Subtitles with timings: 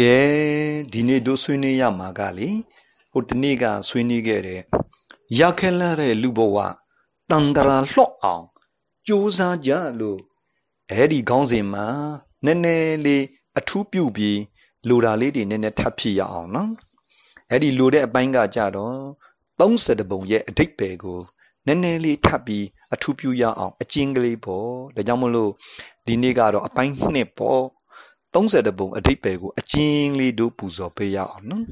[0.00, 0.16] ကဲ
[0.92, 2.50] ဒီနေ့တို့ဆွေးနွေးရမှာကလေ
[3.12, 4.60] ဟိုတနေ့ကဆွေးနွေးခဲ့တဲ့
[5.38, 6.56] ရခဲလာတဲ့လူဘဝ
[7.30, 8.44] တန်တရာလှော့အောင်
[9.06, 9.70] ကြိုးစားကြ
[10.00, 10.20] လို့
[10.90, 11.86] အဲ့ဒီခေါင်းစဉ်မှာ
[12.44, 13.24] နည်းနည်းလေး
[13.58, 14.40] အထူးပြုပြီး
[14.88, 16.70] လိုတာလေးတွေနည်းနည်းထပ်ဖြစ်ရအောင်နော်
[17.50, 18.98] အဲ့ဒီလိုတဲ့အပိုင်းကကြတော့
[19.60, 21.18] 30ပုံရဲ့အဓိပ္ပာယ်ကို
[21.66, 22.64] နည်းနည်းလေးထပ်ပြီး
[22.94, 25.50] အထူးပြုရအောင်အကျဉ်းကလေးပေါ့ဒါကြောင့်မလို့
[26.06, 27.62] ဒီနေ့ကတော့အပိုင်းနှစ်ပေါ့
[28.34, 31.64] 30ပုံအဓိပ္ပာယ်ကိုအကျဉ်းလေးတို့ပူဇော်ပေးရအောင်နော်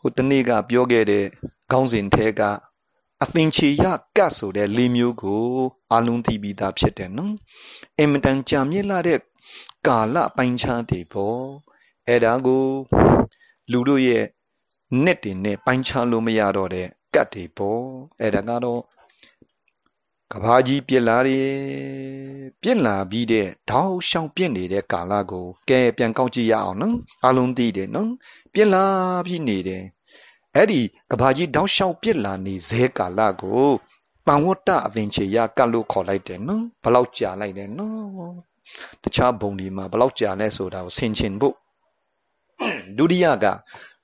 [0.00, 1.24] ဟိုတနေ့ကပြောခဲ့တဲ့
[1.72, 2.42] ခေါင်းစဉ်ထဲက
[3.22, 3.84] အသင်ချေရ
[4.16, 5.44] ကတ်ဆိုတဲ့လေးမျိုးကို
[5.92, 7.34] အလုံးသိပြီးသားဖြစ်တယ်နော်
[7.98, 9.20] အင်မတန်ကြာမြင့်လာတဲ့
[9.86, 11.40] ကာလပိုင်းခြားတွေပေါ့
[12.08, 12.64] အဲ့ဒါကို
[13.72, 14.24] လူတို့ရဲ့
[15.04, 17.82] နဲ့တင်နဲ့ပိုင်းခြားလို့မရတော့တဲ့ကတ်တွေပေါ့
[18.20, 18.80] အဲ့ဒါကတော့
[20.32, 21.50] ကဘာကြီးပြစ်လာတယ်
[22.62, 28.10] ပြစ်လာပြီးတဲ့တောက်ရှောင်ပြစ်နေတဲ့ကာလကိုကဲပြန်ကောက်ကြည့်ရအောင်နော်အလုံးသိတယ်နော်
[28.52, 28.84] ပြစ်လာ
[29.26, 29.84] ပြီးနေတယ်
[30.54, 33.66] အဲ့ဒီကဘာကြီးတောက်ရှောင်ပြစ်လာနေဇဲကာလကို
[34.26, 38.34] ပန်ဝတ္တအသင်ချေရကတ်လို့ခေါ်လိုက်တယ်နော်ဘလောက်ကြာလိုက်တယ်နော်
[39.02, 41.54] တခြားဘုံဒီမှာဘလောက်ကြာလဲဆိုတာကိုဆင်ခြင်ဖို့
[42.96, 43.46] ဒုတိယက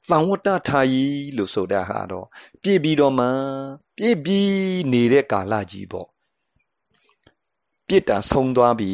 [0.09, 1.05] သံဝတ္တထာယီ
[1.37, 2.27] လို့ဆိုတဲ့ဟာတော့
[2.63, 3.27] ပြည့်ပြီးတော့မှ
[3.97, 6.12] ပြည့်ပြီးနေတဲ့ကာလကြီးပေါ့
[7.95, 8.93] ပြစ်တာဆုံးသွားပြီ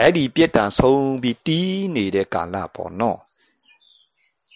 [0.00, 3.18] အဲ့ဒီပြစ်တာဆုံးပြီးတီးနေတဲ့ကာလပေါ့နော်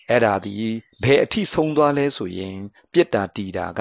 [0.09, 0.55] အဲ့ဒါဒီ
[1.03, 2.57] ဘယ်အထိဆုံးသွားလဲဆိုရင်
[2.93, 3.81] ပြစ်တာတီတာက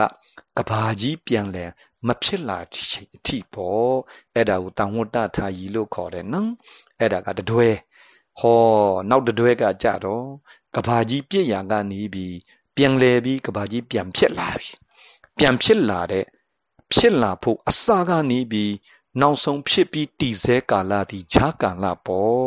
[0.58, 1.66] ကဘာကြီးပြန်လဲ
[2.08, 3.94] မဖြစ်လာချိန်အထိပေါ့
[4.36, 6.52] အဲ့ဒါကိုတန်ဝတ္တထာယီလို့ခေါ်တယ်နော်
[7.00, 7.70] အဲ့ဒါကတတွဲ
[8.40, 8.60] ဟော
[9.10, 10.26] နောက်တတွဲကကြတော့
[10.76, 12.36] ကဘာကြီးပြည့်ရာကနေပြီး
[12.76, 14.72] ပြန်လဲပြီးကဘာကြီးပြန်ဖြစ်လာပြီ
[15.38, 16.26] ပြန်ဖြစ်လာတဲ့
[16.94, 18.72] ဖြစ်လာဖို့အစကနေပြီး
[19.22, 22.46] နောက်ဆုံးဖြစ်ပြီးတည်ဆဲကာလသည်ဂျာကာလပေါ့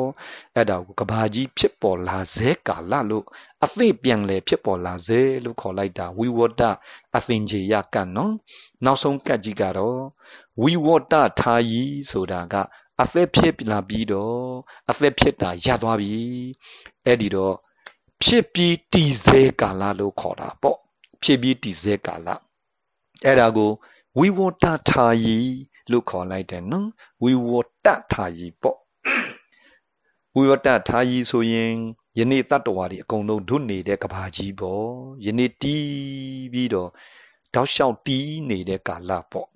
[0.54, 3.24] အဲ့ဒါကိုကဘာကြီးဖြစ်ပေါ်လာဆဲကာလလို့
[3.64, 6.62] အသိပြန်လဲဖြစ်ပေါ်လာဆဲလို့ခေါ်လိုက်တာဝိဝတ္တ
[7.16, 8.34] အသင်္ချေယကတ်နော်
[8.84, 10.00] နောက်ဆုံးကတ်ကြီးကတော့
[10.62, 12.54] ဝိဝတ္တထာယီဆိုတာက
[13.02, 14.40] အသက်ဖြစ်လာပြီးတော့
[14.90, 16.14] အသက်ဖြစ်တာရသွားပြီ
[17.04, 17.54] အဲ့ဒီတော့
[18.22, 20.78] ဖြစ်ပြီးတည်ဆဲကာလလို့ခေါ်တာပေါ့
[21.22, 22.28] ဖြစ်ပြီးတည်ဆဲကာလ
[23.24, 23.72] အဲ့ဒါကို
[24.18, 25.38] ဝိဝတ္တထာယီ
[25.90, 26.88] လို့ခေါ်လိုက်တယ်နော်
[27.22, 28.78] ဝိဝတ္တထာယီပေါ့
[30.34, 31.74] ဝိဝတ္တထာယီဆိုရင်
[32.18, 34.84] ယနေ့တတ္တဝါတွေအကုန်လုံးဒုနေတဲ့ကဘာကြီးပေါ့
[35.26, 36.90] ယနေ့တီးပြီးတော့
[37.54, 39.48] တောက်လျှောက်တီးနေတဲ့ကာလပေါ့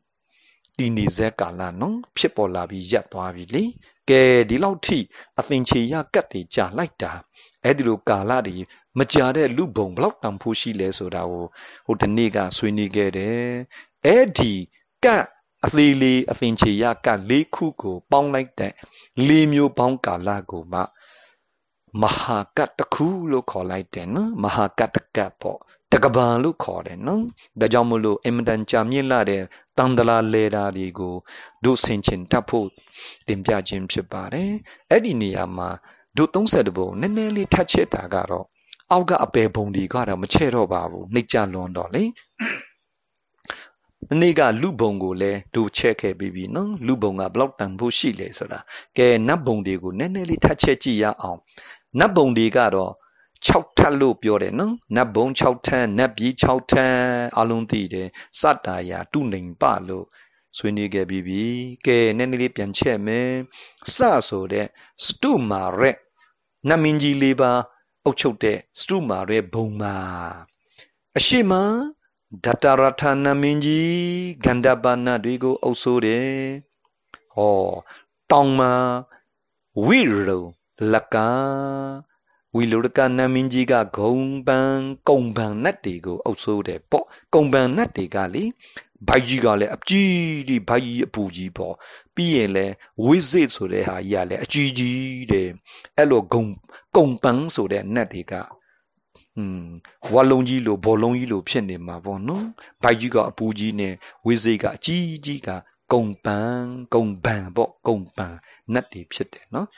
[0.76, 3.64] တီးနေစေကာလနော်ဖြစ်ပေါ်လာပြီးရပ်သွားပြီလေ
[4.10, 4.98] ကဲဒီလောက်ထိ
[5.38, 7.12] အသင်ချေရကတ်တွေကြာလိုက်တာ
[7.64, 8.56] အဲ့ဒီလိုကာလတွေ
[8.98, 11.44] မကြာတဲ့လူဘုံဘလောက်တန်ဖိုးရှိလဲဆိုတာကို
[11.86, 13.40] ဟိုဒီနေ့ကဆွေးနွေးခဲ့တယ်
[14.06, 14.52] အဲ့ဒီ
[15.04, 15.24] ကတ်
[15.66, 18.72] အသေးလေးအသင်ချေရက၄ခုကို ပေါင်းလိုက်တဲ့
[19.28, 20.80] ၄မျိုးပေါင်းကာလကိုမှ
[22.02, 25.58] မဟာကတ်တခုလို့ခေါ်လိုက်တယ်နော်မဟာကတ်တကတ်ပေါ့
[25.92, 27.24] တကဘာလို့ခေါ်တယ်နော်
[27.60, 29.42] ဒါကြောင့်မလို့အင်မတန်ကြာမြင့်လာတဲ့
[29.78, 31.14] တန်တလာလေတာတွေကို
[31.64, 32.68] တို့ဆင်ချင်တတ်ဖို့
[33.28, 34.50] တင်ပြခြင်းဖြစ်ပါတယ်
[34.90, 35.68] အဲ့ဒီနေရာမှာ
[36.16, 38.46] တို့30ဘုံနည်းနည်းလေးထပ်ချက်တာကတော့
[38.90, 42.04] အောက်ကအပယ်ဘုံတွေကတော့မချဲ့တော့ပါဘူးနှိမ့်ကြလွန်တော့လေ
[44.08, 48.60] မနေ့ကလူဘုံကိုလည်းတို့ချက်ခဲ့ပြီးပြီနော်လူဘုံကဘလောက်တန်ဖို့ရှိလဲဆိုတာ
[48.98, 51.38] ကဲနတ်ဘုံတွေကိုနည်းနည်းလေးထပ်ချက်ကြည့်ရအောင်
[51.98, 52.92] နတ်ဘုံတွေကတော့
[53.46, 57.04] 6ထပ်လို့ပြောတယ်နော်နတ်ဘုံ6ထန်းနတ်ပြည်6ထန်း
[57.38, 58.08] အလုံးသိတယ်
[58.40, 60.06] စတာယာတုနေပလို့
[60.56, 61.42] ဆွေးနွေးခဲ့ပြီးပြီ
[61.86, 63.30] ကဲနည်းနည်းလေးပြန်ချက်မယ်
[63.94, 63.96] စ
[64.28, 64.66] ဆိုတဲ့
[65.04, 65.98] စတုမာရက်
[66.68, 67.52] နတ်မင်းကြီးလေးပါ
[68.04, 69.94] အုပ်ချုပ်တဲ့စတုမာရက်ဘုံမှာ
[71.16, 71.52] အရှိမ
[72.44, 73.94] ဒတရထနမင်းကြီး
[74.44, 76.30] ဂန္ဓပါဏတွေကိုအုပ်ဆိုးတယ်
[77.34, 77.60] ဟော
[78.30, 78.72] တောင်မှာ
[79.84, 80.20] ဝိရု
[80.92, 81.16] လက
[82.54, 84.14] ဝီလိုရကနမင်းကြီးကဂုံ
[84.46, 84.74] ပန်
[85.08, 88.44] ကုံပန်နတ်တွေကိုအုပ်ဆိုးတယ်ပေါ့ကုံပန်နတ်တွေကလေ
[89.08, 90.12] ဘိုက်ကြီးကလည်းအကြီး
[90.48, 91.74] ဒီဘိုက်ကြီးအပူကြီးပေါ့
[92.14, 92.74] ပြီးရင်လည်း
[93.04, 95.48] ဝိဇစ်ဆိုတဲ့ဟာကြီးကလည်းအကြီးကြီးတဲ့
[95.96, 96.44] အဲ့လိုဂုံ
[96.96, 98.34] ကုံပန်ဆိုတဲ့နတ်တွေက
[99.36, 99.64] อืม
[100.12, 102.46] ဝါလုံးကြီးလိုဘောလုံးကြီးလိုဖြစ်နေမှာပေါ့နော်
[102.82, 103.94] ဘိုက်ကြီးကအပူကြီးနဲ့
[104.26, 105.48] ဝိဇစ်ကအကြီးကြီးက
[105.92, 106.60] ကုံပန်
[106.94, 108.34] ကုံပန်ပေါ့ကုံပန်
[108.72, 109.68] နတ်တွေဖြစ်တယ်နော်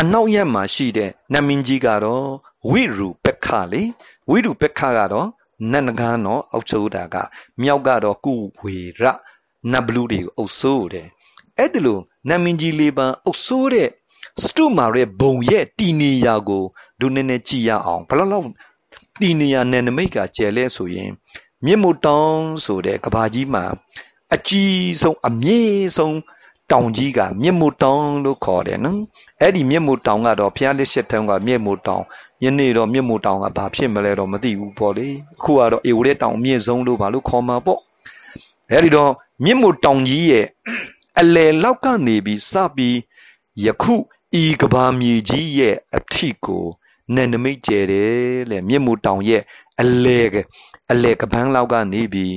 [0.00, 2.26] အနောက်ရက်မှာရှိတဲ့နတ်မင်းကြီးကတော့
[2.70, 3.82] ဝိရုပက္ခလေ
[4.30, 5.28] ဝိရုပက္ခကတော့
[5.72, 7.16] နတ်နဂန်းတော့အောက်ချိုးတာက
[7.60, 9.02] မြောက်ကတော့ကုဝေရ
[9.72, 11.06] နတ်ဘလူးတွေကိုအုပ်ဆိုးတယ်
[11.58, 11.98] အဲ့ဒီလို
[12.28, 13.88] နတ်မင်းကြီးလေးပန်းအုပ်ဆိုးတဲ့
[14.42, 16.64] စတုမာရဲ့ဘုံရဲ့တီနေယာကို
[17.00, 18.48] ဒုနည်းနည်းကြည့်ရအောင်ဘလောက်လောက်
[19.20, 21.10] တီနေယာနယ်နမိတ်ကကျဲလဲဆိုရင်
[21.64, 23.64] မြင့်မို့တောင်းဆိုတဲ့ကဘာကြီးမှာ
[24.34, 26.18] အကြီးဆုံးအမြင့်ဆုံး
[26.72, 29.00] တောင်ကြီးကမြင့်မို့တောင်လို့ခေါ်တယ်နော်
[29.40, 32.02] အဲ့ဒီမြင့်မို့တောင်ကတော့ဖျားလက်ရှစ်ထုံးကမြင့်မို့တောင်
[32.44, 37.80] ယနေ့တော့မြင့်မို့တောင်ကဘာဖြစ်မလဲတော့မသိဘူးပေါ့လေအခုကတော့အေဝရဲတောင်မြင့်ဆုံးလို့ဘာလို့ခေါ်မှာပေါ့
[38.70, 39.12] အဲ့ဒီတော့
[39.44, 40.46] မြင့်မို့တောင်ကြီးရဲ့
[41.20, 42.96] အလယ်လောက်ကနေပြီးစပြီး
[43.64, 43.94] ယခု
[44.34, 46.64] ဤကဘာမြေကြီးရဲ့အထီကို
[47.14, 48.10] နယ်နမိတ်ကျဲတယ်
[48.50, 49.42] လေမြင့်မို့တောင်ရဲ့
[49.80, 50.34] အလဲက
[50.90, 52.34] အလဲကပန်းလောက်ကနေပြီး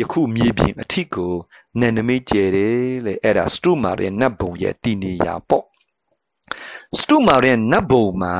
[0.00, 1.32] ယခုမြေပြင်အထီကို
[1.80, 2.76] နယ်နမိတ်ကျဲတယ်
[3.06, 5.64] လေအဲ့ဒါစတုမာရဲ့နတ်ဘုံရဲ့တည်နေရာပေါ့
[6.98, 8.34] စတုမာရဲ့နတ်ဘုံမှာ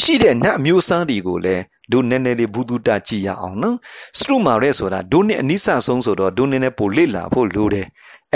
[0.00, 1.62] ရှိတဲ့နတ်အမျိုးအစားတွေကိုလည်း
[1.92, 3.76] ဒုနည်းနည်းလေးဘူးတုတကြည့်ရအောင်နော်
[4.18, 7.86] စတုမာရဲဆိုတာဒုနဲ့အနိစ္စဆုံးဆိုတော့ဒုနည်းနည်းပိုလေ့လာဖို့လိုတယ်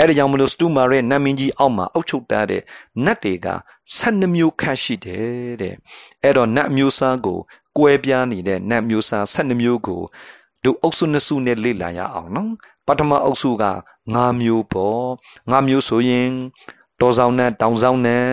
[0.01, 2.61] အဲ့ဒါကြောင့်မလို့စတုမာရဲနတ်မင်းကြီးအောက်မှာအုပ်ချုပ်တတ်တဲ့
[3.05, 3.47] နတ်တွေက
[3.95, 5.75] 12မျိုးခန့်ရှိတယ်တဲ့
[6.23, 7.39] အဲ့တော့နတ်မျိုးစားကို
[7.77, 10.01] ကွဲပြားနေတဲ့နတ်မျိုးစား12မျိုးကို
[10.63, 12.51] ဒုအုပ်စုနှစ်စုနဲ့လေ့လာရအောင်နော်
[12.87, 13.65] ပထမအုပ်စုက
[14.05, 15.05] 9မျိုးပေါ့
[15.51, 16.29] 9မျိုးဆိုရင်
[17.01, 18.25] တောဆောင်နဲ့တောင်ဆောင်နဲ့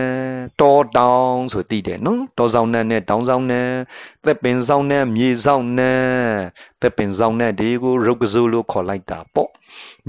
[0.61, 3.67] တောတောင်ဆိုတည်တယ်နော်တောဆောင်နဲ့နဲ့တောင်ဆောင်နဲ့
[4.25, 6.01] သက်ပင်ဆောင်နဲ့မြေဆောင်နဲ့
[6.81, 9.49] သက်ပင်ဆောင်နဲ့ဒီကိုရုပ်ကစိုးလို့ခေါ်လိုက်တာပေါ့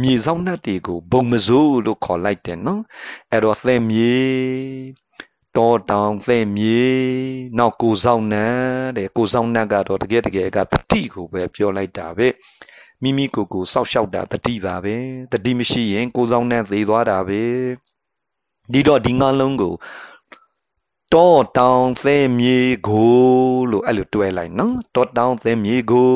[0.03, 2.83] မြေဆောင်နဲ့ဒီကိုဘုံမစိုးလို့ခေါ်လိုက်တယ်နော်
[3.33, 4.19] အဲ့တော့သက်မြေ
[5.57, 6.83] တောတောင်သက်မြေ
[7.59, 8.55] နောက်ကိုဆောင်နဲ့
[8.97, 12.29] တဲ့ကိုဆောင်နဲ့ကတော့တကယ်တကယ်ကတတိကိုပဲပြောလိုက်တာပဲ
[13.03, 14.97] မိမိကိုယ်ကိုစောက်ရှောက်တာတတိပါပဲ
[15.33, 17.43] တတိမရှိရင်ကိုဆောင်နဲ့သေသွားတာပဲ
[18.73, 19.75] ဒီတော့ဒီငါလုံးကို
[21.15, 23.13] တောတောင်သဲမြေကို
[23.71, 26.13] လို့အဲ့လိုတွဲလိုက်နော်တောတောင်သဲမြေကို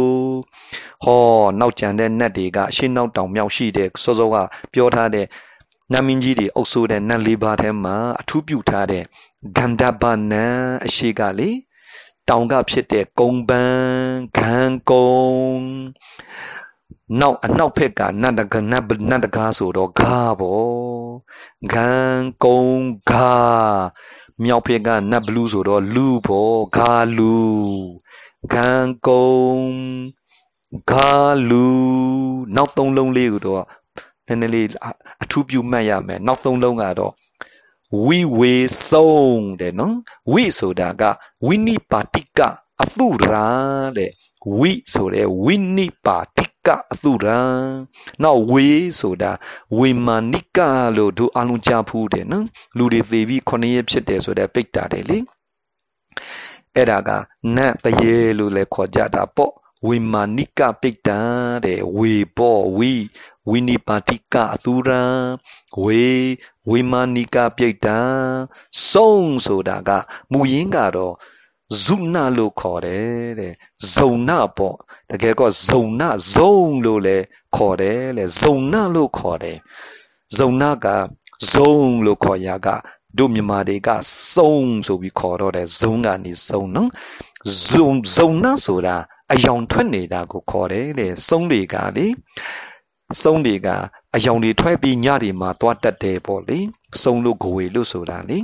[1.05, 1.23] ဟော
[1.61, 4.37] နောက်ကျန်တဲ့နတ်တွေကရှင်းနောက်တောင်မြောက်ရှိတဲ့စောစောက
[4.73, 5.27] ပြောထားတဲ့
[5.93, 9.05] နတ်မင်းကြီးတွေအုပ်စိုးတဲ့နတ်လေးပါးထဲမှာအထူးပြုထားတဲ့
[9.57, 10.45] ဂန္ဓပနံ
[10.85, 11.51] အရှိကလေ
[12.29, 15.63] တောင်ကဖြစ်တဲ့ကုံပန်းဂန်ကုံ
[17.21, 21.02] နောက်အနောက်ဖက်ကနတ်တကနတ်နတ်တကားဆိုတော့ဂါပေါ့
[21.73, 22.65] ဂန်ကုံ
[23.11, 23.33] ဂါ
[24.43, 27.37] မြောက်ဖက်ကနတ်ဘလူးဆိုတော့လူပေါ့ဂါလူ
[28.53, 29.59] ဂန်ကုံ
[30.91, 31.13] ဂါ
[31.49, 31.67] လူ
[32.57, 33.65] နောက်သုံးလုံးလေးကိုတော့
[34.27, 34.67] နည်းနည်းလေး
[35.23, 37.13] အထူးပြုမှတ်ရမယ်နောက်သုံးလုံးကတော့
[38.05, 38.55] ဝိဝေ
[38.89, 39.97] ဆုံးတဲ့နော်
[40.33, 41.03] ဝိဆိုတာက
[41.47, 42.39] ဝိနိပါတိက
[42.83, 43.47] အသုရာ
[43.97, 44.11] တဲ့
[44.59, 47.41] ဝိဆိုတဲ့ဝိနိပါတိကအသုရံ
[48.23, 48.67] နောက်ဝေ
[49.01, 49.33] ဆိုတာ
[49.79, 50.59] ဝေမာနိက
[50.97, 52.47] လို့တို့အလုံးကြားဖူးတယ်နော်
[52.77, 55.19] လူတွေသေပြီးခုနှစ်ရက်ဖြစ်တယ်ဆိုတဲ့ပိတ်တာတယ်လေ
[56.75, 57.11] အဲ့ဒါက
[57.57, 59.53] နတ်တရေလို့လည်းခေါ်ကြတာပေါ့
[59.87, 61.21] ဝေမာနိကပိတ်တာ
[61.65, 62.93] တဲ့ဝေပေါ့ဝီ
[63.49, 65.03] ဝိနိပါတိကအသုရံ
[65.85, 66.05] ဝေ
[66.71, 67.99] ဝေမာနိကပိတ်တာ
[68.91, 69.17] စုံ
[69.47, 69.91] ဆိုတာက
[70.33, 71.15] မူရင်းကတော့
[71.85, 73.53] ဇုနာလို့ခေါ်တယ်တဲ့
[73.95, 74.77] ဇုံနာပေါ့
[75.11, 77.25] တကယ်ကောဇုံနာဇုံလို့လည်း
[77.57, 79.57] ခေါ်တယ်လေဇုံနာလို့ခေါ်တယ်
[80.37, 80.87] ဇုံနာက
[81.53, 81.75] ဇုံ
[82.05, 82.69] လို့ခေါ်ရက
[83.19, 83.89] တို့မြန်မာတွေက
[84.35, 84.55] စုံ
[84.87, 86.91] ဆိုပြီးခေါ်တော့တယ်ဇုံကနေစုံနော်
[87.69, 88.97] ဇုံဇုံနာဆိုတာ
[89.33, 92.07] အယောင်ထွက်နေတာကိုခေါ်တယ်လေစုံတွေကလေ
[93.23, 93.69] စုံတွေက
[94.17, 96.59] အယောင်တွေထွက်ပြီးညတွေမှာသွားတတ်တယ်ပေါ့လေ
[97.03, 98.39] စုံလို့ကိုဝေလို့ဆိုတာလေ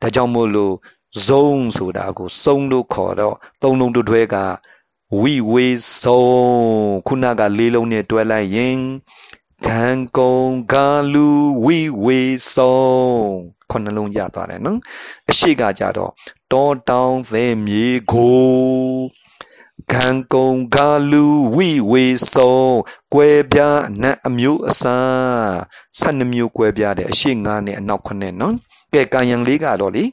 [0.00, 0.74] ဒါကြောင့်မို့လို့
[1.24, 4.36] ဇုံဆိုတာကိုစုံလို့ခေါ်တော့သုံးလုံးတွဲက
[5.20, 5.66] ဝိဝေ
[6.00, 6.28] ဇုံ
[7.06, 8.80] ခုနကလေးလုံးနဲ့တွဲလိုက်ရင်
[9.66, 10.40] ဂန်ကုံ
[10.72, 11.28] ဂါလူ
[11.64, 12.20] ဝိဝေ
[12.54, 14.78] ဇုံခုနှလုံးရသွားတယ်နော်
[15.30, 16.12] အရှိကကြတော့
[16.52, 18.46] တောတောင်သဲမြေကို
[19.92, 21.24] ဂန်ကုံဂါလူ
[21.56, 22.60] ဝိဝေစုံ
[23.12, 25.54] ကွဲပြားအနတ်အမျိုးအစား
[26.00, 28.54] 12မျိုးကွဲပြားတယ်အရှိ9နဲ့အနောက်9နဲ့နော်
[28.94, 30.04] ကဲကံရံလေးကတော့လေ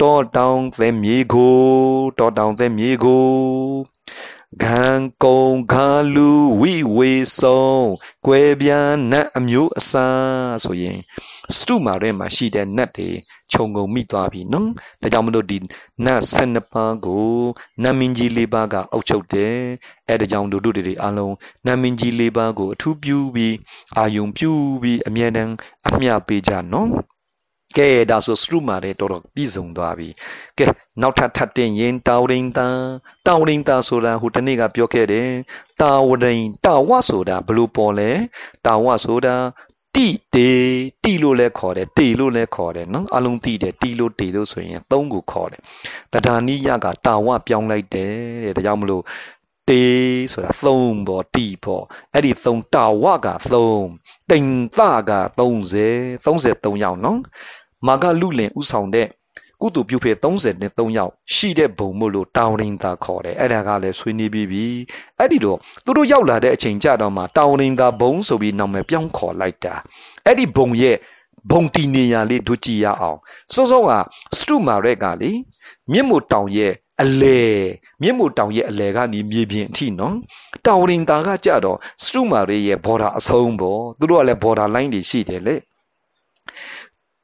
[0.00, 1.56] တောတောင်သဲမြေကို
[2.18, 3.26] တောတောင်သဲမြေကို
[4.62, 6.28] ဂန်ကုံခါလူ
[6.60, 7.86] ဝိဝေဆုံး
[8.26, 10.98] ကွဲပြားနတ်အမျိုးအစားဆိုရင်
[11.56, 13.08] စတုမာထဲမှာရှိတဲ့နတ်တွေ
[13.52, 14.68] ခြုံငုံမိသွားပြီနော်
[15.02, 15.58] ဒါကြောင့်မလို့ဒီ
[16.04, 17.26] နတ်12ပါးကို
[17.82, 19.56] နတ်မင်းကြီး၄ပါးကအုပ်ချုပ်တယ်
[20.08, 21.34] အဲဒါကြောင့်တို့တို့တွေအားလုံး
[21.66, 23.54] နတ်မင်းကြီး၄ပါးကိုအထူးပြုပြီး
[23.96, 24.50] အာယုံပြု
[24.82, 25.52] ပြီးအမြဲတမ်း
[25.88, 26.90] အမျှပေးကြနော်
[27.78, 30.08] ကဲဒါဆိုစရုမာတဲ့တော်တော်ပြည်စုံသွားပြီ
[30.58, 30.64] ကဲ
[31.02, 32.66] နောက်ထပ်ထပ်တင်ရင်တာဝရင်တာ
[33.26, 35.28] တာဝရင်တာဆိုတာဟိုတနေ့ကပြောခဲ့တယ်
[35.80, 38.10] တာဝရင်တာဝဆိုတာဘလို့ပေါ်လဲ
[38.66, 39.36] တာဝဆိုတာ
[39.94, 40.50] တိတေ
[41.04, 45.60] တိလို့လည်းခေါ်တယ်တေလို့လည်းခေါ်တယ်နော်အလုံးတိတယ်တိလို့တေလို့ဆိုရင်သုံးခုခေါ်တယ်
[46.12, 48.12] တဒါနိယကတာဝပြောင်းလိုက်တယ်
[48.44, 49.02] တဲ့ဒါကြောင့်မလို့
[49.68, 49.82] တေ
[50.32, 53.86] ဆိုတာသုံးပေါ့တီပေါ့အဲ့ဒီသုံးတာဝကသုံး
[54.30, 54.80] တိန်သ
[55.10, 57.20] က30 33ယောက်နော်
[57.86, 59.08] မာကလူလင်ဥဆောင်တဲ့
[59.60, 64.64] ကုတူပြုဖေ33ယောက်ရှိတဲ့ဘုံမို့လို့တောင်းရင်းသာခေါ်တယ်အဲ့ဒါကလည်းဆွေးနွေးပြီးပြီ
[65.18, 69.74] အဲ့ဒီတော့သူတို့ရောက်လာတဲ့အချိန်ကြတော့မှတောင်းရင်းသာဘုံဆိုပြီးနာမည်ပြောင်းခေါ်လိုက်တာ
[70.26, 70.96] အဲ့ဒီဘုံရဲ့
[71.50, 73.18] ဘုံတီနေရလေးတို့ကြည့်ရအောင်
[73.52, 73.90] စောစောက
[74.38, 75.30] စတုမာရက်ကလေ
[75.92, 77.40] မြင့်မို့တောင်ရဲ့အလဲ
[78.02, 80.14] မြင့်မို့တောင်ရဲ့အလဲကနေမြေပြင်အထိနော်
[80.66, 85.54] တောင်ရင်တာကကြတော့စတုမာရရဲ့ဘော်ဒါအဆုံးပေါ့သူတို့ကလည်းဘော်ဒါလိုင်းတွေရှိတယ်လေ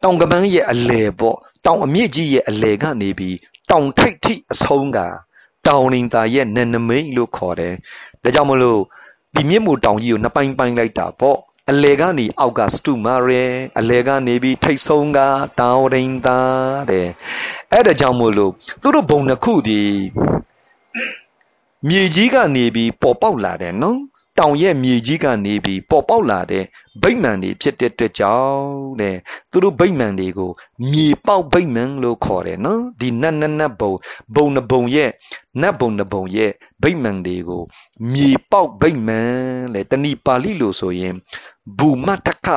[0.02, 3.36] တောင်ကပန်းရဲ့အလဲပေါ့တောင်အမြင့်ကြီးရဲ့အလဲကနေပြီး
[3.70, 4.98] တောင်ထိပ်ထိအဆုံးက
[5.66, 7.74] တောင်ရင်တာရဲ့နနမိတ်လို့ခေါ်တယ်
[8.22, 8.80] ဒါကြောင့်မလို့
[9.34, 11.38] ဒီမြင့်မို့တောင်ကြီးကိုနှစ်ပိုင်းပိုင်းလိုက်တာပေါ့
[11.70, 13.44] အလေကနေအောက်ကစတုမာရဲ
[13.78, 15.18] အလေကနေပြီးထိတ်ဆုံးက
[15.60, 17.08] တောင်းရင်သားတဲ့
[17.72, 19.80] အဲ့ဒါကြောင့်မို့လို့သူတို့ဘုံတစ်ခုဒီ
[21.88, 23.98] မြေကြီးကနေပြီးပေါ်ပေါက်လာတယ်နော်
[24.38, 26.64] တောင်ရဲ့မြေကြီးကနေပြီးပေါ်ပေါက်လာတဲ့
[27.02, 28.66] ဗိမ္မာန်တွေဖြစ်တဲ့အတွက်ကြောင့်
[29.00, 29.16] တဲ့
[29.50, 30.50] သူတို့ဗိမ္မာန်တွေကို
[30.90, 33.92] မြေပေါက်ဗိမ္မာန်လို့ခေါ်တယ်နော်ဒီနတ်နတ်နတ်ဘုံ
[34.34, 35.10] ဘုံနဘုံရဲ့
[35.60, 36.50] နတ်ဘုံနဘုံရဲ့
[36.82, 37.62] ဗိမ္မာန်တွေကို
[38.12, 39.32] မြေပေါက်ဗိမ္မာန်
[39.74, 41.14] လေတဏိပါဠိလို့ဆိုရင်
[41.78, 42.48] ဘူမတက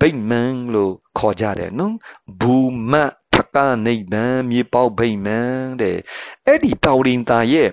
[0.00, 1.94] ဗိမ္မာန်လို့ခေါ်ကြတယ်နော်
[2.40, 2.56] ဘူ
[2.90, 2.94] မ
[3.34, 5.96] တကနိဗ္ဗာန်မြေပေါက်ဗိမ္မာန်တဲ့
[6.46, 7.68] အဲ့ဒီတောင်ရင်သားရဲ့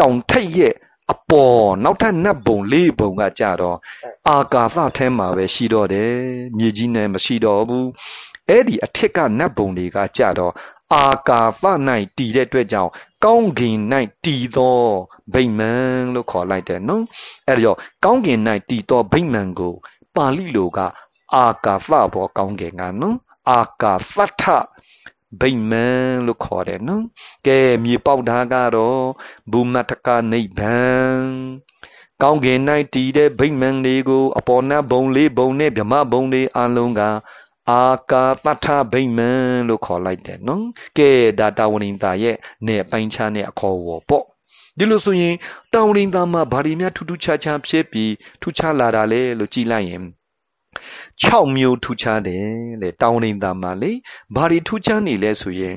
[0.00, 0.74] တောင်ထိပ်ရဲ့
[1.10, 3.78] အပေါ်နောက်ထပ်နတ်ဘုံလေးဘုံကကြတော့
[4.28, 6.12] အာကာသထဲမှာပဲရှိတော့တယ်
[6.58, 7.88] မြေကြီးနဲ့မရှိတော့ဘူး
[8.48, 10.52] အဲ့ဒီအထက်ကနတ်ဘုံတွေကကြတော့
[10.94, 11.64] အာကာသ၌
[12.16, 12.90] တည်တဲ့အတွက်ကြောင့်
[13.24, 13.78] ကောင်းကင်၌
[14.24, 14.78] တည်သော
[15.34, 17.04] ဗိမာန်လို့ခေါ်လိုက်တယ်နော်
[17.48, 19.74] အဲ့ဒါကြောင့်ကောင်းကင်၌တည်သောဗိမာန်ကို
[20.16, 20.78] ပါဠိလိုက
[21.34, 23.16] အာကာသဘောကောင်းကင်ကနော်
[23.50, 24.42] အာကာသထ
[25.40, 27.04] ဗိမာန်လို့ခေါ်တယ်နော်
[27.46, 29.02] ကဲမြေပေါက်သားကတော့
[29.52, 31.22] ဘူမတကနိဗ္ဗာန်
[32.22, 32.60] ကောင်းကင်၌
[32.94, 37.02] တည်တဲ့ဗိမာန်လေးကို အပေါ်နတ်ဘုံလေးဘုံနဲ့ဗြမဘုံလေးအလုံးက
[37.70, 40.64] အာကာသထဗိမာန်လို့ခေါ်လိုက်တယ်နော်
[40.98, 42.36] ကဲဒါတာဝရင်တာရဲ့
[42.66, 44.24] နေအပိုင်းခြားနဲ့အခေါ်ဝေါ်ပေါ့
[44.78, 45.34] ဒီလိုဆိုရင်
[45.72, 50.02] တောင်ရင်သားမှာဘာတွေများထူးထူးခြားခြားဖြစ်ပြီးထူးခြားလာတာလဲလို့ကြည်လိုက်ရင်
[51.22, 52.46] 6မျိုးထူးခြားတယ်
[52.82, 53.92] လေတောင်ရင်သားမှာလေ
[54.34, 55.76] ဘာတွေထူးခြားနေလဲဆိုရင်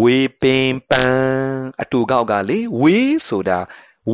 [0.00, 3.58] ဝေပင်ပန်းအတူကောက်ကလေဝေးဆိုတာ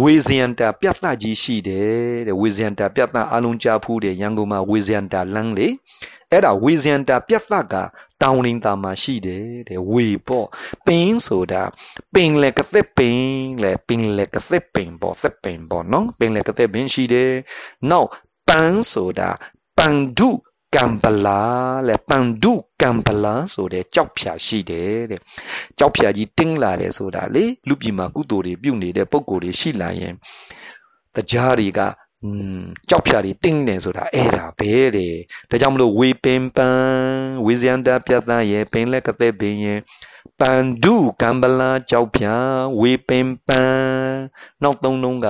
[0.03, 5.69] ဝေဇယန္တာပြတ်သားကြီးရှိတယ်တဲ့ဝေဇယန္တာပြတ်သားအလုံးကြားဖူးတယ်ရန်ကုန်မှာဝေဇယန္တာလမ်းလေ
[6.31, 7.75] အဲ့ဒါဝေဇယန္တာပြတ်သားက
[8.23, 10.47] တောင်လင်းတာမှာရှိတယ်တဲ့ဝေပေါ့
[10.87, 11.63] ပင်းဆိုတာ
[12.15, 13.21] ပင်လေကသက်ပင်
[13.63, 17.33] လေပင်လေကသက်ပင်ပေါ့သက်ပင်ပေါ့နော်ပင်လေကသက်ပင်ရှိတယ်
[17.91, 18.09] နောက်
[18.49, 19.54] ပန်းဆိုတာပ
[19.87, 20.31] န်ဒု
[20.75, 21.41] ကံပလာ
[21.89, 25.21] လေပန်ဒုကံပလာဆိုတဲ့ကြောက်ဖြာရှိတယ်တဲ့
[25.79, 30.15] ကြောက်ဖြာကြီးတင်းလာတယ်ဆိုတာလေလူပြည်မှာကုသိုလ်တွေပြုနေတဲ့ပုံကိုယ်တွေရှိလာရင်
[31.15, 31.81] တရားတွေက
[32.23, 35.15] อืมကြောက်ဖြာတွေတင်းနေဆိုတာအဲ့ဒါပဲတဲ့
[35.51, 39.79] ဒါကြောင့်မလို့ဝေပင်ပန်းဝေဇယန္တာပြတ်သားရဲ့ပင်လက်ကတဲ့ပင်ရဲ့
[40.41, 42.35] ပန်ဒုကံပလာကြောက်ဖြာ
[42.81, 43.94] ဝေပင်ပန်း
[44.63, 45.27] နောက်သုံးလုံးက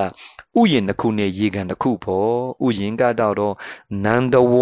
[0.60, 2.32] ဥယျင်တစ်ခုနဲ့ရေကန်တစ်ခုပေါ့
[2.66, 3.54] ဥယျင်ကတော့တော့
[4.04, 4.54] နန္ဒဝ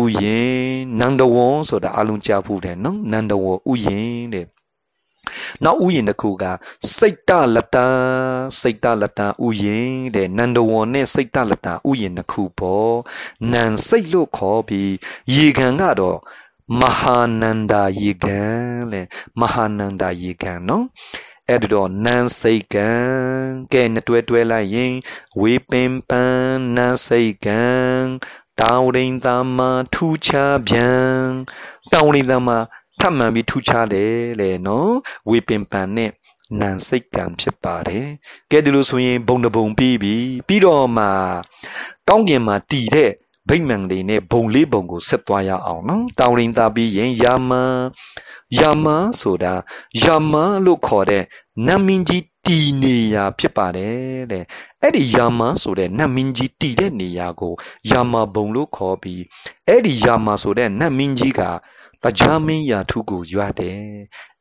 [0.00, 0.56] ဥယျင်
[1.00, 1.36] နန္ဒဝ
[1.68, 4.46] ဆိုတာအလုံးကြားဖို့တယ်နော်နန္ဒဝဥယျင်တဲ့
[5.64, 6.44] နောက်ဥယျင်တစ်ခုက
[6.96, 7.86] စိတ်တလတံ
[8.60, 12.94] စိတ်တလတံဥယျင်တဲ့နန္ဒဝံနဲ့စိတ်တလတံဥယျင်တစ်ခုပေါ့
[13.52, 14.92] နန်စိတ်လို့ခေါ်ပြီး
[15.34, 16.18] ရေခံကတော့
[16.80, 18.40] မဟာနန္ဒာရေခံ
[18.92, 19.00] လေ
[19.40, 20.84] မဟာနန္ဒာရေခံနော်
[21.50, 22.90] အဲ့တော့နန်းစိတ်ကံ
[23.72, 24.94] ကဲနှစ်တွဲတွဲလိုက်ရင်
[25.40, 27.62] ဝေပင်ပန်းနန်းစိတ်ကံ
[28.60, 29.26] တောင်းရင်သ
[29.56, 29.58] မ
[29.94, 30.30] ထူချ
[30.68, 31.16] ပြန်
[31.92, 32.48] တောင်းရင်သမ
[33.00, 34.94] ထပ်မှန်ပြီးထူခြားတယ်လေနော်
[35.28, 36.10] ဝေပင်ပန်နဲ့
[36.60, 38.06] နန်စိတ်ကံဖြစ်ပါတယ်
[38.50, 40.14] ကဲဒီလိုဆိုရင်ဘုံတဘုံပြီးပြီ
[40.46, 41.06] ပြီးတော့မှ
[42.08, 43.10] ကောင်းကင်မှာတည်တဲ့
[43.48, 47.52] ဗိမ္မာန်တွေနဲ့ဘုံလေးဘုံကိုဆက်သွားရအောင်နော်တောင်းရင်သာပြီးရင်ယာမ
[48.58, 48.86] ယာမ
[49.20, 49.54] ဆိုတာ
[50.02, 50.34] ယာမ
[50.64, 51.22] လို့ခေါ်တဲ့
[51.66, 54.44] နတ်မင်းကြီးတည်နေရာဖြစ်ပါတယ်တဲ့
[54.82, 57.54] အဲ့ဒီယာမဆိုတဲ့နတ်မင်းကြီးတည်တဲ့နေရာကို
[57.90, 59.22] ယာမဘုံလို့ခေါ်ပြီး
[59.68, 61.42] အဲ့ဒီယာမဆိုတဲ့နတ်မင်းကြီးက
[62.02, 63.78] တရားမင်းရာထုကိုရွာတယ်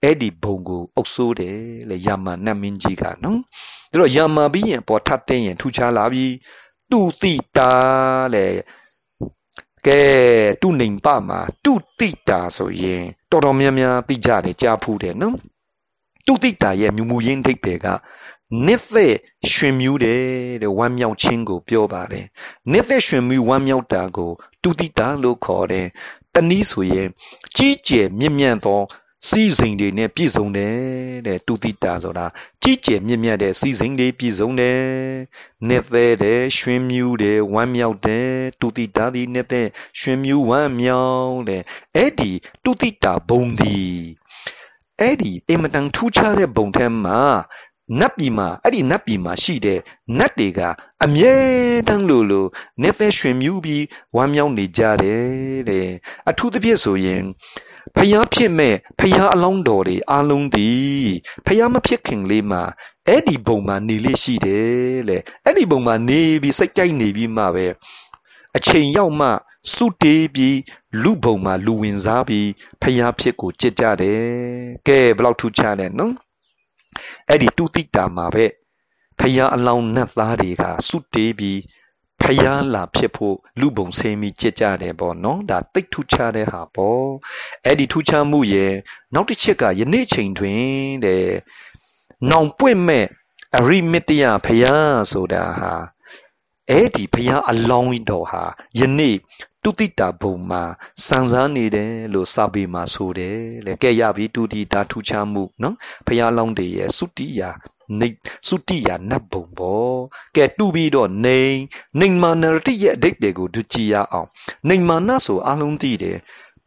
[0.03, 1.57] အဲ့ဒီဘုံကိုအုပ်ဆိုးတယ်
[1.89, 3.39] လေယာမနတ်မင်းကြီးကနော်
[3.91, 6.25] ဒါတော့ယာမပြီးရင်ပေါ်ထပ်တဲ့ရင်ထူခြားလာပြီ
[6.91, 7.71] တူတိတာ
[8.33, 8.45] လေ
[9.85, 10.01] ကဲ
[10.61, 15.35] တူနေပါမှာတူတိတာဆိုရင်တော်တော်များများသိကြတယ်ကြားဖူးတယ်နော်
[16.25, 17.87] တူတိတာရဲ့မြူမူရင်းဒိတ်တွေက
[18.65, 19.15] နစ်သက်
[19.53, 20.23] ရွှင်မြူးတယ်
[20.61, 22.25] တဲ့ဝမ်းမြောက်ခြင်းကိုပြောပါတယ်
[22.71, 25.87] နစ်သက်ရွှင်မြူးဝမ်းမြောက်တာကိုတူတိတာလို့ခေါ်တယ်
[26.33, 27.07] တနည်းဆိုရင်
[27.55, 28.81] ကြီးကျယ်မြင့်မြတ်သော
[29.29, 30.75] စီစဉ်တွေနဲ့ပြည့်စုံတယ်
[31.27, 32.25] တဲ့တူတိတာဆိုတာ
[32.61, 34.79] ကြီးကျယ်မြင့်မြတ်တဲ့စီစဉ်တွေပြည့်စုံတယ်
[35.67, 38.29] နှစ်သက်တယ်ရွှင်မြူးတယ်ဝမ်းမြောက်တယ်
[38.59, 39.67] တူတိတာဒီနှစ်သက်
[39.99, 41.63] ရွှင်မြူးဝမ်းမြောက်တယ်
[41.95, 42.31] အဲ့ဒီ
[42.63, 43.79] တူတိတာဘုံဒီ
[44.99, 47.19] အဲ့ဒီအင်မတန်ထူးခြားတဲ့ဘုံထဲမှာ
[47.99, 49.79] နတ်ပြည်မှာအဲ့ဒီနတ်ပြည်မှာရှိတဲ့
[50.17, 50.59] နတ်တွေက
[51.03, 51.35] အမြဲ
[51.87, 52.49] တမ်းလို့လို့
[52.81, 53.83] နေဖဲရွှင်မြူးပြီး
[54.15, 55.25] ဝမ်းမြောက်နေကြတယ်
[55.69, 55.89] တဲ့
[56.29, 57.23] အထူးသဖြင့်ဆိုရင်
[57.97, 60.69] ဖျားဖြစ်မဲ့ဖျားအလောင်းတော်တွေအလုံးဒီ
[61.45, 62.63] ဖျားမဖြစ်ခင်လေးမှာ
[63.07, 67.65] အဲ့ဒီဘုံမှာနေလေးရှိတယ်လေအဲ့ဒီဘုံမှာနေပြီးစိတ်ကြိုက်နေပြီးမှပဲ
[68.57, 69.27] အချိန်ရောက်မှ
[69.73, 70.57] စုတေးပြီး
[71.03, 72.49] လူဘုံမှာလူဝင်စားပြီး
[72.81, 74.21] ဖျားဖြစ်ကိုကြစ်ကြတယ်
[74.87, 76.13] ကဲဘလောက်ထူးခြားလဲနော်
[77.29, 78.45] အဲ့ဒီတူတိတာမှာပဲ
[79.19, 81.59] ဖျားအလောင်းနတ်သားတွေကစုတေးပြီး
[82.25, 87.05] ဖျားလာဖြစ်ဖို့လူပုံဆင်းပြီးကြစ်ကြတယ်ပေါ့နော်ဒါတိတ်ထူးခြားတဲ့ဟာပေါ့
[87.65, 88.73] အဲ့ဒီထူးခြားမှုရဲ့
[89.13, 90.65] နောက်တစ်ချက်ကယနေ့ချိန်တွင်
[91.05, 91.27] တဲ့
[92.31, 93.05] နောင်ပွင့်မဲ့
[93.57, 95.73] အရိမတယဖျားဆိုတာဟာ
[96.69, 98.43] အဲ့ဒီဖျားအလောင်းတော်ဟာ
[98.79, 99.17] ယနေ့
[99.63, 100.63] တုတိတာဘုံမှာ
[101.07, 105.75] စံစားနေတယ်လို့စာပေမှာဆိုတယ်လေကဲရပြီတုတိတာထူးခြားမှုနော်
[106.07, 107.49] ဖျားလောင်းတွေရဲ့စုတိယာ
[107.99, 108.09] နေ
[108.47, 109.95] စုတိယာနတ်ဘုံပေါ့
[110.35, 111.39] ကဲတူပြီးတော့နေ
[111.99, 114.27] နေမာနရတိရဲ့အဓိပ္ပာယ်ကိုဒုကြည့်ရအောင်
[114.69, 116.17] နေမာနဆိုအလုံးသိတယ်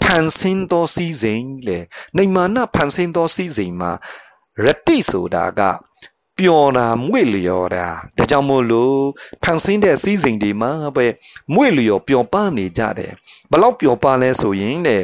[0.02, 1.78] ဖန်ဆင်းသောစီစဉ်လေ
[2.16, 3.90] နေမာနဖန်ဆင်းသောစီစဉ်မှာ
[4.64, 5.60] ရတိဆိုတာက
[6.38, 8.98] ပျော်တာမွေ့လျော်တာဒါကြောင့်မို့လို့
[9.42, 11.06] ဖန်ဆင်းတဲ့စီးစိမ်တွေမှာပဲ
[11.54, 13.12] မွေ့လျော်ပျော်ပါနေကြတယ်
[13.50, 15.02] ဘလောက်ပျော်ပါလဲဆိုရင်တဲ့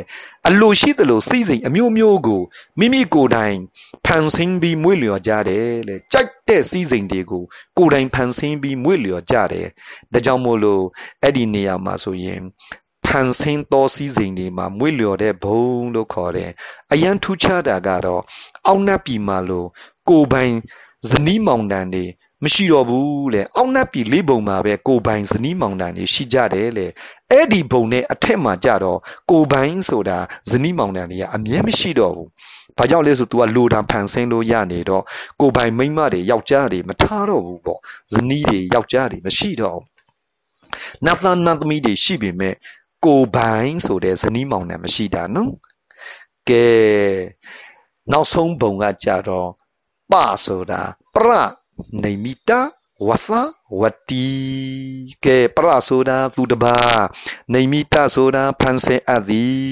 [0.49, 2.43] အလိုရှိသလိုစီးစိမ်အမျိုးမျိုးကို
[2.79, 3.57] မိမိကိုယ်တိုင်
[4.07, 7.43] ဖန်ဆင်းပြီးမွေ့လျော်ကြတယ်လေကြိုက်တဲ့စီးစိမ်တွေကို
[7.79, 9.69] ကိုယ်တိုင်ဖန်ဆင်းပြီးမွေ့လျော်ကြတယ်
[10.13, 10.85] ဒါကြောင့်မို့လို့
[11.23, 12.41] အဲ့ဒီနေရာမှာဆိုရင်
[13.07, 15.65] ဖန်ဆင်းသောစီးစိမ်တွေမှာမွေ့လျော်တဲ့ဘုံ
[15.95, 16.51] လို့ခေါ်တယ်
[16.93, 18.23] အရန်ထူးခြားတာကတော့
[18.67, 19.69] အောက်နတ်ပြည်မှာလို့
[20.09, 20.55] ကိုယ်ပိုင်
[21.11, 22.05] ဇနီးမောင်တန်တွေ
[22.45, 26.87] မရှိတော့ဘူးလေအောက်နတ်ပြည်လေးဘုံမှာပဲကိုပိုင်ဇနီးမောင်တန်တွေရှိကြတယ်လေ
[27.31, 28.99] အဲ့ဒီဘုံနဲ့အထက်မှာကြတော့
[29.31, 30.19] ကိုပိုင်ဆိုတာ
[30.51, 32.29] ဇနီးမောင်တန်တွေကအမြဲမရှိတော့ဘူး
[32.79, 35.03] ဘာကြောင့်လဲဆို तू ကလိုတံဖန်ဆင်းလို့ရနေတော့
[35.41, 37.81] ကိုပိုင်မိန်းမတွေယောက်ျားတွေမထားတော့ဘူးပေါ့
[38.15, 39.87] ဇနီးတွေယောက်ျားတွေမရှိတော့ဘူး
[41.05, 42.55] နတ်သားနတ်သမီးတွေရှိပေမဲ့
[43.05, 45.53] ကိုပိုင်ဆိုတဲ့ဇနီးမောင်တန်မရှိတာနော်
[46.49, 46.69] ကဲ
[48.13, 49.49] နောက်ဆုံးဘုံကကြတော့
[50.11, 50.13] ပ
[50.45, 50.81] ဆိုတာ
[51.15, 51.31] ပရ
[52.03, 52.61] နေမိတာ
[53.07, 53.29] ဝသ
[53.81, 54.29] ဝတီ
[55.25, 56.77] ကဲပရဆိုတာသူတပါ
[57.53, 59.65] နေမိတာဆိုတာဖန်ဆဲအပ်သည်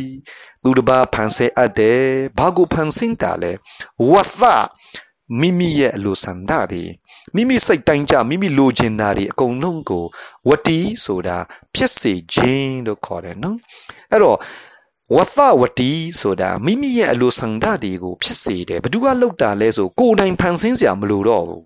[0.62, 2.02] သူတပါဖန်ဆဲအပ်တယ်
[2.38, 3.52] ဘာကိုဖန်ဆင်းတာလဲ
[4.10, 4.42] ဝသ
[5.40, 6.84] မိမိရဲ့အလိုဆန္ဒတွေ
[7.34, 10.04] မိမိစိတ်တိုင်းကြမိမိလိုချင်တာတွေအကုန်လုံးကို
[10.48, 11.36] ဝတီဆိုတာ
[11.74, 13.56] ဖြစ်စေခြင်းလို့ခေါ်တယ်နော်
[14.10, 14.38] အဲ့တော့
[15.14, 21.64] ဝသဝတီဆိုတာမိမိရဲ့အလိုဆန္ဒတွေကိုဖြစ်စေတယ်ဘသူကလှုပ်တာလဲဆိုကိုယ်တိုင်ဖန်ဆင်းစရာမလိုတော့ဘူး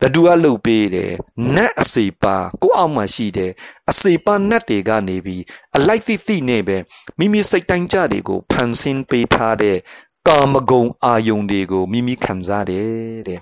[0.00, 1.12] ဘသူကလှုပ်ပေးတယ်
[1.54, 3.52] နတ်အစေပါကိုအောင်မှရှိတယ်
[3.90, 5.42] အစေပါနတ်တွေကနေပြီး
[5.76, 6.76] အလိုက်သိသိနဲ့ပဲ
[7.18, 9.76] မိမိစိတ်တိုင်းကြတွေကိုဖန်ဆင်းပေးထားတဲ့
[10.28, 13.40] ကာမဂုဏ်အာယုန်တွေကိုမိမိခံစားတယ်တဲ့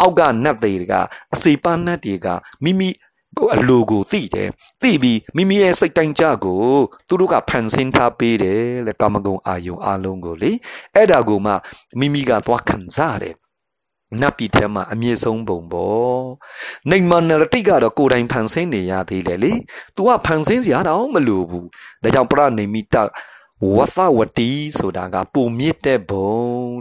[0.00, 0.94] အောက်ကနတ်တွေက
[1.34, 2.26] အစေပါနတ်တွေက
[2.64, 2.88] မိမိ
[3.38, 4.48] ကိုအလိုကိုသိတယ်
[4.82, 6.62] သိပြီးမိမိရဲ့စိတ်တိုင်းကြကို
[7.08, 10.52] သူတို့ကဖန်ဆင်းထားပေးတယ်လေကာမဂုဏ်အာယုံအလုံးကိုလေ
[10.94, 11.52] အဲ့ဒါကိုမှ
[11.98, 13.34] မိမိကသွားခံစားတယ်
[14.20, 16.22] နတ်ပြည်ထဲမှာအမြင့်ဆုံးပုံပေါ့
[16.90, 19.52] နေမနရတိကတော့ကိုယ်တိုင်ဖန်ဆင်းနေရသေးတယ်လေ
[19.96, 21.66] तू ကဖန်ဆင်းစရာတော့မလိုဘူး
[22.02, 22.96] ဒါကြောင့်ပရနေမိတ
[23.74, 26.34] ဝသဝတီဆိုတာကပုံမြင့်တဲ့ဘုံ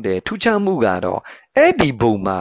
[0.05, 1.21] တဲ့ထူးခြားမှုကတော့
[1.57, 2.37] အဲ့ဒီဘုံမှာ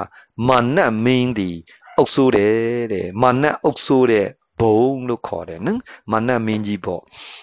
[0.48, 1.50] မာနမင်းဒီ
[1.98, 4.26] အုပ်ဆိုးတယ်တဲ့မာနအုပ်ဆိုးတဲ့
[4.60, 5.80] ဘုံလို့ခေါ်တယ်နော်
[6.10, 7.00] မာနမင်းကြီးပေါ့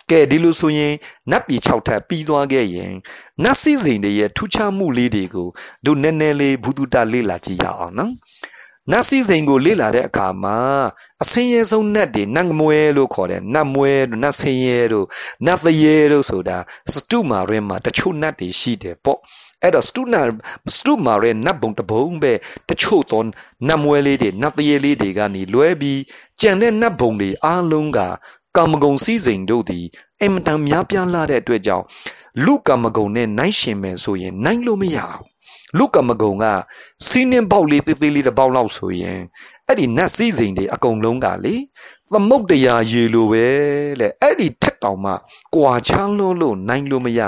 [0.10, 0.94] ကဲဒီလိုဆိုရင်
[1.32, 2.92] နတ်ပြည်6ထပ်ပြီးသွားခဲ့ရင်
[3.44, 5.48] နတ်စည်းစိမ်တွေရဲ့ထူးခြားမှုလေးတွေကို
[5.86, 8.12] တို့နည်းနည်းလေးဘုဒ္ဓတလေ့လာကြည့်ရအောင်နော်
[8.92, 10.58] နတ်စည်းစိမ်ကိုလေ့လာတဲ့အခါမှာ
[11.24, 15.08] အစင်းရဲဆုံးနတ်တွေနတ်မွဲလို့ခေါ်တယ်နတ်မွဲတို့နတ်ဆင်းရဲတို့
[15.46, 16.58] နတ်သရဲတို့ဆိုတာ
[16.94, 19.20] စတုမာရဲမှာတချို့နတ်တွေရှိတယ်ပေါ့
[19.66, 20.22] အဲ့တော့စတုနာ
[20.76, 22.34] စတုမာရဲနတ်ဘုံတဘုံပဲ
[22.70, 23.22] တချို့သော
[23.68, 26.02] နတ်မွဲလေးတွေနတ်သရဲလေးတွေကနေလွဲပြီး
[26.42, 28.00] ကြံတဲ့နတ်ဘုံတွေအားလုံးက
[28.58, 29.86] ကာမဂုဏ်စည်းစိမ်တို့သည်
[30.22, 31.86] အင်မတန်များပြားလာတဲ့အတွက်ကြောင့်
[32.46, 35.36] လူကာမဂုဏ်နဲ့နိုင်ရှင်မယ်ဆိုရင်နိုင်လို့မရဘူး
[35.78, 36.46] လူကမကုံက
[37.08, 39.20] စီးနှင်းပေါက်လေးသေးသေးလေးတစ်ပေါက်လောက်ဆိုရင်
[39.68, 41.56] အဲ့ဒီနတ်စည်းစိမ်တွေအကုန်လုံးကလေ
[42.12, 43.46] သမုတ်တရားရေလိုပဲ
[44.00, 45.12] လေအဲ့ဒီထက်တောင်မှ
[45.56, 47.22] ကွာချမ်းလို့လို့နိုင်လို့မရ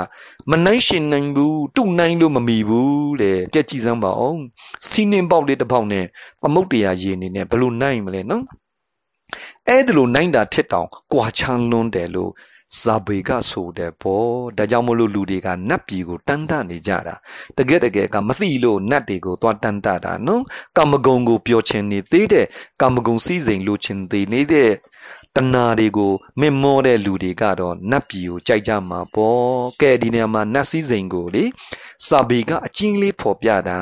[0.52, 4.42] မနိုင်ရှင်နိုင်ဘူးတုနိုင်လို့မမီဘူးလေကြက်ကြည့်စမ်းပါအောင်
[4.88, 6.06] စီးနှင်းပေါက်လေးတစ်ပေါက်နဲ့
[6.42, 8.44] သမုတ်တရားရေနေနဲ့ဘလို့နိုင်မလဲနော်
[9.68, 12.32] အဲ့ဒီလိုနိုင်တာထက်တောင်ကွာချမ်းလွန်းတယ်လို့
[12.82, 17.16] ဇာဘေကဆိုတဲ့ပေါ့ဒါကြောင့်မလို့လူတွေကနတ်ပြည်ကိုတန်းတနေကြတာ
[17.58, 20.44] တကယ်တကယ်ကမသိလို့နတ်တွေကိုသွားတန်းတတာနော်
[20.78, 22.46] ကာမဂုဏ်ကိုပျော်ချင်နေသေးတဲ့
[22.82, 24.72] ကာမဂုဏ်စည်းစိမ်လိုချင်သေးနေတဲ့
[25.36, 29.42] တဏှာတွေကိုမင်မောတဲ့လူတွေကတော့နတ်ပြည်ကိုကြိုက်ကြမှာပေါ့
[29.82, 31.44] ကဲဒီနေရာမှာနတ်စည်းစိမ်ကိုလေ
[32.08, 33.78] စာဘေကအချင်းလေးဖော်ပြတာ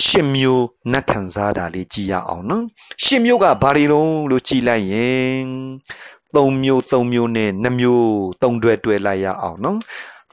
[0.00, 2.64] ရှစ်မျိုးနတ်ခံစားတာလေးကြည်ရအောင်နော်
[3.04, 5.46] ရှစ်မျိုးကဘာတွေလုံးလို့ကြည်လိုက်ရင်
[6.36, 8.08] သုံးမျိုးသုံးမျိုးနဲ့နှစ်မျိုး
[8.42, 9.78] သုံးတွဲတွဲလိုက်ရအောင်နော်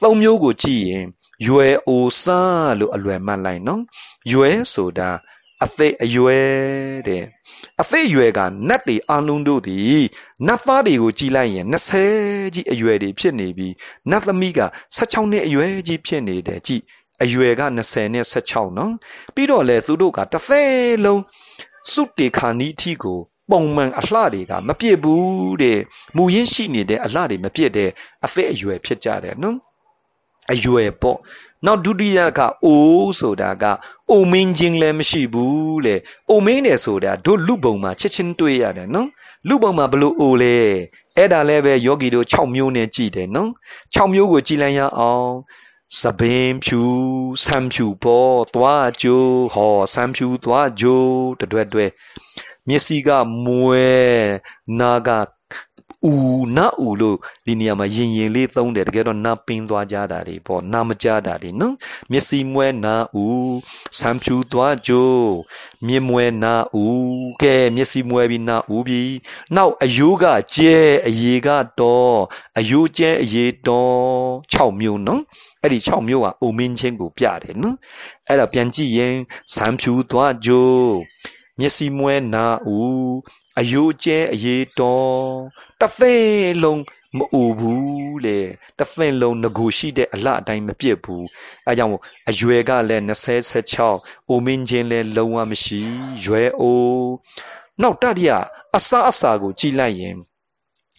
[0.02, 1.06] သုံးမျိုးကိုကြည့်ရင်
[1.46, 2.24] ရွယ်အိုစ
[2.78, 3.82] လို့အလွယ်မှတ်လိုက်နော်
[4.32, 5.10] ရွယ်ဆိုတာ
[5.64, 6.48] အသက်အရွယ်
[7.08, 7.24] တဲ့
[7.80, 10.02] အသက်အရွယ်ကနတ်တွေအလုံးတို့သည်
[10.46, 11.66] နတ်သားတွေကိုကြည်လိုက်ရင်
[12.12, 13.74] 20ကြီးအရွယ်တွေဖြစ်နေပြီး
[14.10, 14.60] နတ်သမီးက
[14.96, 16.80] 16နှစ်အရွယ်ကြီးဖြစ်နေတယ်ကြည်
[17.22, 18.92] အရွယ်က20နဲ့16နော်
[19.34, 20.70] ပြီးတော့လေသူတို့ကတစ်ဖက်
[21.04, 21.22] လုံး
[21.92, 25.80] စုတေခါနီးအထိကို ပုံမှန်အလှတွေကမပြည့်ဘူးတဲ့
[26.16, 27.90] မူရင်းရှိနေတဲ့အလှတွေမပြည့်တဲ့
[28.24, 29.56] အဖက်အရွယ်ဖြစ်ကြတယ်နော်
[30.52, 31.18] အရွယ်ပေါ့
[31.66, 33.64] နောက်ဒုတိယကအိုးဆိုတာက
[34.10, 35.96] အိုမင်းချင်းလည်းမရှိဘူးလေ
[36.30, 39.08] အိုမင်းတယ်ဆိုတာတို့လူပုံမှာချက်ချင်းတွေ့ရတယ်နော်
[39.48, 40.56] လူပုံမှာဘလို့အိုလဲ
[41.16, 43.50] အဲ့ဒါလည်းပဲယောဂီတို့6မျိုးနဲ့ကြည်တယ်နော်
[43.94, 45.30] 6မျိုးကိုကြည်လိုက်ရအောင်
[45.98, 46.82] စပင်းဖြူ
[47.44, 51.86] ဆမ်ဖြူပေါ်သွားကြိုးဟောဆမ်ဖြူသွားကြိုးတတွဲတွဲ
[52.70, 53.08] မျက်စိက
[53.44, 53.88] မွဲ
[54.80, 55.08] နာက
[56.08, 61.74] ဦးနာဦးလို့ဒီနေရာမှာရင်ရင်လေးသုံးတယ်တကယ်တော့နာပင်းသွားကြတာတွေပေါ့နာမကြတာတွေနော်
[62.10, 63.54] မျက်စိမွဲနာဦး
[63.98, 65.30] ဆံဖြူသွားကြိုး
[65.86, 69.14] မြင်မွဲနာဦးကဲမျက်စိမွဲပြီးနာဦးပြီး
[69.56, 70.76] နောက်အယိုးကကျဲ
[71.08, 71.48] အရေက
[71.80, 72.16] တော့
[72.58, 74.00] အယိုးကျဲအရေတော့
[74.54, 75.22] 6မျိုးနော်
[75.62, 77.76] အဲ့ဒီ6မျိုးကအုံမင်းချင်းကိုပြတယ်နော်
[78.28, 79.14] အဲ့ဒါပြန်ကြည့်ရင်
[79.54, 80.90] ဆံဖြူသွားကြိုး
[81.60, 83.14] မျက်စိမွဲနာဦး
[83.60, 85.14] အယိုးကျဲအရေးတော်
[85.80, 86.14] တစ်သိ
[86.62, 86.82] လုံး
[87.16, 88.38] မအူဘူးလေ
[88.78, 91.24] တစ်သိလုံးငကိုရှိတဲ့အလှအတိုင်းမပြစ်ဘူး
[91.66, 91.92] အဲကြောင့်
[92.30, 93.02] အရွယ်ကလည်း
[93.68, 95.80] 26အိုမင်းချင်းလည်းလုံးဝမရှိ
[96.24, 96.80] ရွယ်အို
[97.82, 98.32] နောက်တတိယ
[98.76, 100.16] အစာအစာကိုကြည်လိုက်ရင်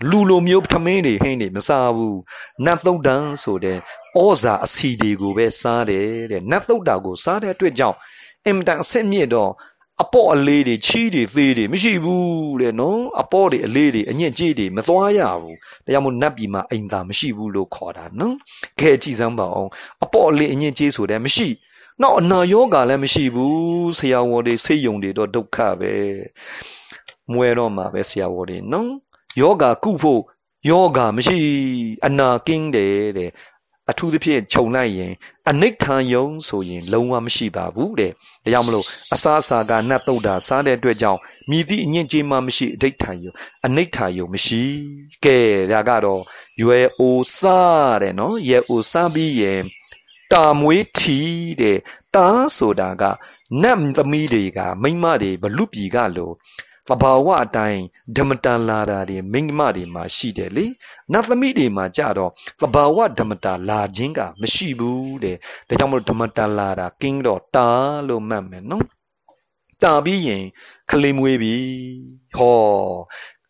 [0.09, 2.19] လူလိုမျိုးထမင်းတွေဟင်းတွေမစားဘူး
[2.65, 3.77] နတ်သုတ်တန်ဆိုတဲ့
[4.23, 7.97] ဩဇာအစီတွေကိုပဲစားတယ်တဲ့နတ်သုတ်တာကိုစားတဲ့အတွက်ကြောင့်
[8.45, 9.51] အင်မတန်အဆင့်မြင့်တော့
[10.01, 18.35] အပေါ့အလေးတွေချီးတွေသေးတွေမရှိဘူးတဲ့နော်အပေါ့တွေအလေးတွေအညစ်ကြေးတွေမသွားရဘူးတရားမို့နတ်ပြည်မှာအိမ်သာမရှိဘူးလို့ခေါ်တာနော်
[18.79, 19.69] ခဲကြည့်စမ်းပါအောင်
[20.03, 21.47] အပေါ့အလေးအညစ်ကြေးဆိုတဲ့မရှိ
[22.01, 25.93] နောက်အနာယောဂါလည်းမရှိဘူးဆရာဝေါ်တွေစိတ်ယုံတွေတော့ဒုက္ခပဲ
[27.31, 28.89] မွဲတော့မှာပဲဆရာဝေါ်တွေနော်
[29.41, 30.21] ယောဂါကုဖို့
[30.69, 31.37] ယောဂါမရှိ
[32.05, 33.29] အနာကင်းတယ်တဲ့
[33.91, 35.13] အထူးသဖြင့်ခြုံလိုက်ရင်
[35.49, 43.31] အနိဋ္ဌံယုံဆိုရင် လုံးဝမရှိပါဘူးတဲ့ဒါကြောင့်မလို့အစာအစာကနတ်တုတ်တာစားတဲ့အတွက်ကြောင့်မြည်သည့်အညစ်အကြေးမှမရှိအဋိဋ္ဌံယုံ
[43.65, 44.63] အနိဋ္ဌံယုံမရှိ
[45.25, 45.37] ကဲ
[45.71, 46.21] ဒါကတော့
[46.61, 49.61] ရွယ်အိုစားတဲ့နော်ရွယ်အိုစားပြီးရင်
[50.31, 51.19] တာမွေးထီ
[51.61, 51.77] တဲ့
[52.15, 52.27] တာ
[52.57, 53.03] ဆိုတာက
[53.61, 56.33] နတ်သမီးတွေကမိမတွေဘလူပြီကလို့
[56.87, 57.81] သဘာဝအတိုင်း
[58.17, 60.65] ဓမ္မတန်လာတာတွေမိန်းမတွေမှာရှိတယ်လေ
[61.11, 67.67] နတ်သမီးတွေမှာကြတော့သဘာဝဓမ္မတာလာခြင်းကမရှိဘူးတဲ့ဒါကြောင့်မလို့ဓမ္မတန်လာတာကင်းတော့တာ
[68.07, 68.85] လို့မှတ်မယ်နော်
[69.83, 70.43] တာပြီးရင်
[70.89, 71.55] ခလေးမွေးပြီ
[72.35, 72.59] ဟော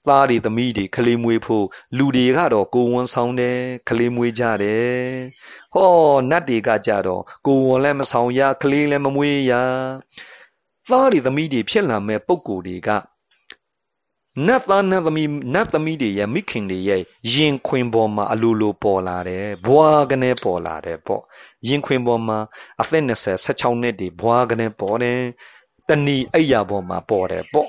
[0.08, 1.66] သားတွေသမီးတွေခလေးမွေးဖို့
[1.98, 3.58] လူတွေကတော့ကိုဝန်ဆောင်တယ်
[3.90, 4.92] ခလေးမွေးကြတယ်
[5.74, 5.90] ဟော
[6.30, 9.54] နတ်တွေကကြတော့ကိုဝန်လည်းမဆောင်ရခလေးလည်းမမွေးရ
[10.90, 12.90] သားတွေသမီးတွေဖြစ်လာမဲ့ပုံကိုယ်တွေက
[14.48, 17.02] နတ်သားနတ်သမီးနတ်သမီးတွေရဲ့မိခင်တွေရဲ့
[17.34, 21.22] ရင်ခွင်ပေါ်မှာအလိုလိုပေါ်လာတယ်ဘွားကနေပေါ်လာတယ်ပေါ့
[21.68, 22.38] ရင်ခွင်ပေါ်မှာ
[22.82, 25.20] အသက်20 16နှစ်တွေဘွားကနေပေါ်တယ်
[25.88, 27.68] တဏီအိယာပေါ်မှာပေါ်တယ်ပေါ့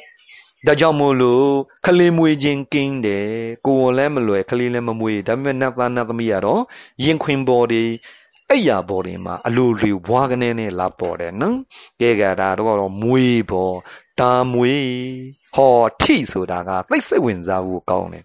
[0.66, 1.46] ဒါကြောင့်မို့လို့
[1.84, 3.28] ခလေးမွေခြင်းကင်းတယ်
[3.66, 6.62] ကိုယ်လည်းမလွယ်ခလေးလည်းမမွေဒါပေမဲ့နတ်သားနတ်သမီးကတော့
[7.04, 7.84] ရင်ခွင်ပေါ်တွေ
[8.50, 11.56] အိယာပေါ်တွေမှာအလိုလိုဘွားကနေနဲ့လာပေါ်တယ်နော်
[12.00, 13.76] ကဲကဒါတော့မွေပေါ်
[14.20, 14.74] တာမွေ
[15.54, 18.24] ဟောထိဆိုတာကသိစိတ်ဝင်စားဖို့ကောင်းတယ်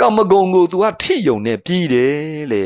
[0.00, 2.14] ကမ္မဂုံကို तू ကထိယုံနဲ့ပြီးတယ်
[2.52, 2.64] လေ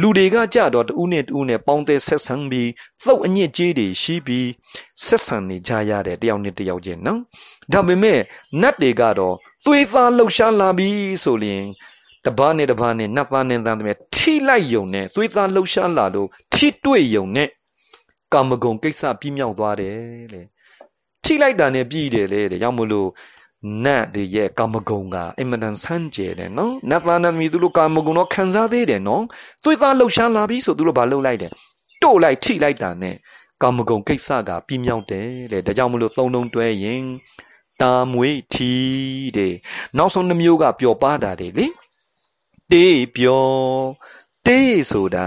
[0.00, 2.70] လူတွေကကြတော့တူးနဲ့တူးနဲ့ပေါင်းတဲ့ဆက်ဆံပြီး
[3.02, 4.48] သုတ်အညစ်ကြေးတွေရှိပြီး
[5.04, 7.20] ဆက်ဆံနေကြရတဲ့တယောက်နဲ့တယောက်ချင်းနော်
[7.72, 8.20] ဒါပေမဲ့
[8.60, 11.64] နတ်တွေကတော့သွေးသားလှုပ်ရှားလာပြီးဆိုရင်
[12.24, 17.48] တပားနဲ့တပားနဲ့နတ်သားနဲ့သားတဲ့ထိလိုက်ယုံနဲ့သွေးသားလှုပ်ရှားလာလို့ထိတွေ့ယုံနဲ့
[18.32, 19.96] ကာမဂုံကိစ္စပြင်းမြောက်သွားတယ်
[20.32, 20.42] လေ
[21.24, 23.08] ထိလိုက်တာနဲ့ပြည်တယ်လေတဲ့ကြောင့်မလို့
[23.84, 29.24] နတ်တွေရဲ့ကာမဂုဏ်ကအင်မတန်ဆန်းကျယ်တယ်နော်နတ်သားနတ်မီသူတို့ကာမဂုဏ်တော့ခံစားသေးတယ်နော်
[29.64, 31.50] သွေးသားလှုပ်ရှားလာပြီဆိုသူတို့ဘာလှုပ်လိုက်တယ်
[32.02, 33.14] တို့လိုက်ထိလိုက်တာနဲ့
[33.62, 37.04] ကာမဂုဏ်ကိစ္စကပြီးမြောက်တယ်တဲ့ဒါကြောင့်မလို့သုံးလုံးတွဲရင်
[37.82, 38.72] တာမွေထီ
[39.36, 39.54] တဲ့
[39.98, 41.66] နောက်ဆုံးနှမျိုးကပျော်ပါတာတွေလေ
[42.72, 43.54] တေးပျော်
[44.46, 45.26] တေးဆိုတာ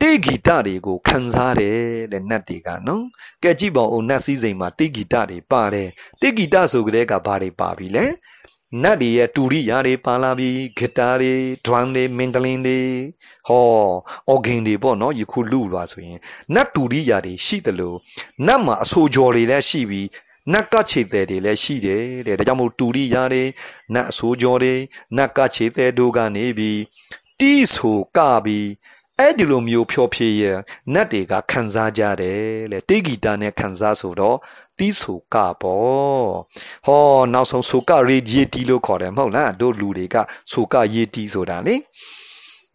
[0.00, 1.78] တေဂီတတွေကိုခံစားတယ်
[2.12, 3.04] တဲ့နတ်တွေကနော်
[3.42, 5.88] ကဲကြည့်ပါဦးနတ်စည်းစိမ်မှာတေဂီတတွေပါတယ်
[6.20, 8.06] တေဂီတဆိုကြတဲ့ကဘာတွေပါပြီလဲ
[8.82, 11.32] နတ်တွေရဲ့တူရိယာတွေပါလာပြီးဂီတာတွေ
[11.66, 12.80] ဒရမ်တွေမင်ဒလင်တွေ
[13.48, 13.64] ဟော
[14.28, 16.18] အော်ဂင်တွေပေါ့နော်ယခုလူလာဆိုရင်
[16.54, 17.96] နတ်တူရိယာတွေရှိတယ်လို့
[18.46, 20.08] နတ်မှာအဆိုကြော်တွေလည်းရှိပြီး
[20.52, 23.44] နတ်ကခြေသည်တွေလည်းရှိတယ်တဲ့ဒါကြောင့်မို့တူရိယာတွေ
[23.94, 24.74] နတ်အဆိုကြော်တွေ
[25.16, 26.80] နတ်ကခြေသည်တို့ကနေပြီး
[27.40, 28.66] တီးဆိုကပြီး
[29.20, 30.42] အဲ့ဒီလိုမျိုးဖြောဖြေရ
[30.94, 32.40] နတ်တွေကခံစားကြတယ်
[32.72, 34.36] လေတေဂီတာနဲ့ခံစားဆိုတော့
[34.78, 36.28] တီးဆိုကပေါ့
[36.86, 37.02] ဟော
[37.32, 40.16] နောက်ဆုံးဆိုကရေဒီတီလို့ခေါ်တယ်မဟုတ်လားတို့လူတွေက
[40.52, 41.76] ဆိုကရေတီဆိုတာလေ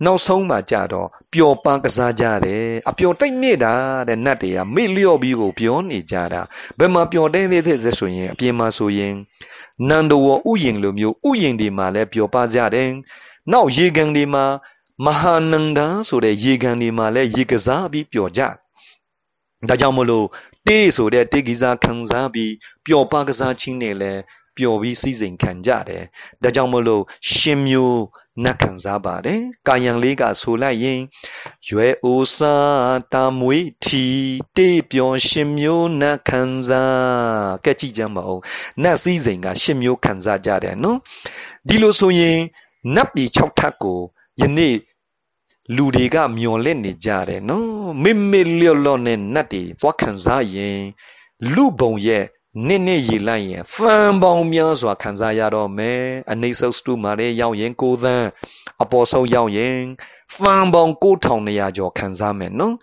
[0.06, 3.73] နောက်ဆုံးမှကြတော့ပျော်ပန်းကစားကြတယ်အပျော်တိတ်နေတာ
[4.08, 6.41] တဲ့နတ်တွေကမေ့လျော့ပြီးကိုပြောနေကြတာ
[6.80, 9.13] ဘယ်မှာပျော်တဲ့သေးသေးဆိုရင်အပြင်မှာဆိုရင်
[9.89, 12.89] နန္ဒဝဥယင်လိုမျိုးဥယင်တွေမှာလည်းပျော်ပါကြတယ်
[13.51, 14.45] နောက်ရေကန်တွေမှာ
[15.06, 18.42] မဟာနန္ဒာဆိုတဲ့ရေကန်တွေမှာလည်းရေကစားပြီးပျော်ကြ
[19.68, 20.28] ဒါကြောင့်မလို့
[20.68, 22.54] တေးဆိုတဲ့တေးကိစားခံစားပြီး
[22.86, 24.22] ပျော်ပါကစားခြင်းနဲ့လည်း
[24.58, 26.04] ပျော်ပြီးစည်းစိမ်ခံကြတယ်
[26.44, 28.02] ဒါကြောင့်မလို့ရှင်မျိုး
[28.44, 31.00] နတ်ခံစားပါတယ်ကာယံလေးကဆိုလိုက်ရင်
[31.68, 32.56] ရွယ်အိုစာ
[33.14, 34.06] တာမွေထီ
[34.56, 38.42] တေးပျော်ရှင်မျိုးနတ်ခံစားကဲကြည့်ကြမအောင်
[38.84, 40.98] နတ်စည်းစိမ်ကရှင်မျိုးခံစားကြတယ်နော်
[41.68, 42.40] ဒီလိုဆိုရင်
[42.96, 44.00] နတ်ပြည်6ထပ်ကို
[44.42, 44.76] ယနေ့
[45.76, 50.80] လူတွေကမျောလင့်နေကြတယ်နော်မေမေလျော့လော့နဲ့နတ်တွေသွားခံစားရင်
[51.54, 52.24] လူဘုံရဲ့
[52.67, 58.28] နစ်နစ်ရည်လိုက်ရင်ဖန်ပေါင်းများစွာခံစားရတော့မယ်အနိစ္စစတုမာရဲ့ရောက်ရင်ကိုသန်း
[58.84, 59.78] အပေါ်ဆုံးရောက်ရင်
[60.36, 62.76] ဖန်ပေါင်း9200ကျော်ခံစားမယ်နော်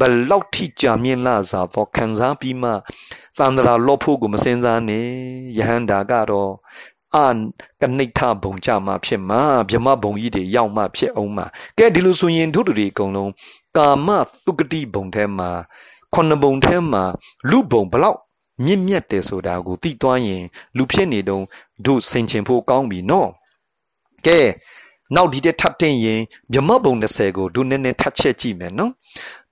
[0.00, 2.70] ဘလောက်ထိကြာမြင့်လာစွာတော့ခံစားပြီးမှ
[3.38, 5.06] သန္တရာလော့ဖို့ကိုမစင်စားနဲ့
[5.58, 6.52] ယဟန္တာကတော့
[7.16, 7.26] အာ
[7.82, 11.46] ကနိဋ္ဌဘုံကြမှာဖြစ်မှာဗြမဘုံကြီးတွေရောက်မှဖြစ်အောင်မှာ
[11.78, 13.30] ကဲဒီလိုဆိုရင်တို့တွေအကုန်လုံး
[13.76, 14.08] ကာမ
[14.44, 15.50] သုကတိဘုံထဲမှာ
[16.14, 17.02] ခုနှစ်ဘုံထဲမှာ
[17.50, 18.18] လူဘုံဘလောက်
[18.64, 20.42] မြင့်မြတ်တယ်ဆိုတာကိုသိသွားရင်
[20.76, 21.44] လူဖြစ်နေတုံး
[21.86, 23.30] တို့ဆင်ခြင်ဖို့ကောင်းပြီနော်
[24.26, 24.40] ကဲ
[25.14, 26.20] နောက်ဒီတက်ထပ်တင်ရင်
[26.52, 28.92] မြမဘုံ30ကိုတို့နည်းနည်းထပ်ချက်ကြည့်မယ်နော်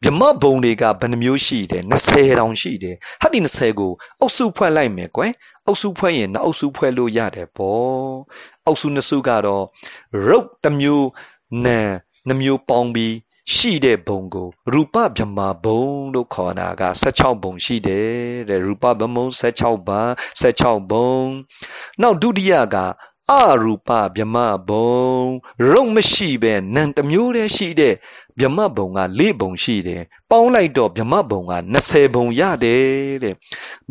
[0.03, 5.33] မြမဘုံတွေကဘယ်နှမျိုးရှိတယ်20တောင်ရှိတယ်ဟာဒီ20ကိုအုပ်စုဖွဲ့လိုက်မယ်ကွယ်
[5.67, 8.15] အုပ်စုဖွဲ့ရင်နောက်အုပ်စုဖွဲ့လို့ရတယ်ပေါ့
[8.67, 9.65] အုပ်စုနှစ်စုကတော့
[10.27, 11.09] ရုပ်တစ်မျိုး
[11.65, 11.81] နာ
[12.29, 13.15] နှမျိုးပေါင်းပြီး
[13.53, 18.13] ရှိတဲ့ဘုံကိုရူပဗြဟ္မာဘုံလို့ခေါ်တာက16ဘုံရှိတယ်
[18.49, 20.01] တဲ့ရူပဗြဟ္မုံ16ပါ
[20.41, 21.17] 16ဘုံ
[22.01, 22.77] နောက်ဒုတိယက
[23.33, 24.37] အရူပဗြဟ္မ
[24.69, 25.25] ဘုံ
[25.71, 27.95] ရုပ်မရှိပဲနံတမျိုးတည်းရှိတဲ့
[28.41, 31.53] ဗြဟ္မဘုံက၄ဘုံရှိတယ်ပေါင်းလိုက်တော့ဗြဟ္မဘုံက
[31.85, 33.35] 20ဘုံရတယ်တဲ့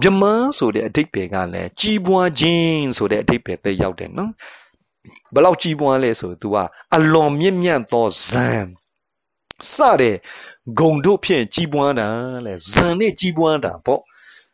[0.02, 0.24] ဗြဟ္မ
[0.58, 4.32] ဆိုတဲ့အဓိပ္ပာယ်ကလည်းကြီးပွားခြင်းဆိုတဲ့အဓိပ္ပာယ်သက်ရောက်တယ်နော်
[5.34, 6.58] ဘလောက်ကြီးပွားလဲဆို तू က
[6.96, 8.50] အလွန်မြင့်မြတ်သောဇံ
[9.74, 10.16] စတဲ့
[10.80, 12.08] ဂုံတို့ဖြင့်ကြီးပွားတာ
[12.46, 14.02] လေဇံနဲ့ကြီးပွားတာပေါ့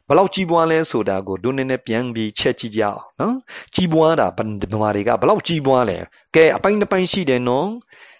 [0.10, 3.36] ဘလောက်ကြီးပွားလဲဆိုတာကိုဒုနည်းနဲ့ပြန်ပြီးချက်ကြည့်ကြအောင်နော်
[3.74, 4.28] ကြီးပွားတာ
[4.74, 5.98] ဗမာတွေကဘလောက်ကြီးပွားလဲ
[6.36, 7.69] ကဲအပိုင်းတစ်ပိုင်းရှိတယ်နော်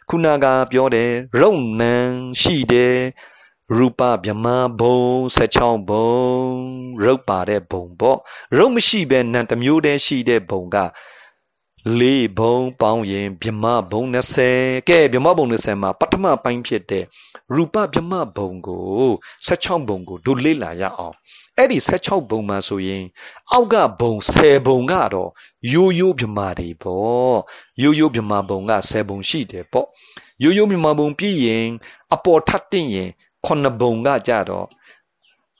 [0.10, 1.94] ခုနကပြောတယ်ရုပ်နံ
[2.42, 2.96] ရှိတယ်
[3.76, 4.46] ရူပဗြမ
[4.80, 5.00] ဘုံ
[5.38, 6.12] 16ဘုံ
[7.04, 8.18] ရုပ်ပါတဲ့ဘုံပေါ့
[8.58, 10.78] ရုပ်မရှိပဲနံတစ်မျိုးတည်းရှိတဲ့ဘုံက
[11.88, 14.02] လေးဘုံပေါင်းရင်ဗြမဘုံ
[14.46, 17.04] 20ကဲဗြမဘုံ20မှာပထမပိုင်းဖြစ်တဲ့
[17.54, 18.84] ရူပဗြမဘုံကို
[19.48, 21.16] 16ဘုံကိုတို့လေ့လာရအောင်
[21.58, 23.04] အဲ့ဒီ16ဘုံမှာဆိုရင်
[23.52, 25.30] အောက်ကဘုံ10ဘုံကတော့
[25.74, 27.38] ရိုးရိုးဗြမာတွေပေါ့
[27.82, 29.88] ရိုးရိုးဗြမာဘုံက10ဘုံရှိတယ်ပေါ့
[30.44, 31.68] ရိုးရိုးဗြမာဘုံပြီးရင်
[32.14, 33.10] အပေါ်ထပ်တင်ရင်
[33.46, 34.68] 9ဘုံကကြတော့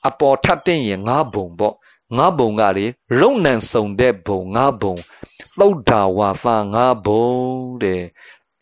[0.08, 1.74] အပေါ်ထပ်တင်ရင်9ဘုံပေါ့
[2.18, 2.86] 9ဘုံကလေ
[3.20, 4.94] ရုံနံစုံတဲ့ဘုံ9ဘုံ
[5.58, 6.44] သုဒ္ဓဝါဖ
[6.76, 7.28] 9ဘုံ
[7.82, 8.02] တဲ့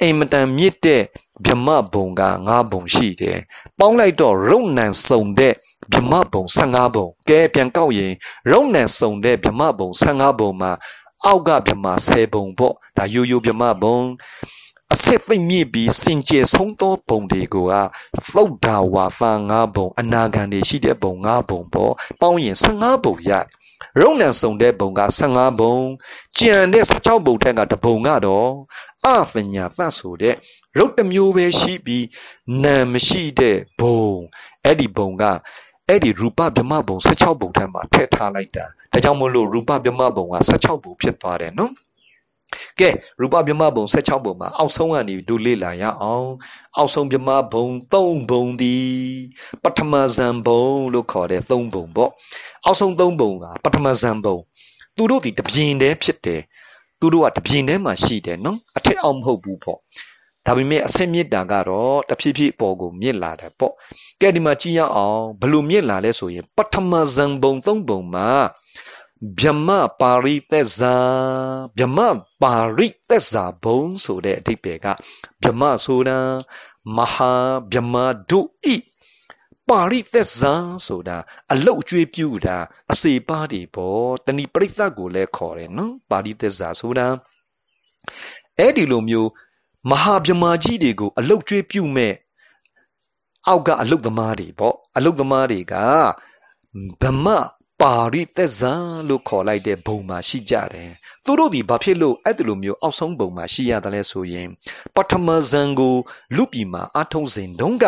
[0.01, 1.03] အိမ်မတန်မြင့်တဲ့
[1.45, 3.39] ဗြမဘုံက9ဘုံရှိတယ်
[3.79, 5.55] ပေါင်းလိုက်တော့ရုံနံစုံတဲ့
[5.93, 8.13] ဗြမဘုံ15ဘုံကဲပြန်ကောက်ရင်
[8.51, 10.73] ရုံနံစုံတဲ့ဗြမဘုံ15ဘုံမှာ
[11.25, 13.99] အောက်ကဗြမ10ဘုံပေါ့ဒါရိုးရိုးဗြမဘုံ
[14.95, 17.75] အစစ်သိမ့်မြင့်ပြီးစင်ကြယ်ဆုံးသောဘုံတွေကိုက
[18.31, 23.45] သုဒ္ဓဝါဖ5ဘုံအနာဂံတွေရှိတဲ့ဘုံ5ဘုံပေါ့ပေါင်းရင်15ဘုံရတယ်
[24.01, 25.77] ရုံနံစုံတဲ့ဘုံက15ဘုံ
[26.39, 28.51] ကြံတဲ့16ဘုံထက်ကတဘုံကတော့
[29.05, 30.35] အပညာသတ်ဆိုတဲ့
[30.79, 32.07] ရုပ်တစ်မျိုးပဲရှိပြီး
[32.65, 34.03] နာမရှိတဲ့ဘုံ
[34.65, 35.25] အဲ့ဒီဘုံက
[35.89, 41.73] အဲ့ဒီရူပဗြမဘုံ16ဘုံထဲမှာထည့်ထားလိုက်တာဒါကြောင့်မလို့ရူပဗြမဘုံက16ဘုံဖြစ်သွားတယ်နော်
[42.81, 42.89] ကဲ
[43.21, 46.29] ရူပဗြမဘုံ16ဘုံမှာအောက်ဆုံးကနေဒုလေ့လာရအောင်
[46.77, 48.77] အောက်ဆုံးဗြမဘုံ3ဘုံဒီ
[49.63, 52.11] ပထမဇံဘုံလို့ခေါ်တဲ့3ဘုံပေါ့
[52.65, 54.37] အောက်ဆုံး3ဘုံကပထမဇံဘုံ
[54.97, 56.43] သူတို့ဒီတပြင်းတည်းဖြစ်တယ်
[57.01, 59.79] သူတို့ကတပြင်းတည်းမှာရှိတယ်နော်အထက်အောင်မဟုတ်ဘူးပေါ့
[60.47, 63.73] ဒါပေမဲ့အဆင့်မြင့်တာကတော့တဖြည်းဖြည်းအပေါ်ကိုမြင့်လာတယ်ပေါ့
[64.21, 68.29] ကဲဒီမှာကြည့်ရအောင်ဘလို့မြင့်လာလဲဆိုရင်ပထမဇံဘုံသုံးဘုံမှာ
[69.19, 69.69] ဗြဟ္မ
[70.01, 70.95] ပါရိသက်ဇာ
[71.79, 71.99] ဗြဟ္မ
[72.43, 74.87] ပါရိသက်ဇာဘုံဆိုတဲ့အဓိပ္ပာယ်က
[75.43, 76.19] ဗြဟ္မဆိုတာ
[76.97, 77.33] မဟာ
[77.73, 77.95] ဗြဟ္မ
[78.31, 78.41] ဒု
[78.75, 78.77] ဤ
[79.69, 80.55] ပါရိသက်ဇာ
[80.87, 81.17] ဆိုတာ
[81.53, 82.57] အလုတ်ကျွေးပြူတာ
[82.93, 87.07] အစေပါတွေပေါ့တဏိပရိသတ်ကိုလည်းခေါ်တယ်နော်ပါရိသက်ဇာဆိုတာ
[88.59, 89.31] အဲ့ဒီလိုမျိုး
[89.91, 92.15] မဟာဗြဟ္မာကြီးတွေကိုအလုတ်ကျွေးပြုမဲ့
[93.49, 95.75] အောက်ကအလုတ်သမားတွေပေါ့အလုတ်သမားတွေက
[97.03, 97.27] ဗမ
[97.83, 98.75] ပါရိသက်ဇာ
[99.09, 100.91] လို့ခေါ်လိုက်တဲ့ဘုံမှာရှိကြတယ်။
[101.25, 104.49] သူတို့ဒီဘာဖြစ်လို့အဲ့ဒီလိုမျိုးအောက်ဆုံးဘုံမှာရှိရတယ်လဲဆိုရင်
[104.95, 105.97] ပထမဇန်ကို
[106.37, 107.85] လူပြည်မှာအထုံးစဉ်တုန်းက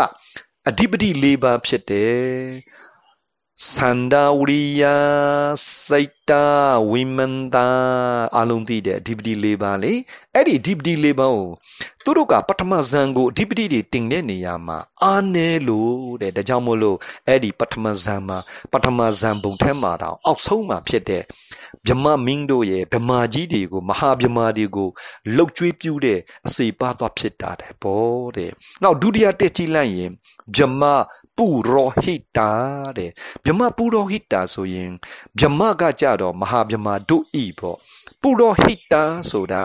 [0.69, 2.21] အဓိပတိ၄ပါးဖြစ်တယ်
[3.69, 4.83] စန္ဒဝရိယ
[5.87, 6.45] စိတ်တာ
[6.91, 7.69] ဝိမန္တာ
[8.39, 9.93] အလုံးသိတဲ့အဓိပတိ၄ပါးလေ
[10.35, 11.49] အဲ့ဒီအဓိပတိ၄ပါးကို
[12.05, 15.93] သူတို့ကပထမဇန်ကိုအဓိပတိတွေတင်တဲ့နေရာမှာအာနဲလို့
[16.23, 16.97] တဲ့ဒါကြောင့်မို့လို့
[17.29, 18.39] အဲ့ဒီပထမဇန်မှာ
[18.73, 21.23] ပထမဇန်ပုံထဲမှာတော့အောက်ဆုံးမှာဖြစ်တဲ့
[21.87, 24.89] ဗြမမင်းတို့ရဲ့ဗမာကြီးတွေကိုမဟာဗမာတွေကို
[25.37, 28.05] လှုပ်ကြွေးပြူတဲ့အစေပါသွားဖြစ်တာတဲ့ဘော
[28.37, 28.51] တဲ့
[28.83, 30.11] နောက်ဒုတိယတက်ကြည့်လိုက်ရင်
[30.57, 30.83] ဗြမ
[31.37, 32.51] ပုရောဟိတာ
[32.97, 33.11] တဲ့
[33.45, 34.91] ဗြမပုရောဟိတာဆိုရင်
[35.39, 37.77] ဗြမကကြတော့မဟာဗမာတို့ဤပေါ့
[38.23, 39.63] ပုရောဟိတာဆိုတာ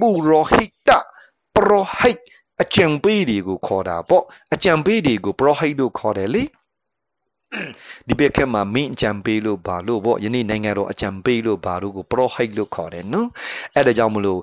[0.00, 0.90] ပုရောဟိတ
[1.54, 2.20] ပရောဟိတ်
[2.62, 6.44] အကျံပေးတွေကိုခေါ်တာပေါ့အကျံပေးတွေကိုပရောဟိတ်လို့ခေါ်တယ်လေ
[8.08, 13.28] ဒီဘက်ကမှာမင်းအကြံပေးလို့ဘာလို့ပေါ့ယနေ့နိုင်ငံတော်အကြံပေးလို့ဘာလို့ကိုပရောဟိတ်လို့ခေါ်တယ်နော်
[13.74, 14.40] အဲ့ဒါကြောင့်မလို့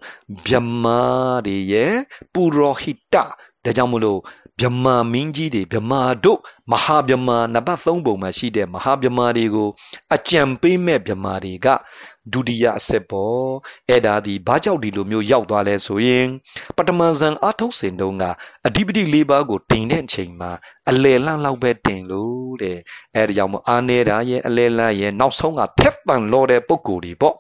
[0.48, 1.02] ဗြဟ္မာ
[1.46, 1.94] တွေရဲ့
[2.34, 3.24] ပုရောဟိတဒါ
[3.78, 4.20] ကြောင့်မလို့
[4.62, 6.40] ဗြဟ္မာမင်းကြီးတွေဗြဟ္မာတို့
[6.72, 9.70] မဟာဗြဟ္မာနံပါတ်3ပုံမှာရှိတဲ့မဟာဗြဟ္မာတွေကို
[10.16, 11.68] အကြံပေးမဲ့ဗြဟ္မာတွေက
[12.34, 13.48] ဒုတိယအဆက်ပေါ်
[13.90, 16.28] အဲ့ဒါဒီဘာကြောင့်ဒီလိုမျိုးရောက်သွားလဲဆိုရင်
[16.78, 18.24] ပထမဇန်အထုတ်စင်တုန်းက
[18.68, 20.52] အဓိပတိ၄ပါးကိုတင်တဲ့အချိန်မှာ
[20.90, 22.78] အလယ်လန့်လောက်ပဲတင်လို့တဲ့
[23.16, 27.36] အဲ့ဒါကြောင့်မအားနေတာရဲ့အလယ်လန့်ရဲ့နောက်ဆုံးကထက်ပန်လောတဲ့ပုံကိုယ်တွေပေါ့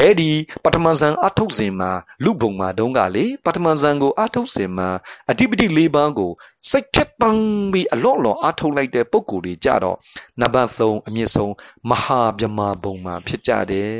[0.00, 0.30] အဲ့ဒီ
[0.64, 1.90] ပထမဇန်အထုတ်စဉ်မှာ
[2.24, 4.88] လူဘုံမှာတုန်းကလေပထမဇန်ကိုအထုတ်စဉ်မှာ
[5.30, 6.30] အဓိပတိ၄ပါးကို
[6.70, 9.96] စိတ်ထက်ပန်းပြီးအလော့လော်အထုတ်လိုက်တဲ့ပုံကိုယ်တွေကြတော့
[10.40, 11.54] နံပါတ်3အမြင့်ဆုံး
[11.90, 13.96] မဟာဗြဟ္မာဘုံမှာဖြစ်ကြတယ်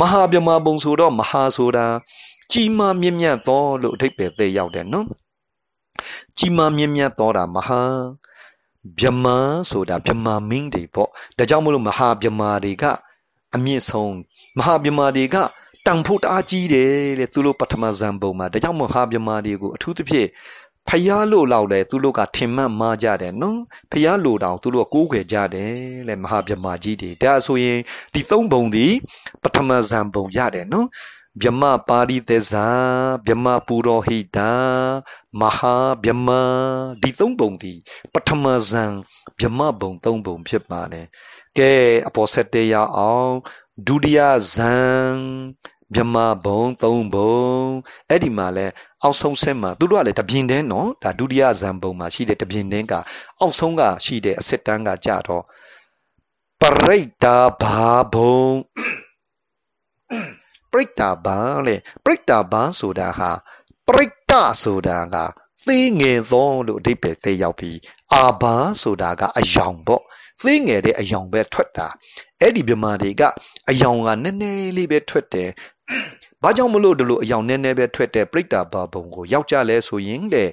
[0.00, 1.86] မဟာဗြဟ္မာဘုံဆိုတော့မဟာဆိုတာ
[2.52, 5.06] ကြီးမားမြင့်မြတ်သောလို့အဓိပ္ပာယ်သိရောက်တယ်နော်
[6.38, 7.82] ကြီးမားမြင့်မြတ်သောတာမဟာ
[8.98, 9.36] ဗြဟ္မာ
[9.70, 12.84] ဆိုတာဗြဟ္မာမင်းတွေပေါ့ဒါကြောင့်မလို့မဟာဗြဟ္မာတွေက
[13.54, 14.14] အမြင့်ဆုံး
[14.58, 15.36] မဟာဗြဟ္မာတွေက
[15.86, 20.28] တန်ဖို့တအားကြီးတယ်တဲ့သူတို့ပထမဇန်ပုံမှာဒါကြောင့်မဟာဗြဟ္မာတွေကိုအထူးသဖြင့်
[20.88, 23.58] ဖျားလို့လောက်လဲသူတို့ကထင်မှတ်မှားကြတယ်နော်
[23.90, 25.74] ဖျားလို့တောင်သူတို့ကကိုးခွေကြတယ်
[26.08, 27.78] လေမဟာဗြဟ္မာကြီးတွေဒါဆိုရင်
[28.14, 28.86] ဒီသုံးပုံဒီ
[29.42, 30.86] ပထမဇန်ပုံရတယ်နော်
[31.42, 32.66] ဗြဟ္မပါရိသေဇာ
[33.26, 34.50] ဗြဟ္မပူရောဟိတာ
[35.40, 36.28] မဟာဗြဟ္မ
[37.02, 37.72] ဒီသုံးပုံဒီ
[38.12, 38.92] ပထမဇန်
[39.40, 41.06] ဗြဟ္မဘုံသုံးပုံဖြစ်ပါတယ်
[41.58, 41.72] ကဲ
[42.08, 43.34] အပေါ်ဆက်တေးရအောင်
[43.86, 44.20] ဒုတိယ
[44.54, 45.14] ဇန်
[45.94, 47.38] မြမဘုံသုံးဘုံ
[48.08, 48.66] အဲ့ဒီမှာလဲ
[49.02, 52.94] အောက်ဆုံးဆက်မှာသူတို့ကလည်းတပြင်းတင်းနော်ဒါဒုတိယဇန်ဘုံမှာရှိတဲ့တပြင်းတင်းက
[53.40, 55.44] အောက်ဆုံးကရှိတဲ့အစစ်တန်းကကြတော့
[56.60, 58.44] ပရိတ်တာဘာဘုံ
[60.70, 63.30] ပရိတ်တာဘာလေပရိတ်တာဘာဆိုတာဟာ
[63.86, 65.16] ပရိတ်တာဆိုတာက
[65.66, 67.78] သေးငယ်သောလို့အဓိပ္ပာယ်သိရောက်ပြီး
[68.14, 70.02] အာဘာဆိုတာကအယောင်ပေါ့
[70.40, 71.86] သေးငယ်တဲ့အယောင်ပဲထွက်တာ
[72.40, 73.22] အဲ့ဒီမြမာတွေက
[73.70, 75.50] အယောင်ကနည်းနည်းလေးပဲထွက်တယ်
[76.42, 80.48] ဘာကြောင့်မလို့ဒီလိုအယောင်နည်းနည်းပဲထွက်တဲ့ပြိတ္တာဘာဘုံကိုယောက်ျားလဲဆိုရင်တဲ့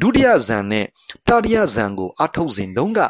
[0.00, 0.86] ဒုတိယဇန်နဲ့
[1.28, 3.00] တတိယဇန်ကိုအထုတ်စဉ်တုန်းက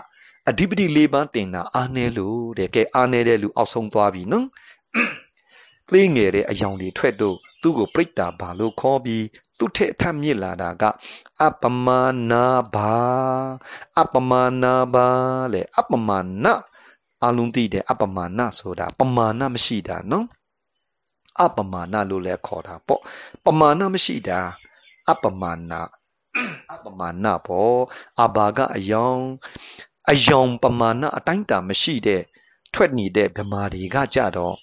[0.49, 4.47] အဓိပတိ၄ပါးတင်တာအာနေလို့တဲ့ကဲအာနေတဲ့လူအောက်ဆုံးသွားပြီနော်
[5.91, 9.25] သေးငယ်တဲ့အယောင်တွေထွက်တော့သူ့ကိုပြိတ္တာဘာလို့ခေါ်ပြီး
[9.59, 10.85] သူ့ထက်အထမြင့်လာတာက
[11.45, 12.95] အပမာနာဘာ
[14.01, 15.09] အပမာနာဘာ
[15.53, 16.55] လေအပမာနာ
[17.25, 20.27] အလုံးသိတယ်အပမာဏဆိုတာပမာဏမရှိတာနော်
[21.43, 23.01] အပမာဏလို့လည်းခေါ်တာပေါ့
[23.45, 24.41] ပမာဏမရှိတာ
[25.11, 25.73] အပမာဏ
[26.73, 27.79] အပမာဏပေါ့
[28.23, 29.23] အဘာကအယောင်
[30.11, 32.23] အယောင်ပမာဏအတိုင်းတာမရှိတဲ့
[32.73, 34.55] ထွက်နေတဲ့ဗမာတွေကကြတော့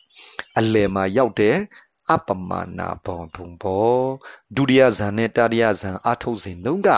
[0.58, 1.56] အလယ်မှာရောက်တဲ့
[2.11, 3.93] အပမာဏဘုံဘုံဘော
[4.55, 6.89] ဒုတိယဇန်နဲ့တတိယဇန်အာထုတ်စဉ်လုံးက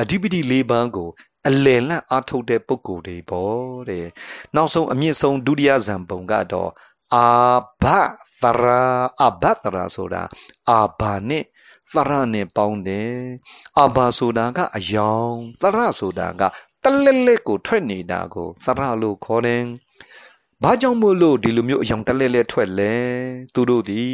[0.00, 1.08] အဓိပတိ၄ပါးကို
[1.48, 4.06] အလယ်လန့်အားထုတ်တဲ့ပုံကိုယ်တွေပေါ့တဲ့
[4.54, 6.70] နောက်ဆုံးအမြင့်ဆုံးဒုတိယဇံပုံကတော့
[7.14, 7.26] အာ
[7.82, 7.84] ဘ
[8.42, 8.82] သရာ
[9.22, 10.22] အဘသရာဆိုတာ
[10.70, 11.44] အာဘာနဲ့
[11.92, 13.16] သရနဲ့ပေါင်းတယ်
[13.78, 16.42] အာဘာဆိုတာကအယောင်သရဆိုတာက
[16.82, 19.62] တလက်လက်ကိုထွက်နေတာကိုသရလို့ခေါ်တယ်
[20.64, 22.94] ဘာကြောင့်မို့လို့ဒီလိုမျိုးအယောင်တလဲလဲထွက်လဲ
[23.54, 24.04] သူတို့ဒီ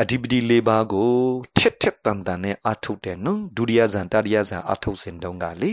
[0.00, 1.12] အဓိပတိ၄ပါးကို
[1.58, 5.70] ထက်ထက်တန်တန်နဲ့အထုတ်တယ်နော်ဒုတိယဇန်တတိယဇန်အထုတ်စဉ်တုန်းကလေ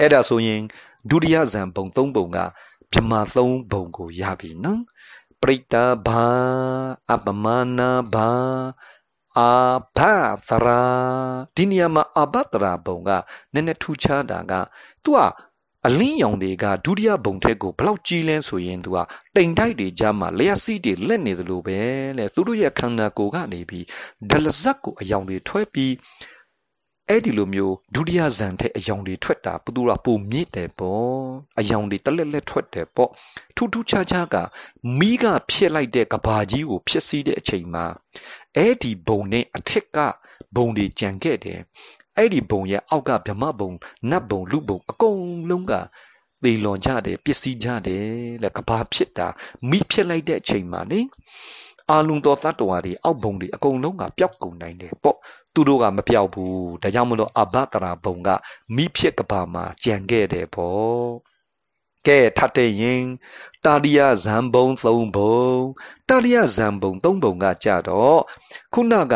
[0.00, 0.62] အဲ့ဒါဆိုရင်
[1.10, 2.38] ဒုတိယဇန်ပုံ၃ပုံက
[2.92, 4.82] ဗြမာ၃ပုံကိုရပြီနော်
[5.40, 6.24] ပပရိတာဘာ
[7.12, 7.44] အပမ
[7.78, 8.30] နာဘာ
[9.38, 9.50] အာ
[9.96, 9.98] ဘ
[10.48, 10.82] သရာ
[11.56, 13.10] ဒီနေရာမှာအဘသရာဘုံက
[13.52, 14.52] နည်းနည်းထူးခြားတာက
[15.04, 15.20] သူက
[15.88, 18.98] အလင်းရောင်တွေကဒုတိယဘုံထက်ကိုဘလောက်ကြီးလဲဆိုရင်သူက
[19.36, 21.78] တိမ်တိုက်တွေကြားမှာလျှက်စီးတွေလက်နေသလိုပဲ
[22.18, 23.84] လေသူတို့ရဲ့ခန္ဓာကိုယ်ကနေပြီး
[24.30, 25.92] ဒလဇက်ကိုအယောင်တွေထွဲပြီး
[27.08, 31.14] အဲ့ဒီလိုမျိုးဒုတိယဇန်တဲ့အယောင်တွေထွက်တာဘသူကပုံမြင့်တယ်ပေါ့
[31.58, 33.10] အယောင်တွေတလက်လက်ထွက်တယ်ပေါ့
[33.56, 34.36] ထူးထူးခြားခြားက
[34.98, 37.86] မိကဖြစ်လိုက်တဲ့ကဘာကြီးကိုဖြစ်စီတဲ့အချိန်မှာ
[38.56, 39.98] အဲ့ဒီဘုံနဲ့အထက်က
[40.56, 41.60] ဘုံတွေကြံခဲ့တယ်
[42.16, 43.70] အဲ့ဒီဘုံရဲ့အောက်ကဗြဟ္မဘုံ
[44.10, 45.72] နတ်ဘုံလူဘုံအကုန်လုံးက
[46.44, 48.06] သေလွန်ကြတယ်ပစ္စည်းကြတယ်
[48.42, 49.26] လေကဘာဖြစ်တာ
[49.70, 51.00] မိဖြစ်လိုက်တဲ့အချိန်မှာလေ
[51.90, 55.18] အာလုံတော်သတ္တဝါတွေအောက်ဘုံတွေအကုန်လုံးကပျောက်ကုန်နိုင်တယ်ပေါ့
[55.54, 58.28] သူတို့ကမပြောက်ဘူးဒါကြောင့်မလို့အဘတရာဘုံက
[58.74, 61.34] မိဖြစ်ကဘာမှာကြံခဲ့တယ်ပေါ့
[62.06, 63.04] ကဲထပ်တဲ့ရင်
[63.64, 64.82] တာရိယဇံဘုံ၃
[65.16, 65.36] ဘုံ
[66.08, 68.20] တာရိယဇံဘုံ၃ဘုံကကြတော့
[68.74, 69.14] ခုနက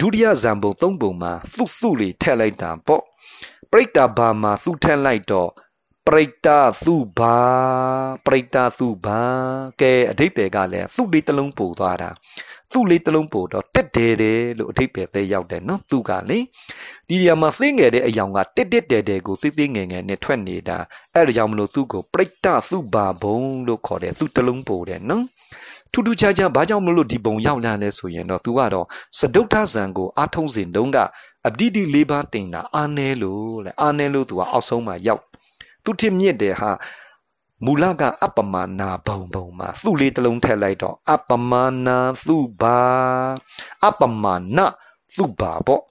[0.00, 3.02] ဒုတိယဇံဘုံ၃ဘုံမှာသုသုလေးထည့်လိုက်တာပေါ့
[3.70, 5.50] ပရိတ္တာဘာမှာသုထည့်လိုက်တော့
[6.06, 6.48] ပရိတ္တ
[6.84, 7.36] သုဘာ
[8.26, 9.20] ပရိတ္တသုဘာ
[9.80, 12.10] ကဲအဓိပ္ပာယ်ကလည်းသုလေးတစ်လုံးပို့သွားတာ
[12.72, 16.38] သူ့လေးတစ်လုံးပို့တော့တက်တယ်တယ်လို့အထိပ္ပယ်သေးရောက်တယ်နော်သူကလေ
[17.08, 20.78] ဒီနေရာမှာသိငယ်တဲ့အယောင်ကတက်တက်တယ်တယ်ကိုသိသိငယ်ငယ်နဲ့ထွက်နေတာ
[21.14, 25.24] အဲ့ဒါကြောင့်မလို့သူ့ကိုပရိတ္တသုဘာဘုံလို့ခေါ်တယ်သူ့တစ်လုံးပို့တယ်နော်
[25.92, 28.86] ထူးထူးခြားခြားဘာကြောင့်မလို့ဒီပုံရောက်လာလဲဆိုရင်တော့သူကတော့
[29.18, 30.98] စဒုဋ္ဌဇံကိုအာထုံးစဉ်တုန်းက
[31.46, 35.22] အပတိတိလေးပါးတင်တာအာနဲလို့လေအာနဲလို့သူကအောက်ဆုံးမှာရောက်
[35.84, 36.70] သူထင်မြင့်တယ်ဟာ
[37.64, 41.52] မူလကအပမနာဘုံဘုံမှာသူ့လေးတစ်လုံးထည့်လိုက်တော့အပမ
[41.86, 42.78] နာသူဘာ
[43.86, 44.24] အပမ
[44.56, 44.66] နာ
[45.16, 45.82] သူဘာပေါ့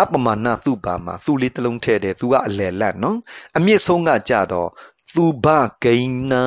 [0.00, 3.18] အပမနာသူဘာမှာသူ့လေးတစ်လုံးထည့်တယ်သူကအလယ်လတ်နော်
[3.56, 4.68] အမြင့်ဆုံးကကြတော့
[5.14, 5.46] သူဘ
[5.84, 6.44] ကိန်းနာ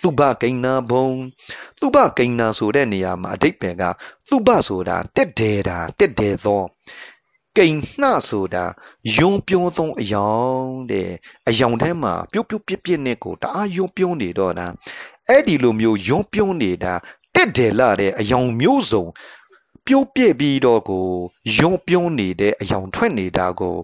[0.00, 1.08] သူဘကိန်းနာဘုံ
[1.80, 3.84] သူဘကိန်းနာဆိုတဲ့နေရာမှာအဓိပ္ပာယ်က
[4.28, 6.62] သူဘဆိုတာတက်တယ်တာတက်တယ်သော
[7.56, 8.64] ကိန်နှဆိုတာ
[9.16, 11.10] ယုံပြုံးသောအယောင်တဲ့
[11.48, 14.66] အယောင်ထဲမှာပြုတ်ပြုတ်ပြစ်ပြစ်နဲ့ကိုတအားယုံပြုံးနေတော့တာ
[15.28, 16.94] အဲ့ဒီလိုမျိုးယုံပြုံးနေတာ
[17.34, 19.04] တက်တယ်လာတဲ့အယောင်မျိုးစုံ
[19.86, 21.06] ပြိုးပြက်ပြီးတော့ကို
[21.58, 23.76] ယုံပြုံးနေတဲ့အယောင်ထွက်နေတာကို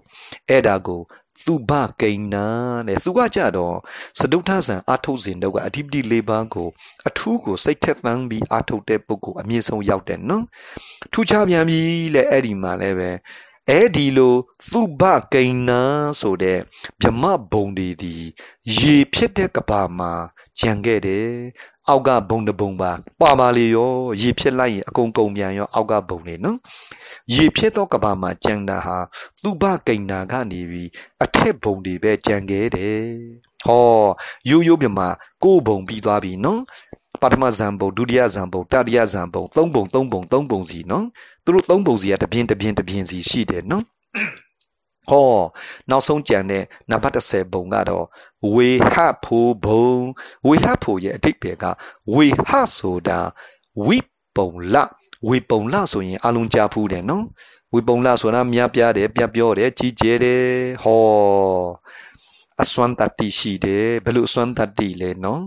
[0.49, 1.01] အဲ့ဒါကို
[1.45, 1.71] သူဘ
[2.01, 2.47] ကိန်းနာ
[2.87, 3.75] တဲ့သူကကြတော့
[4.19, 6.67] စဒုထဇံအာထုတ်စဉ်တော့ကအဓိပတိလေးပါးကို
[7.07, 10.43] အထူးကိုစိတ်ထက်သန်းပြီးအာထုတ်တဲ့ပုဂ္ဂိုလ်အမြင့်ဆုံးရောက်တယ်နော်
[11.13, 11.79] ထူးခြားပြန်ပြီ
[12.15, 13.09] လေအဲ့ဒီမှာလည်းပဲ
[13.69, 14.35] အဲ့ဒီလို
[14.69, 15.03] သုဘ
[15.33, 15.81] ကိန်းနာ
[16.19, 16.59] ဆိုတဲ့
[17.01, 18.13] ဗြမဘုံတွေဒီ
[18.77, 20.11] ရေဖြစ်တဲ့ကဘာမှာ
[20.59, 21.27] ကြံခဲ့တယ်
[21.89, 22.91] အောက်ကဘုံတဘုံပါ
[23.21, 23.91] ပါပါလေရော
[24.21, 26.57] ရေဖြစ်လိုက်ရင်အကုန်ကုန်ပြန်ရောအောက်ကဘုံနေနော်
[27.33, 28.97] ရေဖြစ်သောကဘာမှာကြံတာဟာ
[29.43, 30.89] သုဘကိန်းနာကနေပြီး
[31.23, 33.03] အထက်ဘုံတွေပဲကြံခဲ့တယ်
[33.65, 34.03] ဟော
[34.49, 35.09] ရိုးရိုးမြမှာ
[35.43, 36.61] ကိုယ်ဘုံပြီးသွားပြီနော်
[37.21, 41.05] ပထမဇံဘုံဒုတိယဇံဘုံတတိယဇံဘုံသုံးဘုံသုံးဘုံသုံးဘုံစီနော်
[41.45, 43.85] သူတို့သုံးပုံစီကတပြင်းတပြင်းတပြင်းစီရှိတယ်နော်
[45.09, 45.31] ဟော
[45.89, 48.05] နောက်ဆုံးကြံတဲ့နံပါတ်30ဘုံကတော့
[48.53, 49.91] ဝေဟဖိုဘုံ
[50.47, 51.65] ဝေဟဖိုရဲ့အဓိပ္ပာယ်က
[52.15, 53.19] ဝေဟဆိုတာ
[53.85, 53.97] ဝိ
[54.35, 54.75] ပုံလ
[55.29, 57.25] ဝေပုံလဆိုရင်အလုံးကြဖူးတယ်နော်
[57.73, 60.43] ဝေပုံလဆိုတာမြားပြားတယ်ပြပြောတယ်ကြီးကျယ်တယ်
[60.83, 61.01] ဟော
[62.61, 65.43] အစွမ်းတတိရှိတယ်ဘယ်လိုအစွမ်းတတိလဲနော်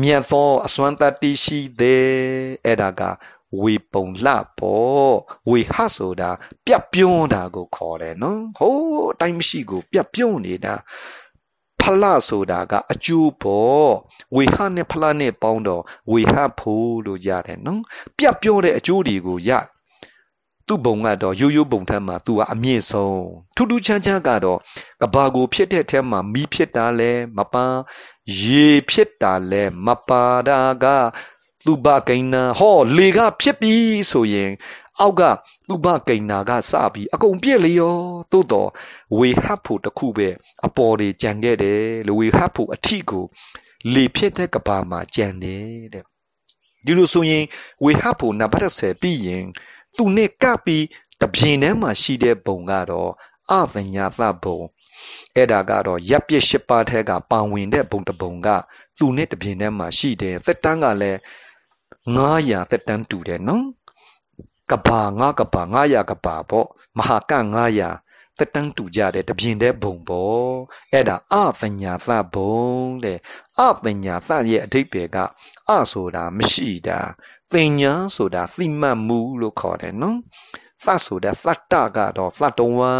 [0.00, 2.04] မြတ်သောအစွမ်းတတိရှိတယ်
[2.64, 3.02] အဲ့ဒါက
[3.60, 5.14] ဝေပုံလှပေါ့
[5.50, 6.30] ဝေဟဆိုတာ
[6.64, 10.74] ပြတ်ပြုံးတာကိုခေါ်တယ်နော်ဟိုးအတိုင်းမရှိကိုပြတ်ပြုံးနေတာ
[11.80, 13.90] ဖလဆိုတာကအကျိုးပေါ့
[14.36, 15.82] ဝေဟနဲ့ဖလနဲ့ပေါင်းတော့
[16.12, 17.82] ဝေဟဖို့လို့ရတယ်နော်
[18.16, 19.50] ပြတ်ပြောတဲ့အကျိုးတွေကိုရ
[20.66, 23.22] သူ့ဘုံကတော့ရိုးရိုးဘုံထက်မှာသူကအမြင့်ဆုံး
[23.56, 24.58] ထူးထူးချမ်းချမ်းကတော့
[25.02, 27.78] ကဘာကိုဖြစ်တဲ့အထက်မှာမီးဖြစ်တာလဲမပန်း
[28.40, 30.84] ရေဖြစ်တာလဲမပါတာက
[31.66, 33.74] သူဘကိန်းနာဟောလေကဖြစ်ပြီ
[34.10, 34.50] ဆိုရင်
[35.00, 35.22] အောက်က
[35.68, 37.96] သူဘကိန်းနာကစပြီးအကုန်ပြည့်လေရော
[38.32, 38.68] သို့တော့
[39.18, 40.28] ဝေဟပ်ဖို့တခုပဲ
[40.66, 43.24] အပေါ်တွေကြံခဲ့တယ်လူဝေဟပ်ဖို့အထီကို
[43.94, 46.04] လေဖြစ်တဲ့ကဘာမှာကြံတယ်တဲ့
[46.86, 47.44] ဒီလိုဆိုရင်
[47.84, 49.44] ဝေဟပ်ဖို့နံပါတ်10ပြီးရင်
[49.96, 50.84] သူနဲ့ကပ်ပြီး
[51.20, 53.10] တပြင်းထဲမှာရှိတဲ့ဘုံကတော့
[53.50, 54.60] အသညာသဘုံ
[55.36, 58.48] အဲ့ဒါကတော့ရပ်ပြစ်ရှစ်ပါးထဲကပါဝင်တဲ့ဘုံတဘုံက
[58.98, 61.18] သူနဲ့တပြင်းထဲမှာရှိတယ်သက်တမ်းကလည်း
[62.06, 63.64] 900သက်တမ်းတူတယ်နော်
[64.70, 67.32] ကဘာငါကဘာ900ကဘာပေါ့မဟာက
[67.82, 70.52] 900သက်တမ်းတူကြတယ်တပြင်းတဲ့ဘုံပေါ့
[70.92, 72.60] အဲ့ဒါအပညာသဘုံ
[73.04, 73.18] တဲ့
[73.58, 75.16] အပညာသရဲ့အဓိပ္ပာယ်က
[75.70, 76.98] အဆိုတာမရှိတာ
[77.50, 80.18] ပညာဆိုတာသိမှတ်မှုလို့ခေါ်တယ်နော်
[80.82, 82.92] သဆိုတာသတ္တကတော့သတ္တဝါ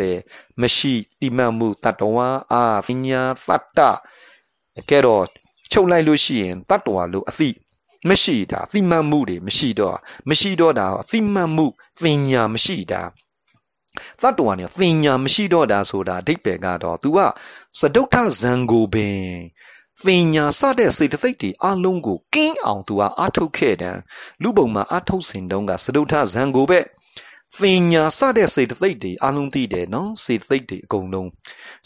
[0.00, 0.18] တဲ့
[0.60, 3.80] မရှိသိမှတ်မှုတတ္တဝါအာပညာသတ္တ
[4.90, 5.24] ကဲတော့
[5.72, 7.48] ခြချုပ်လိုက်လို့ရှိရင်တတ္တဝါလို့အသိ
[8.09, 9.97] မရှိတာသိမှတ်မှုတွေမရှိတော့
[10.29, 11.65] မရှိတော့တာအသိမှတ်မှု
[12.01, 13.01] သင်ညာမရှိတာ
[14.21, 17.19] သတ္တဝါเนี่ยသင်ညာမရှိတော့တာဆိုတာအဓိပ္ပာယ်ကတော့ तू က
[17.79, 19.19] စဒုဋ္ဌဇံကိုပင်
[20.05, 23.97] သင်ညာစတဲ့စေတသိက်တွေအလုံးကိုကင်းအောင် तू ကအာထုတ်ခဲ့တယ်
[24.41, 26.79] လူပုံမှာအာထုတ်စဉ်တုန်းကစဒုဋ္ဌဇံကိုပဲ
[27.54, 31.28] သင်ညာစတဲ့စေတသိက်တွေအလုံးသိတယ်နော်စေတသိက်တွေအကုန်လုံး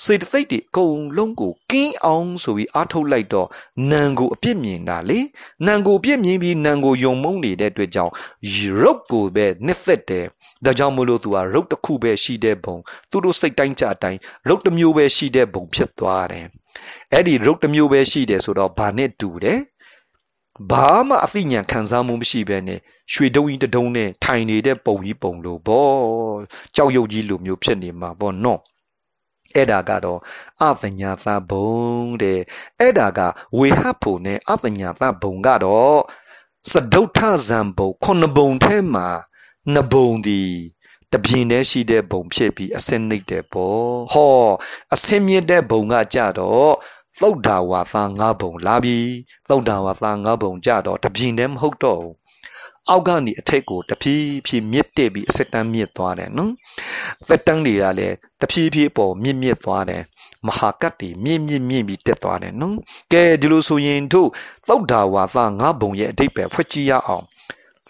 [0.05, 3.49] စေတသိက်တွေအကုန်လုံးကိုကင်းအောင်ဆိုပြီးအားထုတ်လိုက်တော့
[3.91, 5.21] နံကိုအပြစ်မြင်တာလေ
[5.67, 8.13] နံကိုအပြစ်မြင်ပြီးနံကိုယုံမုန်းနေတဲ့အတွက်ကြောင့်
[8.81, 10.27] ရုပ်ကိုပဲနှစ်သက်တယ်
[10.65, 12.77] ဒါကြောင့်မလို့သူကရုပ်တစ်ခုပဲရှိတဲ့ဘုံ
[13.11, 16.47] သူတို့စိတ်တိုင်းကြအတိုင်းရုပ်တစ်မျိုးပဲရှိတဲ့ဘုံဖြစ်သွားတယ်
[17.13, 19.61] အဲ့ဒီရုပ်တစ်မျိုးပဲရှိတယ်ဆိုတော့ဘာနဲ့တူတယ်
[20.69, 22.81] ဘာမှအသိဉာဏ်ခံစားမှုမရှိဘဲနဲ့
[23.13, 25.89] ရွှေတုံးကြီးတတုံးနဲ့ထိုင်နေတဲ့ပုံကြီးပုံလို့ဗော
[26.77, 28.61] ကြောက်ရွံ့ကြီးလိုမျိုးဖြစ်နေမှာဗောနော်
[29.55, 30.21] အဲ့ဒါကတော့
[30.63, 32.41] အပညာသဘုံတဲ့
[32.81, 33.21] အဲ့ဒါက
[33.59, 35.99] ဝေဟဖို့နဲ့အပညာသဘုံကတော့
[36.71, 39.09] စဒုဋ္ဌဇံဘုံခုနှစ်ဘုံထဲမှာ
[39.73, 40.43] နှစ်ဘုံဒီ
[41.13, 43.81] တပြင်းတည်းရှိတဲ့ဘုံဖြစ်ပြီးအစင်းနှိပ်တဲ့ပေါ့
[44.13, 44.37] ဟော
[44.95, 46.73] အစင်းမြင့်တဲ့ဘုံကကြတော့
[47.21, 48.99] သုဒ္ဓဝါသငါးဘုံလာပြီ
[49.49, 52.15] သုဒ္ဓဝါသငါးဘုံကြတော့တပြင်းတည်းမဟုတ်တော့ဘူး
[52.89, 56.53] အောက်ကနေအထက်ကိုတဖြည်းဖြည်းမြစ်တက်ပြီးအစက်တန်းမြစ်သွားတယ်နော်
[57.29, 60.03] သက်တန်းတွေကလည်းတဖြည်းဖြည်းပေါ်မြစ်မြစ်သွားတယ်
[60.47, 62.77] မဟာကတ်တွေမြင့်မြင့်မြင့်ပြီးတက်သွားတယ်နော်
[63.13, 64.29] ကဲဒီလိုဆိုရင်တို့
[64.69, 67.25] သုဒ္ဓဝါသငါးဘုံရဲ့အတိတ်ပဲဖွက်ကြည့်ရအောင်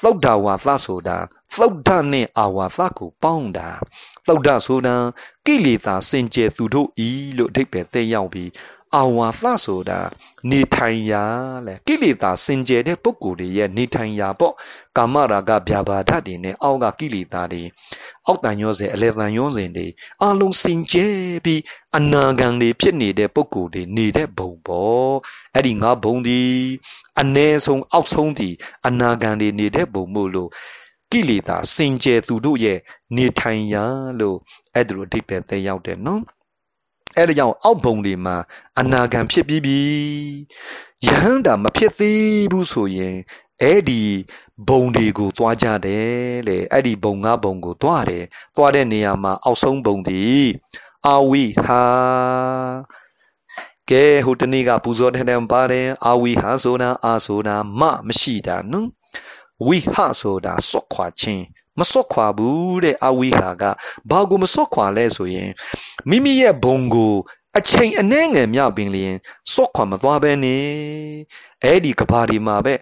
[0.03, 1.16] သုဒ္ဓဝါသဆိုတာ
[1.55, 3.68] သုဒ္ဓနဲ့အာဝါသကိုပေါင်းတာ
[4.26, 4.95] သုဒ္ဓဆိုတာ
[5.47, 8.49] ကိလေသာစင်ကြယ်သူတို့ဤလို့အဓိပ္ပာယ်သက်ရောက်ပြီး
[8.97, 10.01] အာဝါသဆိုတာ
[10.51, 11.24] နေထိုင်ရာ
[11.66, 14.55] လေကိလေသာစင်ကြယ်တဲ့ပုဂ္ဂိုလ်တွေရဲ့နေထိုင်ရာပေါ့
[14.97, 17.62] ကာမရာဂဗျာပါဒတွေနဲ့အောက်ကကိလေသာတွေ
[18.26, 19.86] အောက်တန်ရောစဉ်အလေတန်ရောစဉ်တွေ
[20.22, 21.14] အလုံးစင်ကြယ်
[21.45, 21.62] ပြီး
[21.97, 25.12] အနာဂံတွေဖြစ်နေတဲ့ပုဂ္ဂိုလ်တွေနေတဲ့ဘုံပေါ့
[25.55, 26.41] အဲ့ဒီငါဘုံဒီ
[27.20, 28.49] အ ਨੇ ဆုံးအောက်ဆုံးဒီ
[28.86, 30.51] အနာဂံတွေနေတဲ့ဘုံမို့လို့
[31.12, 32.78] ကိလေသာစင်ကြယ်သူတို့ရဲ့
[33.16, 33.84] နေထိုင်ရာ
[34.20, 34.36] လို့
[34.74, 36.22] အဲ့ဒါလိုအဓိပ္ပာယ်သက်ရောက်တယ်နော်
[37.20, 38.36] အဲ့ဒါကြောင့်အောက်ဘုံတွေမှာ
[38.80, 39.80] အနာဂံဖြစ်ပြီးပြီ
[41.06, 43.16] ယဟန္တာမဖြစ်သေးဘူးဆိုရင်
[43.62, 44.02] အဲ့ဒီ
[44.68, 46.10] ဘုံတွေကိုသွားကြတယ်
[46.48, 48.24] လေအဲ့ဒီဘုံငါဘုံကိုသွားတယ်
[48.56, 50.22] သွားတဲ့နေရာမှာအောက်ဆုံးဘုံဒီ
[51.06, 51.82] အာဝိဟာ
[53.90, 58.88] ကဲဟိုတနေ့ကပူဇော်တဲ့တံပါတယ်အာဝိဟာဆိုတာအာဆိုတာမမရှိတာနော်
[59.66, 61.44] ဝိဟဆိုတာစွတ်ခွာခြင်း
[61.81, 63.62] မစွတ်ခွာဘူးတဲ့အဝိဟာက
[64.11, 65.51] ဘာကိုမစွတ်ခွာလဲဆိုရင်
[66.09, 67.14] မိမိရဲ့ဘုံကို
[67.59, 69.14] အချိန်အနှဲငယ်မြပင်လျင်
[69.53, 70.57] စွတ်ခွာမသွားပဲနေ
[71.64, 72.74] အဲ့ဒီကဘာဒီမှာပဲ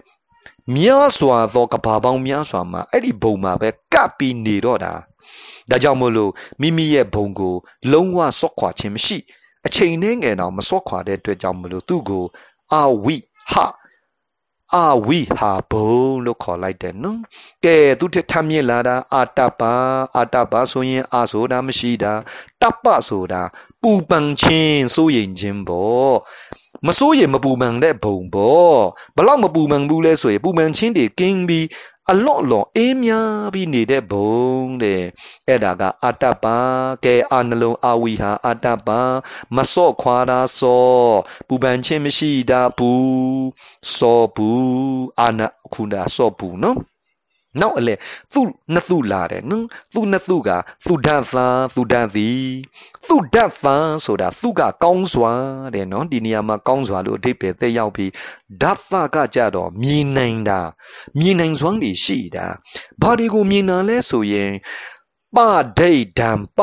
[0.75, 4.93] များစွာသောကဘာပေါင်းများစွာမှာအဲ့ဒီဘုံမှာပဲကပ်ပြီးနေတော့တာ
[5.71, 7.55] ဒါကြောင့်မို့လို့မိမိရဲ့ဘုံကို
[7.93, 9.19] လုံးဝစွတ်ခွာခြင်းမရှိ
[9.67, 12.25] အချိန်နှဲငယ်တော့မစွတ်ခွာတဲ့အတွက်ကြောင့်မလို့သူ့ကို
[12.75, 13.17] အဝိ
[13.53, 13.55] ဟ
[14.75, 15.93] အာဝိဟာဘုံ
[16.25, 17.21] လို့ခေါ်လိုက်တယ်နော်
[17.64, 19.62] ကဲသူထထမြင့်လာတာအာတပ
[20.16, 22.12] အာတပဆိုရင်အာဆိုတာမရှိတာ
[22.62, 23.43] တပဆိုတာ
[23.83, 26.14] ပူပန်ခြင်းစိုးရိမ်ခြင်းပေါ့
[26.87, 28.79] မစိုးရိမ်မပူပန်တဲ့ဘုံပေါ့
[29.16, 31.66] ဘလောက်မပူပန်ဘူးလဲဆိုရင်ပူပန်ခြင်းတွေကင်းပြီး
[32.12, 33.12] အလော့လော့အေးမြ
[33.55, 35.03] ပြီးနေတဲ့ဘုံတဲ့
[35.49, 36.59] အဲ့ဒါကအတ္တပါ
[37.05, 39.01] ကဲအာနှလုံးအဝိဟာအတ္တပါ
[39.57, 40.89] မစော့ခွာတာစော
[41.49, 43.49] ပူပန်ခြင်းမရှိတာဘူး
[43.97, 45.41] စောဘူးအာန
[45.72, 46.79] ခုနာစောဘူးနော်
[47.61, 47.95] နောက်အလေ
[48.33, 48.41] သူ
[48.73, 50.51] နှစ်သူလာတယ်နော်သူနှစ်သူက
[50.85, 52.49] သူဒတ်သာသူဒတ်သည်
[53.07, 55.33] သူဒတ်သာဆိုတာသူကကောင်းစွာ
[55.75, 58.11] တဲ့နော်ဒီနေရာမှာကောင်းစွာလို့အဓိပ္ပာယ်သက်ရောက်ပြီး
[58.63, 60.61] ဒတ်သာကကြတော့မြင်နိုင်တာ
[61.19, 62.47] မြင်နိုင်စွမ်းတွေရှိတာ
[63.03, 64.53] ဘာတွေကိုမြင်တာလဲဆိုရင်
[65.37, 65.39] ပ
[65.79, 66.61] ဒိတ်ဓမ္ပ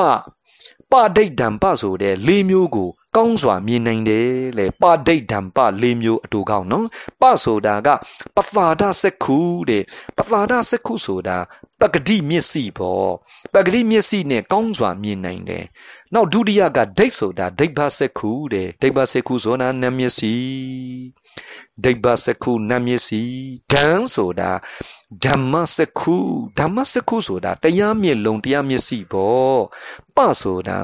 [0.91, 6.87] ပဒိတ်ဓမ္ပဆိုတဲ့လေးမျိုးကို ကောင်းစွာမြင်နိုင်တယ်လေပဒိတ်ဓမ္ပ၄မျိုးအတူကောင်းနော်
[7.21, 7.89] ပဆိုတာက
[8.35, 9.37] ပသာဒစက္ခု
[9.69, 9.83] တဲ့
[10.17, 11.37] ပသာဒစက္ခုဆိုတာ
[11.81, 13.09] ပဂတိမျက်စိပေါ့
[13.53, 15.65] ပဂတိမျက်စိနဲ့ကောင်းစွာမြင်နိုင်တယ်
[16.13, 20.33] နောက်ဒုတိယကဒိတ်ဆိုတာဒိတ်ဘစက္ခုတဲ့ဒိတ်ဘစက္ခုဆိုတာနမျက်စိ
[21.83, 23.21] ဒိတ်ဘစက္ခုနမျက်စိ
[23.71, 24.51] ဒံဆိုတာ
[25.23, 26.17] ဓမ္မစက္ခု
[26.59, 29.59] ဓမ္မစက္ခုဆိုတာတရားမျက်လုံးတရားမျက်စိပေါ့
[30.15, 30.77] ပဆိုတာ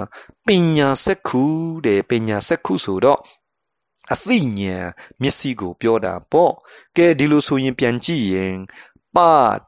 [0.45, 1.43] ပညာစက္ခု
[1.85, 3.19] တဲ့ပညာစက္ခုဆိုတော့
[4.13, 4.87] အသိဉာဏ်
[5.21, 6.53] မျက်စိကိုပြောတာပေါ့
[6.97, 8.55] ကဲဒီလိုဆိုရင်ပြန်ကြည့်ရင်
[9.17, 9.19] ပ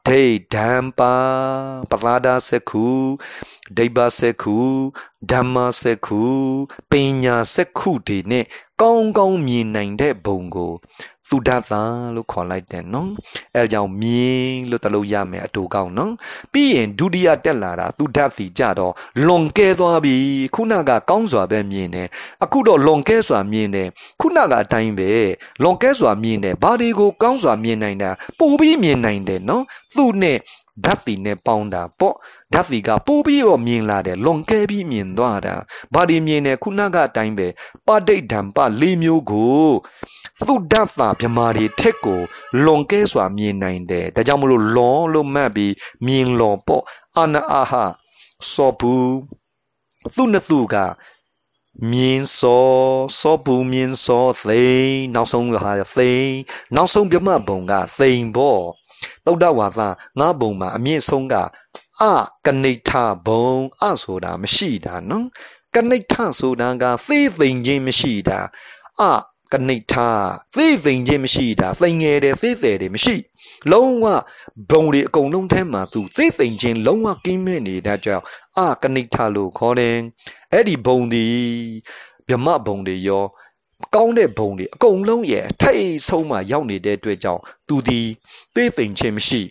[0.06, 0.22] ဒိ
[0.54, 1.14] ဓမ္ပါ
[1.90, 2.86] ပသာဒစက္ခု
[3.76, 4.58] ဒိဗ္ဗစက္ခု
[5.30, 6.22] ဓမ္မစက္ခု
[6.90, 6.92] ပ
[7.22, 8.44] ညာစက္ခုတွေနဲ့
[8.80, 10.72] ကောင်းကောင်းမြင်နိုင်တဲ့ဘုံကို
[11.28, 11.82] သုဒ္ဓသာ
[12.14, 13.10] လို့ခေါ်လိုက်တယ်နော်
[13.56, 16.12] အဲဒါကြောင့်မြင်းလို့တလို့ရမယ်အတူကောင်းနော်
[16.52, 18.92] ပြီးရင်ဒုတိယတက်လာတာသုဒ္ဓစီကြတော့
[19.26, 20.16] လွန်ကဲသွားပြီ
[20.54, 22.08] ခုနကကောင်းစွာပဲမြင်တယ်
[22.44, 23.88] အခုတော့လွန်ကဲစွာမြင်တယ်
[24.20, 25.10] ခုနကအတိုင်းပဲ
[25.62, 29.64] လွန်ကဲစွာမြင်တယ်ဘာတွေကိုကောင်းစွာမြင်နိုင်တာပိုပြီးမြင်နိုင်တယ်နော်
[29.94, 30.38] သူ့နဲ့
[30.84, 32.14] ဓာတ်စီနဲ့ပေါင်းတာပေါ့
[32.52, 35.54] ဓာတ်စီကပိုးပြီးတော့မြင်လာတယ်လွန်ကဲပြီးမြင်သွားတာ
[35.94, 37.46] ဘာဒီမြင်တယ်ခုနကအတိုင်းပဲ
[37.86, 39.68] ပဋိဒံပလေးမျိုးကို
[40.46, 42.20] သုဒ္ဓသာမြမာတွေထက်ကို
[42.64, 45.72] လွန်ကဲစွာမြင်နိုင်တယ်ဒါကြောင့်မလို့လွန်လို့မှတ်ပြီး
[46.06, 46.82] မြင်လွန်ပေါ့
[47.16, 47.84] အာနာအာဟာ
[48.52, 49.14] စောဘူး
[50.14, 50.76] သူနှစ်သူက
[51.90, 52.68] မြင်းစော
[53.18, 56.36] စောပူမြင်းစောသိန်းနောက်ဆုံးဟာသိန်း
[56.74, 58.62] နောက်ဆုံးပြမဘုံကသိန်းပေါ့
[59.26, 59.80] သုဒ္ဓဝါဒ
[60.18, 61.34] ငါးဘုံမှာအမြင့်ဆုံးက
[62.02, 62.04] အ
[62.46, 62.92] ကနိဋ္ဌ
[63.26, 63.48] ဘုံ
[63.82, 65.26] အဆိုတာမရှိတာနော်
[65.74, 68.38] ကနိဋ္ဌဆိုတာကသေသိမ်ခြင်းမရှိတာ
[69.00, 69.04] အ
[69.52, 69.94] ကနိဋ္ဌ
[70.56, 73.16] သေသိမ်ခြင်းမရှိတာသိငယ်တယ်သေသေးတယ်မရှိ
[73.72, 74.06] လုံးဝ
[74.70, 78.24] ဘုံတွေအကုန်လုံးထဲမှာသူသေသိမ်ခြင်းလုံးဝကင်းမဲ့နေတာကြောင့်
[78.58, 79.96] အကနိဋ္ဌလို့ခေါ်တယ်
[80.52, 81.26] အဲ့ဒီဘုံဒီ
[82.28, 83.24] ဗြဟ္မဘုံတွေရော
[83.94, 88.00] ကောင်းတဲ့ဘုံတွေအကုန်လုံးရဲ့အထိတ်ဆုံးမှရောက်နေတဲ့အတွက်ကြောင့်သူဒီ
[88.54, 89.42] သေသိမ်ခြင်းမရှိ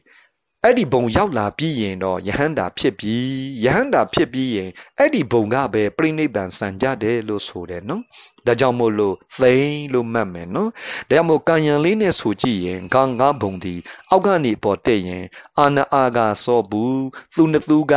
[0.65, 3.25] အဲ့ဒီဘုံရောက်လာပြီးရင်တော့ယဟန္တာဖြစ်ပြီး
[3.63, 8.03] ယဟန္တာဖြစ်ပြီးရင်အဲ့ဒီဘုံကပဲပြိဋိဘံစံကြတယ်လို့ဆိုတယ်နော်
[8.47, 10.69] ဒါကြောင့်မို့လို့သိမ့်လို့မှတ်မယ်နော်
[11.09, 13.75] ဒါကြောင့်မို့ကံယံလေးနဲ့ဆိုကြည့်ရင်ဂံငါဘုံဒီ
[14.09, 15.25] အောက်ကနေပေါ်တက်ရင်
[15.59, 17.03] အာနာအာကစောဘူး
[17.35, 17.93] သူနှစ်သူက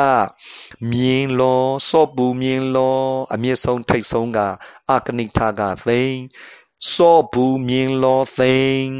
[0.90, 3.00] မြင်းလောစောဘူးမြင်းလော
[3.32, 4.38] အမြင့်ဆုံးထိတ်ဆုံးက
[4.90, 6.16] အာကနိထာကသိမ့်
[6.92, 8.90] စောဘူးမြင်းလောသိမ့်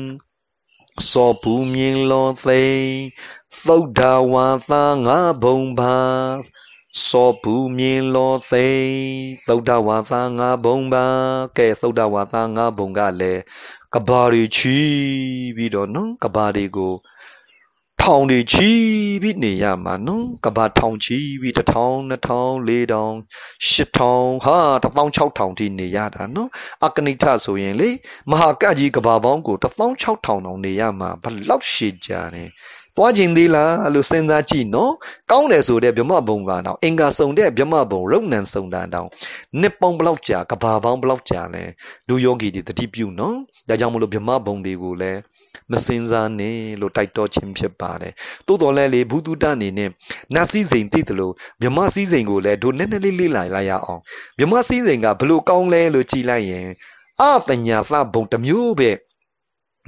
[1.11, 2.89] စောဘူးမြင်းလောသိမ့်
[3.67, 4.01] သုဒ္ဓ
[4.33, 5.97] ဝါသာငါဘုံပါ
[7.07, 8.67] စောဘူးမြင်လောသိ
[9.47, 11.07] သုဒ္ဓဝါသာငါဘုံပါ
[11.57, 13.43] ကဲသုဒ္ဓဝါသာငါဘုံကလည်း
[13.95, 14.79] ကဘာတွေချီ
[15.57, 16.95] ပြီးတော့နော်ကဘာတွေကို
[18.11, 18.71] ထောင်တွေချီ
[19.23, 23.15] ပြီးနေရမှာနော်ကဘာထောင်ချီပြီးတစ်ထောင်နှစ်ထောင်လေးထောင်
[23.69, 26.49] ရှစ်ထောင်ဟာတစ်ထောင်၆ထောင်ထိနေရတာနော်
[26.85, 27.91] အကနိဋ္ဌဆိုရင်လေ
[28.31, 32.49] မဟာကကြီးကဘာပေါင်းကိုတစ်ထောင်၆ထောင်တောင်နေရမှာဘလောက်ရှည်ကြတယ်
[32.97, 34.93] သွားခြင်းသေးလားလို့စဉ်းစားကြည့်နော်
[35.31, 39.09] ကောင်းတယ်ဆိုတဲ့ဗြဟ္မဘုံကတော့အင်္ဂါစုံတဲ့ဗြဟ္မဘုံရုပ်နံစုံတာတောင်
[39.61, 41.65] နှစ်ပေါင်းဘလောက်ကြာကဘာပေါင်းဘလောက်ကြာလဲ
[42.09, 43.37] လူယောဂီတွေတတိပြုနော်
[43.69, 45.21] ဒါကြောင့်မလို့ဗြဟ္မဘုံတွေကိုလည်း
[45.71, 48.13] မစင်စားနဲ့လို့တိုက်တော်ခြင်းဖြစ်ပါတယ်။
[48.47, 49.91] သို့တော်လည်းလေဘုဒ္ဓတအနေနဲ့
[50.35, 54.01] နတ်စည်းစိမ်သိတယ်လို့မြမစည်းစိမ်ကိုလည်းဒိုနည်းနည်းလေးလေ့လာလိုက်ရအောင်။
[54.39, 56.67] မြမစည်းစိမ်ကဘလို့ကောင်းလဲလို့ကြည်လိုက်ရင်
[57.23, 58.91] အပညာသဘုံတစ်မျိုးပဲ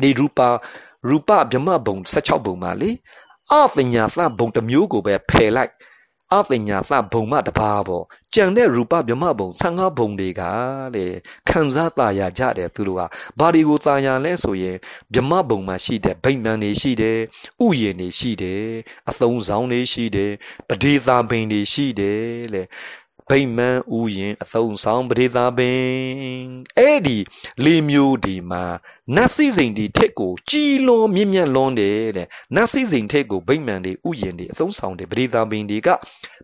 [0.03, 0.49] နေရူပါ
[1.09, 2.91] ရူပဗြဟ္မဘုံ16ဘုံပါလေ
[3.53, 5.73] အပညာသဘုံတစ်မျိုးကိုပဲဖယ်လိုက်
[6.36, 10.42] အပညာသဘုံမတပါပေါ့ကြံတဲ့ရူပဗြဟ္မဘုံ15ဘုံတွေက
[10.96, 11.06] လေ
[11.50, 13.02] ခံစားตาရကြတယ်သူတို့က
[13.40, 14.78] ဘာတွေကိုตาရလဲဆိုရင်
[15.14, 17.20] ဗြဟ္မဘုံမှာရှိတဲ့ဗိမာန်တွေရှိတယ်
[17.66, 18.64] ဥယျာဉ်တွေရှိတယ်
[19.10, 20.32] အသုံးဆောင်တွေရှိတယ်
[20.70, 22.22] ပဒေသာပင်တွေရှိတယ်
[22.54, 22.64] လေ
[23.31, 25.83] ဗိမာန်ဥယျင်အသုံးဆောင်ပရိသာပင်
[26.79, 27.19] အဲ့ဒီ
[27.65, 28.65] လေးမျိုးဒီမှာ
[29.17, 35.89] နတ်စည်းစိမ်ဒီထက်ကိုကြီးလွန်မြင့်မြတ်လွန်တယ်တဲ့နတ်စည်းစိမ်ထက်ကိုဗိမာန်တွေဥယျင်တွေအသုံးဆောင်တယ်ပရိသာပင်တွေက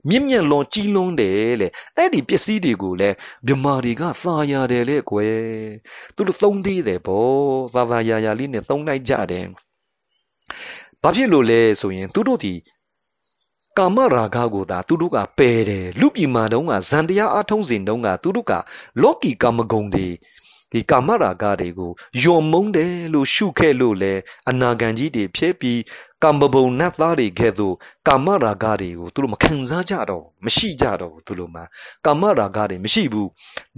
[0.09, 3.17] မြင့်မြတ်လွန်ကြီးလွန်တယ်လေအဲ့ဒီပစ္စည်းတွေကိုလည်း
[3.47, 5.37] မြမာတွေကသာရတယ်လေကွယ်
[6.15, 7.25] သူတို့သုံးသေးတယ်ဗော
[7.75, 9.47] သာသာယာယာလေးနဲ့သုံးလိုက်ကြတယ်
[11.03, 12.55] ဘာဖြစ်လို့လဲဆိုရင်သူတို့ဒီ
[13.79, 18.53] ကာမရာဂကိုသာသူတို့ကပယ်တယ်လူပြည်မာတုံးကဇန်တရားအထုံးစဉ်တုံးကသူတို့က
[19.03, 20.09] လောကီကာမဂုဏ်တွေ
[20.75, 21.91] ဒီကာမရာဂတွေကို
[22.23, 24.13] ယုံမုန်းတယ်လို့ရှုခဲ့လို့လဲ
[24.51, 25.81] အနာဂံကြီးတွေဖြစ်ပြီး
[26.25, 27.75] ကမ္ဘဘုံနတ်သားတွေကဲ့သို့
[28.09, 31.65] ကာမရာဂတွေကိုသူတို့မခံစားကြတော့မရှိကြတော့ဘူးသူတို့မှာ
[32.07, 33.29] ကာမရာဂတွေမရှိဘူး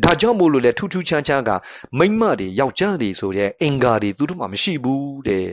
[0.04, 1.50] ဒါကြောင့်မို့လို့လဲထူးထူးခြားခြားက
[1.98, 5.46] မိမ့်မတွေယောက်ျားတွေဆိုတဲ့အင်္ဂါတွေသူတို့မှာမရှိဘူးတဲ့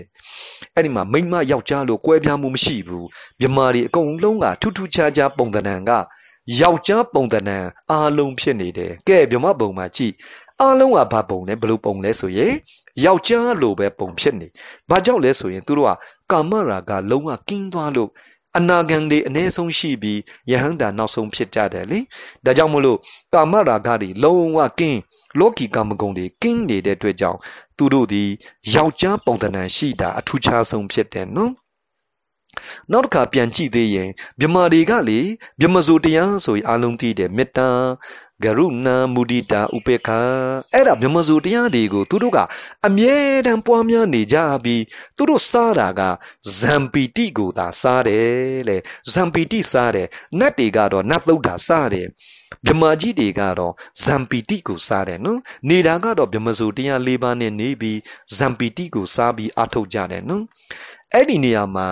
[0.75, 3.07] အဲ့ဒီမှာမိမ့်မယောက်ျားလို့ကွဲပြားမှုမရှိဘူး
[3.39, 5.91] မြမာတွေအကုန်လုံးကထူးထူးခြားခြားပုံသဏ္ဍာန်က
[6.61, 10.13] ယောက်ျားပုံသဏ္ဍာန်အားလုံးဖြစ်နေတယ်ကဲမြမပုံမှာကြည့်
[10.61, 12.53] အားလုံးကဘာပုံလဲဘယ်လိုပုံလဲဆိုရင်
[13.05, 14.47] ယောက်ျားလိုပဲပုံဖြစ်နေ
[14.89, 15.91] ဘာကြောင့်လဲဆိုရင်သူတို့က
[16.31, 18.09] ကာမရာဂလုံးဝကင်းသွားလို့
[18.57, 20.19] အနာဂံတွေအ ਨੇ ဆုံးရှိပြီး
[20.51, 21.99] ယဟန္တာနောက်ဆုံးဖြစ်ကြတယ်လေ
[22.45, 22.97] ဒါကြောင့်မလို့
[23.33, 24.99] ကာမရာဂတွေလုံးဝကင်း
[25.39, 27.39] လောကီကာမဂုဏ်တွေကင်းနေတဲ့အတွက်ကြောင့်
[27.77, 28.23] သူတို့ဒီ
[28.75, 31.53] ယောက်ျားပုံသဏ္ဍာန်ရှိတာအထူးခြားဆုံးဖြစ်တယ်နော်
[32.91, 35.19] နောက်တစ်ခါပြန်ကြည့်သေးရင်မြမာတွေကလေ
[35.59, 37.69] မြမစိုးတရားဆိုရင်အလုံးသိတယ်မေတ္တာ
[38.43, 40.09] ဂရုဏာမုဒိတာဥပေက္ခ
[40.73, 42.39] အဲ့ဒါမြမစိုးတရားတွေကိုသူတို့က
[42.87, 44.83] အမြဲတမ်းပွားများနေကြပြီး
[45.17, 46.01] သူတို့စားတာက
[46.59, 48.31] ဇံပီတိကိုသာစားတယ်
[48.67, 48.77] လေ
[49.13, 50.07] ဇံပီတိစားတယ်
[50.39, 52.07] နတ်တွေကတော့နတ်သုဒ္ဓစားတယ်
[52.65, 53.73] ဗြဟ္မာကြီးတွေကတော့
[54.03, 55.39] ဇံပီတိကိုစားတယ်နော်
[55.69, 57.99] နေတာကတော့ဗြဟ္မစုတရား၄ပါးနဲ့နေပြီး
[58.37, 60.43] ဇံပီတိကိုစားပြီးအထုတ်ကြတယ်နော်
[61.13, 61.89] အဲ့ဒီနေရာမှာ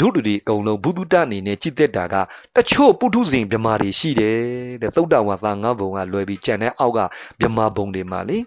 [0.00, 2.14] ဒုဒုတွေအကုန်လုံးဘုဒ္ဓတအနေနဲ့ကြည်သက်တာက
[2.56, 4.36] တချို့ပုထုဇဉ်ဗြဟ္မာတွေရှိတယ်
[4.82, 7.00] တဲ့သုတ်တဝါသာငါးဘုံကလွယ်ပြီးကြံတဲ့အောက်က
[7.40, 8.38] ဗြဟ္မာဘုံတွေမှာလေ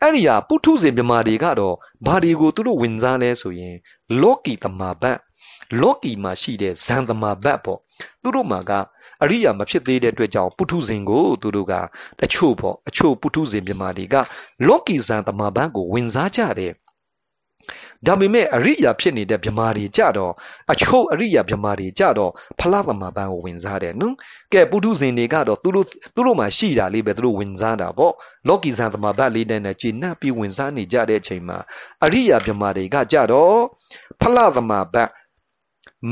[0.00, 1.74] အဲ့ဒီဟာပုထုဇဉ်ဗြဟ္မာတွေကတော့
[2.06, 3.74] ဘာတွေကိုသူတို့ဝင်စားလဲဆိုရင်
[4.22, 5.18] လောကီတမာဘတ်
[5.80, 7.78] လောကီမှာရှိတဲ့ဇန်တမာဘတ်ပေါ့
[8.22, 8.72] သူတို့မှာက
[9.22, 11.74] အရိယာမဖြစ်သေးတဲ့အတွက်ကြောင့်ပုထုဇဉ်ကိုသူတို့က
[12.20, 14.14] တချို့ပေါ့အချို့ပုထုဇဉ်မြမာတွေက
[14.66, 16.72] လောကီဇန်တမာဘတ်ကိုဝင်စားကြတယ်
[18.06, 20.32] ဒါပေမဲ့အရိယာဖြစ်နေတဲ့မြမာတွေကြတော့
[20.72, 24.14] အချို့အရိယာမြမာတွေကြတော့ဖလားသမဘန်ကိုဝင်စားတယ်နော်
[24.52, 28.12] ကဲပုထုဇဉ်တွေကတော့သူတို့သူတို့မှာရှိတာလေးပဲသူတို့ဝင်စားတာပေါ့
[28.48, 31.58] လောကီဇန်သမဘတ်လေးနဲ့ကျဉ်နှပ်ပြီးဝင်စားနေကြတဲ့အချိန်မှာ
[32.04, 33.56] အရိယာမြမာတွေကကြတော့
[34.20, 35.10] ဖလားသမဘတ်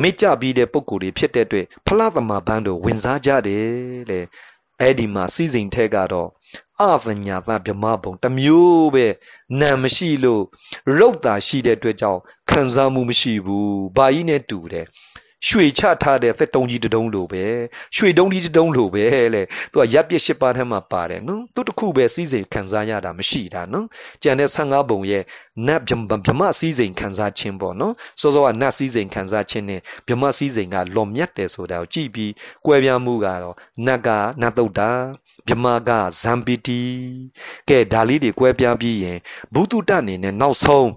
[0.01, 3.67] မေ့ကြပြီးတဲ့ပုံကိုယ်တွေဖြစ်တဲ့အတွက်ဖလားသမဘန်းတို့ဝင်စားကြတယ်
[4.11, 4.21] လေ
[4.81, 6.29] အဲ့ဒီမှာစီစဉ်ထဲကတော့
[6.83, 9.07] အဗညာသဗြမဘုံတမျိုးပဲ
[9.61, 10.43] နာမရှိလို့
[10.99, 12.21] ရုပ်သာရှိတဲ့အတွက်ကြောင့်
[12.51, 14.87] ခံစားမှုမရှိဘူးဘာကြီးနဲ့တူတယ်
[15.45, 17.45] ရွှေချထားတဲ့သက်တုံးကြီးတတုံးလိုပဲ
[17.97, 23.87] ရွှေတုံးကြီးတတုံးလိုပဲလေသူကရပ်ပစ်ရှစ်ပါးထဲမှာပါတယ်နော်သူတခုပဲစီးစိမ်ခံစားရတာမရှိတာနော်
[24.23, 25.23] ကြံတဲ့15ဘုံရဲ့
[25.67, 25.93] နတ်ဗြ
[26.27, 32.33] ဗြမစီးစိမ်ခံစားခြင်းပေါ့နော်စောစောကနတ်စီးစိမ်ခံစားခြင်းနဲ့ဗြမစီးစိမ်ကလွန်မြတ်တယ်ဆိုတာကိုကြည့်ပြီး
[32.67, 33.57] ကွဲပြားမှုကတော့
[33.87, 34.09] နတ်က
[34.41, 34.91] နတ်တုတ်တာ
[35.49, 35.91] ဗြမက
[36.23, 36.81] ဇမ်ပီတီ
[37.69, 39.19] ကဲဒါလေးတွေကွဲပြားပြီးရင်
[39.55, 40.89] ဘုသူတအနေနဲ့နောက်ဆုံး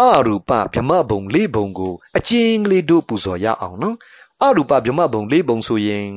[0.00, 3.96] အရူပဗြမဘုံလေးဘုံကိုအကျဉ်းကလေးတို့ပူဇော်ရအောင်နော်
[4.42, 6.08] အရူပဗြမဘုံလေးဘုံဆိုရင်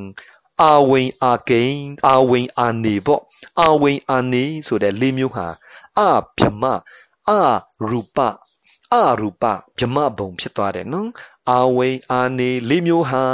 [0.61, 1.77] အာဝိန်အာကိန်
[2.07, 3.21] အာဝိန်အာနေပေါ့
[3.59, 5.47] အာဝိန်အာနေဆိုတဲ့လေးမျိုးဟာ
[5.99, 6.01] အ
[6.37, 6.63] ဗြမ
[7.29, 7.31] အ
[7.89, 8.17] ရူပ
[8.93, 9.43] အရူပ
[9.77, 11.09] ဗြမဘုံဖြစ်သွားတယ်နော်
[11.49, 13.25] အာဝိန်အာနေလေးမျိုးဟာ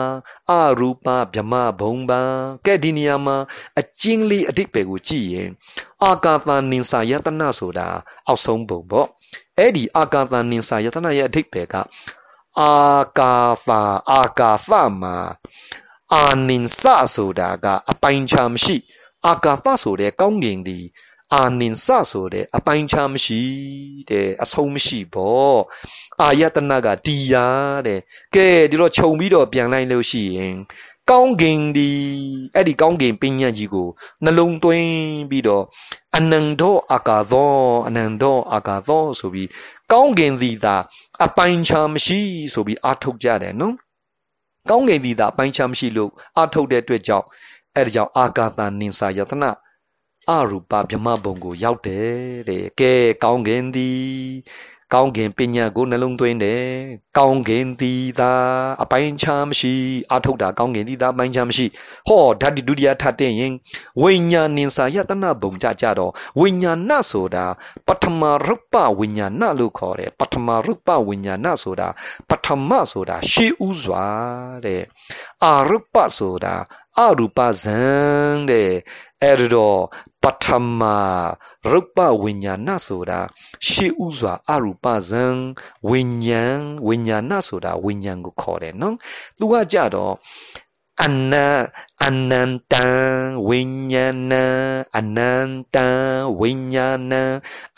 [0.51, 2.21] အရူပဗြမဘုံပါ
[2.65, 3.37] ကဲဒီနေရာမှာ
[3.79, 5.49] အကျဉ်းလေးအတိတ်ပဲကိုကြည့်ရင်
[6.03, 7.87] အာကာသနိစာယတနာဆိုတာ
[8.27, 9.07] အောက်ဆုံးဘုံပေါ့
[9.57, 11.75] အဲ့ဒီအာကာသနိစာယတနာရဲ့အဓိပ္ပာယ်က
[12.61, 12.73] အာ
[13.19, 13.33] ကာ
[13.67, 13.69] သ
[14.11, 14.69] အာကာသ
[15.01, 15.17] မှာ
[16.13, 16.81] အာနိစ
[17.15, 18.77] ဆိုတာကအပိုင်ချမရှိ
[19.27, 20.79] အာကာသဆိုတဲ့ကောင်းကင်ဒီ
[21.33, 23.41] အာနိစဆိုတဲ့အပိုင်ချမရှိ
[24.09, 25.59] တဲ့အဆုံးမရှိပေါ့
[26.21, 27.45] အာယတနာကတီယာ
[27.87, 27.99] တဲ့
[28.35, 30.55] ကဲဒီတော့ခြုံပြီးတော့ပြန်လိုက်လို့ရှိရင်
[31.11, 31.89] ကောင်းကင်ဒီ
[32.55, 33.87] အဲ့ဒီကောင်းကင်ပညာကြီးကို
[34.23, 34.91] နှလုံးသွင်း
[35.29, 35.63] ပြီးတော့
[36.17, 37.53] အနန္တောအာကာသော
[37.87, 39.49] အနန္တောအာကာသောဆိုပြီး
[39.91, 40.75] ကောင်းကင်သည်သာ
[41.25, 42.19] အပိုင်ချမရှိ
[42.53, 43.75] ဆိုပြီးအာထုတ်ကြတယ်နော်
[44.69, 47.25] ကောင်းကင်သည်သာအပိုင်ချမရှိလို့အာထုတ်တဲ့အတွက်ကြောင့်
[47.75, 49.51] အဲ့ဒါကြောင့်အာကာသနိစာယတနာ
[50.29, 52.15] အရူပဗြဟ္မဘုံကိုရောက်တယ်
[52.49, 52.93] တဲ့ကဲ
[53.23, 54.05] ကောင်းကင်သည်
[54.93, 56.63] ကောင်းကင်ပညာကိုနှလုံးသွင်းတယ်
[57.17, 58.31] ကောင်းကင်သည်သာ
[58.83, 59.73] အပိုင်းခြားမရှိ
[60.13, 61.65] အထုတ်တာကောင်းကင်သည်သာအပိုင်းခြားမရှိ
[62.07, 63.53] ဟောဓာတ်ဒုတိယထပ်တဲ့ရင်
[64.01, 67.45] ဝိညာဉ်နင်္စာယတနာဘုံကြကြတော့ဝိညာဏဆိုတာ
[67.87, 71.87] ပထမရုပ်ပဝိညာဏလို့ခေါ်တယ်ပထမရုပ်ပဝိညာဏဆိုတာ
[72.29, 74.05] ပထမဆိုတာရှေးဥစွာ
[74.65, 74.81] တဲ့
[75.43, 76.55] အာရုပဆိုတာ
[76.99, 77.81] အရူပဇံ
[78.49, 78.71] တဲ့
[79.23, 79.81] အဲ့တော့
[80.25, 80.45] ပထ
[80.79, 80.81] မ
[81.69, 83.19] ရုပ်ပဝိညာဏဆိုတာ
[83.67, 85.25] ရှေးဥစွာအရူပဇံ
[85.89, 86.57] ဝိညာဉ်
[86.87, 88.95] ဝိညာဏဆိုတာဝိညာဉ်ကိုခေါ်တယ်နော်
[89.39, 90.13] သူကကြတော့
[91.03, 91.33] အန
[92.03, 92.87] အနန္တံ
[93.47, 93.59] ဝိ
[93.91, 94.33] ညာဏ
[94.97, 95.87] အနန္တံ
[96.39, 97.13] ဝိညာဏ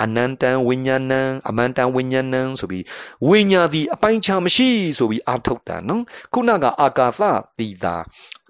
[0.02, 1.14] အနန္တံဝိညာဏ
[1.48, 2.84] အမန္တံဝိညာဏဆိုပြီး
[3.28, 7.22] ဝိညာသည်အပိုင်းခြားမရှိဆိုပြီးအာထုတ်တာနော်ခုနကအာကာသ
[7.58, 7.96] တိတာ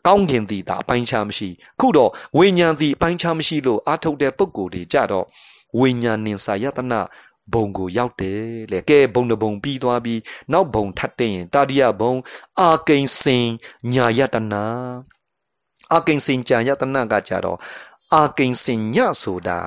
[0.07, 1.49] ကောင်းကင်သည်သာအပိုင်းခြားမရှိ
[1.79, 5.25] ခုတော့ဝိညာဉ်သည်အပိုင်းခြားမရှိလို့အာထုတ်တဲ့ပုံကိုယ်တွေကြတော့
[5.79, 6.99] ဝိညာဉ်နင်စာယတနာ
[7.53, 8.41] ဘုံကိုရောက်တယ်
[8.71, 12.13] လေကဲဘုံတဘုံပြီးသွားပြီးနောက်ဘုံထပ်တဲ့ရင်တာတိယဘုံ
[12.61, 13.45] အာကိဉ္စင်
[13.93, 14.63] ညာယတနာ
[15.93, 17.57] အာကိဉ္စင်ညာယတနာကကြတော့
[18.15, 19.59] အာကိဉ္စင်ညဆိုတာ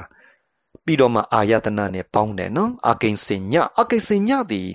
[0.91, 4.69] ပြီးတော့မှအာယတနာနဲ့ပေါင်းတယ်နော်အာကိဉ္စင်ညအာကိဉ္စင်ညသည်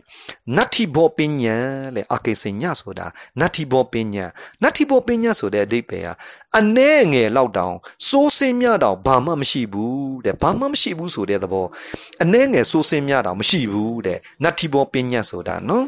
[0.55, 1.57] နတ္ထိဘောပညာ
[1.95, 3.07] လေအာကိဉ္စင်ညဆိုတာ
[3.39, 4.26] နတ္ထိဘောပညာ
[4.63, 6.13] နတ္ထိဘောပညာဆိုတဲ့အဓိပ္ပာယ်ဟာ
[6.59, 7.76] အနှဲငယ်လောက်တောင်
[8.07, 11.66] စိုးစင်းမြတောင်ဘာမှမရှိဘူးတဲ့ဘာမှမရှိဘူးဆိုတဲ့သဘော
[12.24, 15.86] အနှဲငယ်စိုးစင်းမြတောင်မရှိဘူးတဲ့နတ္ထိဘောပညာဆိုတာနော်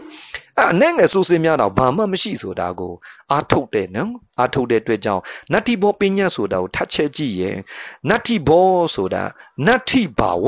[0.57, 2.93] အဲ့အနဲ့ငယ်ဆိုးစင်းများတော့ဘာမှမရှိဆိုတာကို
[3.31, 5.21] အာထုတ်တယ်နော်အာထုတ်တဲ့အတွက်ကြောင့်
[5.53, 7.57] နတ္တိဘောပညာဆိုတာကိုထပ်ချက်ကြည့်ရင်
[8.09, 9.23] နတ္တိဘောဆိုတာ
[9.67, 10.47] နတ္တိဘာဝ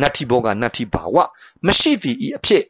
[0.00, 1.16] နတ္တိဘောကနတ္တိဘာဝ
[1.66, 2.64] မရှိသည်ဤအဖြစ်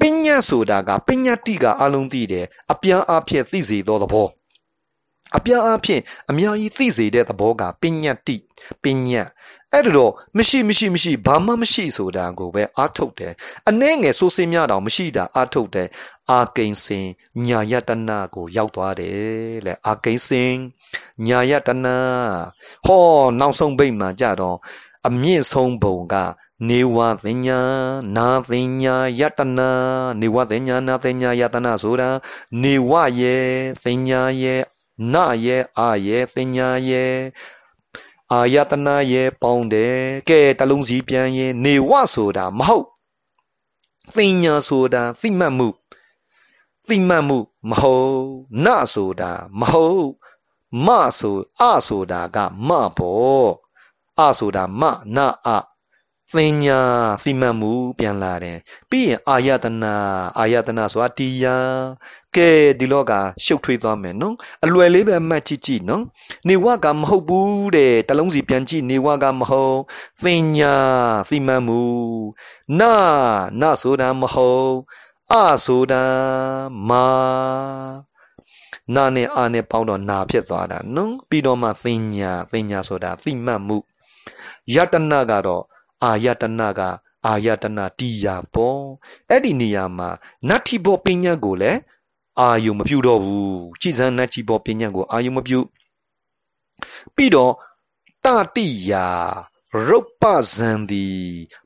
[0.00, 4.26] ပညာဆိုတာကပညာတိကအလုံးသိတယ်အပြန်အဖြစ်သိစေသောသဘော
[5.36, 8.36] အပြားအဖြစ်အများကြီးသိစေတဲ့သဘောကပညာတိ
[8.82, 9.24] ပညာ
[9.72, 13.32] အဲ့တော့မရှိမရှိမရှိဘာမှမရှိဆိုတာကိုပဲအာထုတ်တယ်
[13.68, 15.88] အနှဲငယ်ဆိုးစင်းများတောင်မရှိတာအာထုတ်တယ်
[16.30, 17.06] အာကိန်စင်
[17.46, 20.52] ညာယတနာကိုရောက်သွားတယ်လေအာကိန်စင်
[21.26, 21.96] ညာယတနာ
[22.86, 23.04] ဟော
[23.40, 24.56] နောက်ဆုံးဘိတ်မှာကြတော့
[25.06, 26.16] အမြင့်ဆုံးဘုံက
[26.68, 27.60] နေဝသင်ညာ
[28.16, 29.70] နာသင်ညာယတနာ
[30.20, 32.10] နေဝသင်ညာနာသင်ညာယတနာဆိုတာ
[32.62, 33.46] နေဝရဲ့
[33.82, 34.62] သင်ညာရဲ့
[35.12, 37.16] နာရဲ့အာရဲ့သင်ညာရဲ့
[38.32, 42.86] အာယတနာရဲ့ပေါင်းတယ်ကဲတလုံးစီပြန်ရင်နေဝဆိုတာမဟုတ်
[44.14, 45.68] သင်ညာဆိုတာသိမှတ်မှု
[46.86, 47.38] သိမှတ်မှု
[47.68, 48.16] မဟုတ်
[48.64, 50.06] နာဆိုတာမဟုတ်
[50.86, 50.88] မ
[51.18, 52.38] ဆိုအဆိုတာက
[52.68, 53.50] မပေါ့
[54.20, 54.82] အဆိုတာမ
[55.16, 55.48] နာအ
[56.32, 56.80] သင်ညာ
[57.22, 58.58] စီမံမှုပြန်လာတယ်
[58.90, 59.94] ပြီးရင်အာယတနာ
[60.38, 61.72] အာယတနာဆိုတာတရား
[62.36, 63.12] ကဲဒီလောက
[63.44, 66.04] ရှုပ်ထွေးသွားမယ်နော်အလွယ်လေးပဲမှတ်ကြည့်ကြည့်နော်
[66.48, 69.78] နေဝကမဟုတ်ဘူးတဲ့တလုံးစီပြန်ကြည့်နေဝကမဟုတ်
[70.22, 70.74] သင်ညာ
[71.28, 71.82] စီမံမှု
[72.80, 72.92] နာ
[73.60, 74.72] နာဆိုတာမဟုတ်
[75.32, 76.04] အဆိုတာ
[76.88, 77.06] မာ
[78.94, 83.76] နာနဲ့အာနဲ့ပေါင်းတော့နာဖြစ်သွားတာနော်ပြီးတော့မှသင်ညာသင်ညာဆိုတာသိမှတ်မှု
[84.74, 85.64] ယတနာကတော့
[86.04, 86.80] အာယတနာက
[87.26, 88.82] အာယတနာတီယာပေါ့
[89.30, 90.08] အဲ့ဒီနေရာမှာ
[90.48, 91.78] နတ္ထိဘောပညာကိုလည်း
[92.40, 95.58] အာယုမပြုတော့ဘူးကြည်စံနတ္ထိဘောပညာကိုအာယုမပြု
[97.16, 97.52] ပြီးတော့
[98.24, 99.06] တတိယာ
[99.88, 100.24] ရုပ်ပ
[100.54, 101.06] ဇံဒီ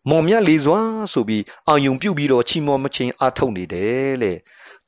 [0.08, 0.80] မော်မြတ်လေးစွာ
[1.12, 4.32] ဆိုပြီးအာယုံပြုတ်ပြီးတော့ချီမောမချင်းအာထုတ်နေတယ်လေ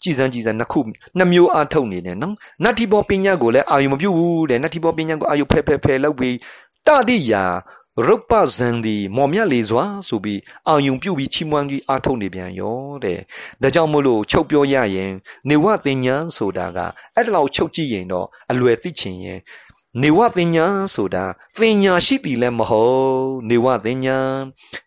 [0.03, 0.80] ကြည်စံကြည်စံနှစ်ခု
[1.18, 2.34] နှစ်မျိုးအာထုတ်နေတယ်နော်
[2.64, 6.36] နတ္တိဘောပညာကိုလည်းအာယုံမပြုတ်ဘူးတဲ့နတ္တိဘောပညာကိုအာယုံဖဲဖဲဖဲလောက်ပြီး
[6.86, 7.44] တတိယာ
[8.07, 13.18] ရုပ်ပဇံဒီမော်မြတ်လေစွာဆိုပြီးအာယုံပြုတ်ပြီးချီးမွမ်းပြီးအားထုတ်နေပြန်ရောတဲ့
[13.62, 15.12] ဒါကြောင့်မို့လို့ချုပ်ပြောရရင်
[15.49, 16.78] နေဝသင်ညာဆိုတာက
[17.16, 19.38] အဲ့ဒါလောက်ချုပ်ကြည့်ရင်တော့အလွယ်သိချင်ရင်
[20.03, 21.24] နေဝသင်ညာဆိုတာ
[21.59, 24.18] သင်ညာရှိသည်လည်းမဟုတ်နေဝသင်ညာ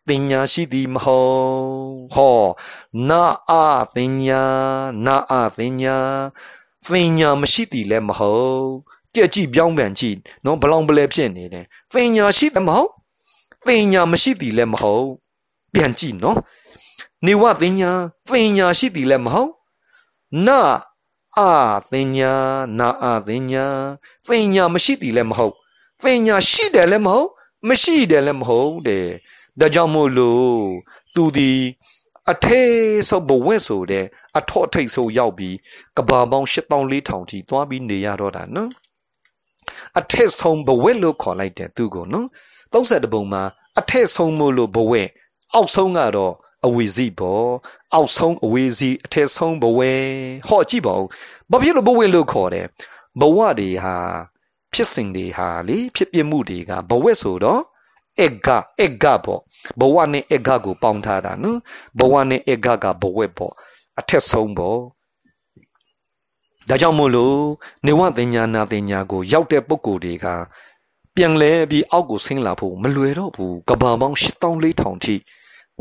[0.07, 1.33] သင်ညာရှိသည်မဟုတ်
[2.13, 2.41] ဟော
[3.09, 4.41] နာအာသင်ညာ
[5.05, 5.97] နာအာသင်ညာ
[6.87, 8.65] သင်ညာမရှိသည်လည်းမဟုတ်
[9.15, 13.00] ကြက်ကြည့်ပြောင်းပြန်ကြည့်နော်ဘလောင်ပလဲဖြစ်နေတယ်သင်ညာရှိသည်မဟုတ်
[13.65, 15.07] သင်ညာမရှိသည်လည်းမဟုတ်
[15.73, 16.39] ပြန်ကြည့်နော်
[17.25, 17.91] နေဝသင်ညာ
[18.29, 19.51] သင်ညာရှိသည်လည်းမဟုတ်
[20.47, 20.61] နာ
[21.37, 21.51] အာ
[21.91, 22.33] သင်ညာ
[22.79, 23.65] နာအာသင်ညာ
[24.27, 25.53] သင်ညာမရှိသည်လည်းမဟုတ်
[26.01, 27.29] သင်ညာရှိတယ်လည်းမဟုတ်
[27.67, 29.07] မရှိတယ်လည်းမဟုတ်တဲ့
[29.59, 30.61] ဒါကြောင့်မို့လို့
[31.13, 31.51] သူဒီ
[32.31, 32.61] အထေ
[33.09, 34.05] ဆိုဘဝဲဆိုတဲ့
[34.37, 35.55] အထော့ထိတ်ဆိုရောက်ပြီး
[35.97, 38.69] ကဘာပေါင်း8400ထိသွားပြီးနေရတော့တာနော်
[39.99, 42.27] အထက်ဆုံးဘဝဲလို့ခေါ်လိုက်တယ်သူကိုနော်
[42.73, 43.43] 30ပုံမှာ
[43.79, 45.03] အထက်ဆုံးမို့လို့ဘဝဲ
[45.53, 46.33] အောက်ဆုံးကတော့
[46.65, 47.47] အဝေစီပေါ့
[47.93, 49.91] အောက်ဆုံးအဝေစီအထက်ဆုံးဘဝဲ
[50.47, 51.07] ဟောကြည့်ပါဦး
[51.51, 52.65] ဘာဖြစ်လို့ဘဝဲလို့ခေါ်တယ်
[53.19, 53.95] ဘဝတွေဟာ
[54.73, 57.61] ဖြစ်စဉ်တွေဟာလေဖြစ်ပြမှုတွေကဘဝဲဆိုတော့
[58.19, 58.49] အက်က
[58.79, 59.41] အက်ကပေါ့
[59.79, 61.59] ဘဝနဲ့အက်ကကိုပေါင်းထားတာနော်
[61.99, 63.53] ဘဝနဲ့အက်ကကဘဝဲပေါ့
[63.99, 64.79] အထက်ဆုံးပေါ့
[66.69, 67.37] ဒါကြောင့်မို့လို့
[67.85, 70.27] နေဝတင်ညာနာတင်ညာကို ရောက်တဲ့ပုံကိုယ်တွေက
[71.23, 75.15] ပြန်လဲပြီးအောက်ကိုဆင်းလာဖို့မလွယ်တော့ဘူးကဘာပေါင်း8400ထိ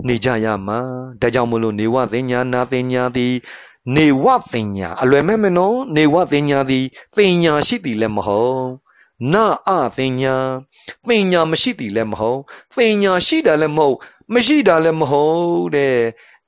[0.06, 0.78] နေကြရမှာ
[1.20, 3.34] ဒါကြောင့်မလို့နေဝသင်ညာနာသင်ညာသည်
[3.96, 6.84] နေဝသင်ညာအလွယ်မဲ့မနော်နေဝသင်ညာသည်
[7.16, 8.64] သင်ညာရှိသည်လည်းမဟုတ်
[9.32, 10.34] နာအသင်ညာ
[11.08, 12.40] သင်ညာမရှိသည်လည်းမဟုတ်
[12.76, 13.96] သင်ညာရှိတယ်လည်းမဟုတ်
[14.32, 15.96] မရှိတာလည်းမဟုတ်တဲ့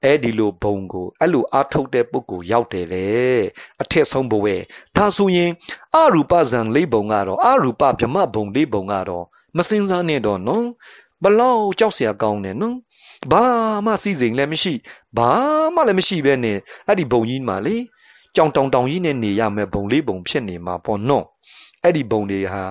[0.03, 3.07] အဲ့ဒီလိုဘုံကိုအဲ့လိုအာထုတ်တဲ့ပုဂ္ဂိုလ်ရောက်တယ်လေ
[3.81, 4.45] အထက်ဆုံးဘဝ
[4.95, 5.51] ဒါဆိုရင်
[5.95, 9.25] အရူပဇံလေးဘုံကတော့အရူပဗြဟ္မဘုံလေးဘုံကတော့
[9.57, 10.65] မစင်စားနဲ့တော့နော်
[11.23, 12.77] ဘလောက်ကြောက်เสียကောင်းတယ်နော်
[13.31, 13.43] ဘာ
[13.85, 14.73] မှစီစဉ်လည်းမရှိ
[15.17, 15.29] ဘာ
[15.75, 17.75] မှလည်းမရှိပဲနဲ့အဲ့ဒီဘုံကြီးမှာလေ
[18.35, 21.25] ကြောင်တောင်တောင်ကြီးနဲ့နေရမယ်ဘုံလေးဘုံဖြစ်နေမှာပေါ့နော်
[21.83, 22.63] အဲ့ဒီဘုံတွေဟာ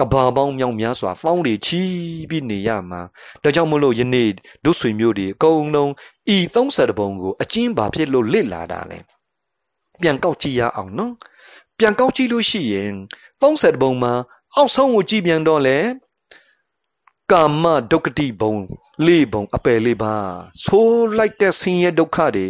[0.00, 1.82] ကဘာပေါင်းမြောင်များစွာဖောင်းတွေချီ
[2.30, 3.00] ပြီးနေရမှာ
[3.42, 4.28] ဒါကြောင့်မလို့ယနေ့
[4.64, 5.90] ဒုဆွေမျိုးတွေအကုန်လုံး
[6.34, 8.98] ဤ30ဘုံကိုအကျဉ်းပါဖြစ်လို့လစ်လာတာလေ
[10.00, 11.12] ပြန်ကောက်ကြည့်ရအောင်နော်
[11.78, 12.92] ပြန်ကောက်ကြည့်လို့ရှိရင်
[13.42, 14.12] 30ဘုံမှာ
[14.54, 15.78] အောက်ဆုံးကိုကြည့်ပြန်တော့လေ
[17.32, 18.54] ကာမဒုက္ခတိဘုံ
[19.06, 20.14] လေးဘုံအပယ်လေးပါ
[20.64, 22.46] ဆိုးလိုက်တဲ့ဆင်းရဲဒုက္ခတွေ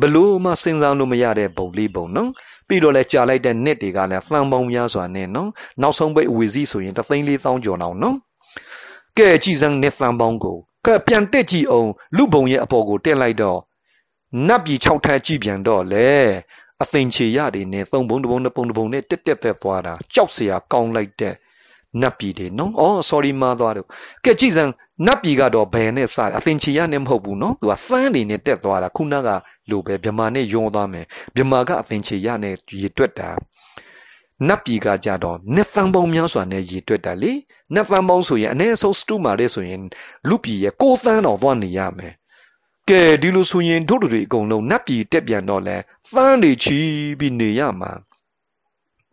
[0.00, 2.30] ဘလို့မှစဉ်းစားလို့မရတဲ့ဘုံလေးဘုံနော်
[2.71, 5.49] ပြီးတော့လဲကြာလိုက်တဲ့နှစ်တွေကလည်းဖန်ပေါင်းများစွာနဲ့နော်
[5.81, 8.15] နောက်ဆုံးပိတ်အဝေစီဆိုရင်3သိန်း4000ကျော်အောင်နော်
[9.17, 13.59] ကဲကြည်စံနှစ်ဖန်ပေါင်းကိုကဲပြန်တက်ကြည့်အောင်လူဘုံရဲ့အပေါ်ကိုတက်လိုက်တော့
[14.47, 16.09] နတ်ပြည်6ထပ်ကြည့်ပြန်တော့လေ
[16.81, 21.33] အသိချေရတွေနဲ့သုံးဘုံတစ်ဘုံတစ်ပုံတစ်ပုံနဲ့တက်တက်သက်သွားတာကြောက်เสียကောင်းလိုက်တဲ့
[22.00, 23.88] နတ်ပြည်တွေနော်အော် sorry မှားသွားတော့
[24.24, 24.64] ကဲကြည်စံ
[25.06, 29.28] နတ်ပြည်ကတော့ဘယ်နဲ့စအသင်ချီရနဲ့မဟုတ်ဘူးနော်သူကဖန်းနေနဲ့တက်သွားတာခုနက
[29.70, 33.30] လိုပဲဗမာနဲ့ယွန်းသွားမယ်ဗမာကအသင်ချီရနဲ့ရေတွက်တာ
[34.48, 37.32] နတ်ပြည်ကကြတော့နှစ်သန်းပေါင်းများစွာနဲ့ရည်တွက်တာလေ
[37.74, 39.82] နှစ်သန်းပေါင်းဆိုရင်အနည်းဆုံးစတုမာတဲ့ဆိုရင်
[40.28, 42.14] လူပြည်ရဲ့ကိုသန်းတော်သွားနေရမယ်
[42.90, 45.76] ကဲဒီလိုဆိုရင်တို့တွေအကုန်လုံးနတ်ပြည်တက်ပြန်တော့လဲ
[46.12, 46.78] သန်းတွေချီ
[47.18, 47.92] ပြီးနေရမှာ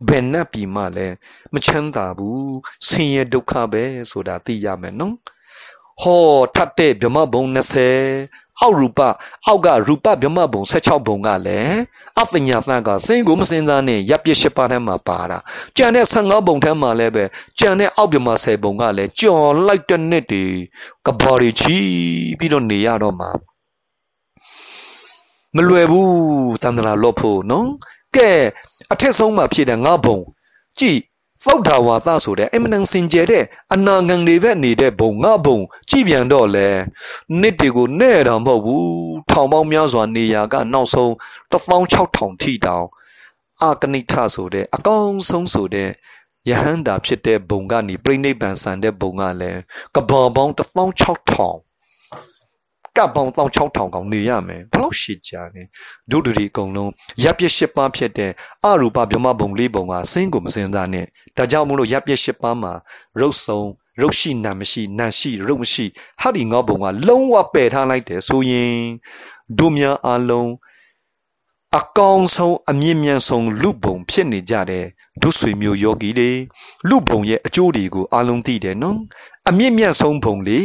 [0.08, 1.14] ဘယ်နတ်ပြည်မှလည်း
[1.52, 5.14] မချမ်းသာဘူးဆင်းရဲဒုက္ခပဲဆိုတာသိရမယ်နော်
[6.00, 6.22] ဟော
[6.56, 9.00] ထပ်တဲ့ဗြဟ္မဘုံ20အောက်ရူပ
[9.46, 11.78] အောက်ကရူပဗြဟ္မဘုံ16ဘုံကလည်း
[12.20, 15.38] အပညာသံကစင်ကိုမစင်စားနဲ့ရပ်ပြစ်၈ပါးထဲမှာပါတာ
[15.76, 17.24] ကြံတဲ့15ဘုံထဲမှာလည်းပဲ
[17.58, 20.44] ကြံတဲ့အောက်ဗြဟ္မ10ဘုံကလည်းကြော်လိုက်တဲ့နှစ်တွေ
[21.06, 21.78] ကဘာတွေချီ
[22.38, 23.30] ပြီးတော့နေရတော့မှာ
[25.56, 26.12] မလွယ်ဘူး
[26.62, 27.68] တန်တရာလော့ဖို့နော်
[28.16, 28.30] ကဲ
[28.92, 30.18] အထက်ဆုံးမှာဖြစ်တဲ့ငါဘုံ
[30.78, 30.98] ကြည်
[31.42, 36.68] ဖောက်တာဝါသဆိုတဲ့အမနန်စင်ကြဲတဲ့အနာငံတွေပဲနေတဲ့ဘုံငါဘုံကြည်ပြန်တော့လဲ
[37.40, 38.90] နှစ်တွေကိုနဲ့တော့မဟုတ်ဘူး
[39.30, 41.10] ထောင်ပေါင်းများစွာနေရာကနောက်ဆုံး
[41.52, 42.86] 16000ထိတောင်
[43.62, 45.90] အာကနိထဆိုတဲ့အကောင်းဆုံးဆိုတဲ့
[46.48, 49.60] ယဟန္တာဖြစ်တဲ့ဘုံကနေပြိဋိဘံဆန်တဲ့ဘုံကလည်း
[49.94, 51.69] ကဘာပေါင်း16000
[53.00, 55.62] ကပ်ပေါင်း16000ကောင်နေရမယ်ဘလို့ရှိကြလဲ
[56.10, 56.90] ဒုဒရီအကုန်လုံး
[57.22, 58.32] ရပ်ပြစ်၈ပါးဖြစ်တဲ့
[58.64, 62.72] အရူပဗြဟ္မဘုံလေးဘုံကစင်းကိုမစင်စားနဲ့ဒါကြောင့်မို့လို့ရပ်ပြစ်၈ပါးမှာ
[63.20, 63.68] ရုပ်ဆုံး
[64.00, 65.86] ရုပ်ရှိနာမရှိနာရှိရုပ်မရှိ
[66.20, 68.76] ဟာဒီငေါဘုံကလုံးဝပယ်ထားလိုက်တယ်ဆိုရင်
[69.58, 70.50] ဒုများအလုံး
[71.78, 74.84] အကောင်းဆုံးအမြင့်မြတ်ဆုံးလူပုံဖြစ်နေကြတဲ့
[75.22, 76.30] ဒုဆွေမျိုးယောဂီတွေ
[76.88, 78.98] လူပုံရဲ့အကျိုးတွေကိုအလုံးသိတယ်နော်
[79.50, 80.60] အမြင့်မြတ်ဆုံးပုံလေ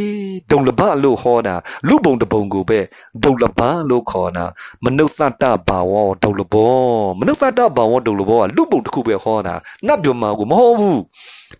[0.50, 1.54] ဒုံလဘလို့ဟောတာ
[1.88, 2.80] လူပုံတပုံကိုပဲ
[3.24, 3.60] ဒုံလဘ
[3.90, 4.44] လို့ခေါ်တာ
[4.84, 6.74] မနုဿတဘာဝဒုံလဘော
[7.18, 9.54] မနုဿတဘာဝဒုံလဘောကလူပုံတစ်ခုပဲဟောတာ
[9.86, 11.00] နတ်ပြောမှာကိုမဟုတ်ဘူး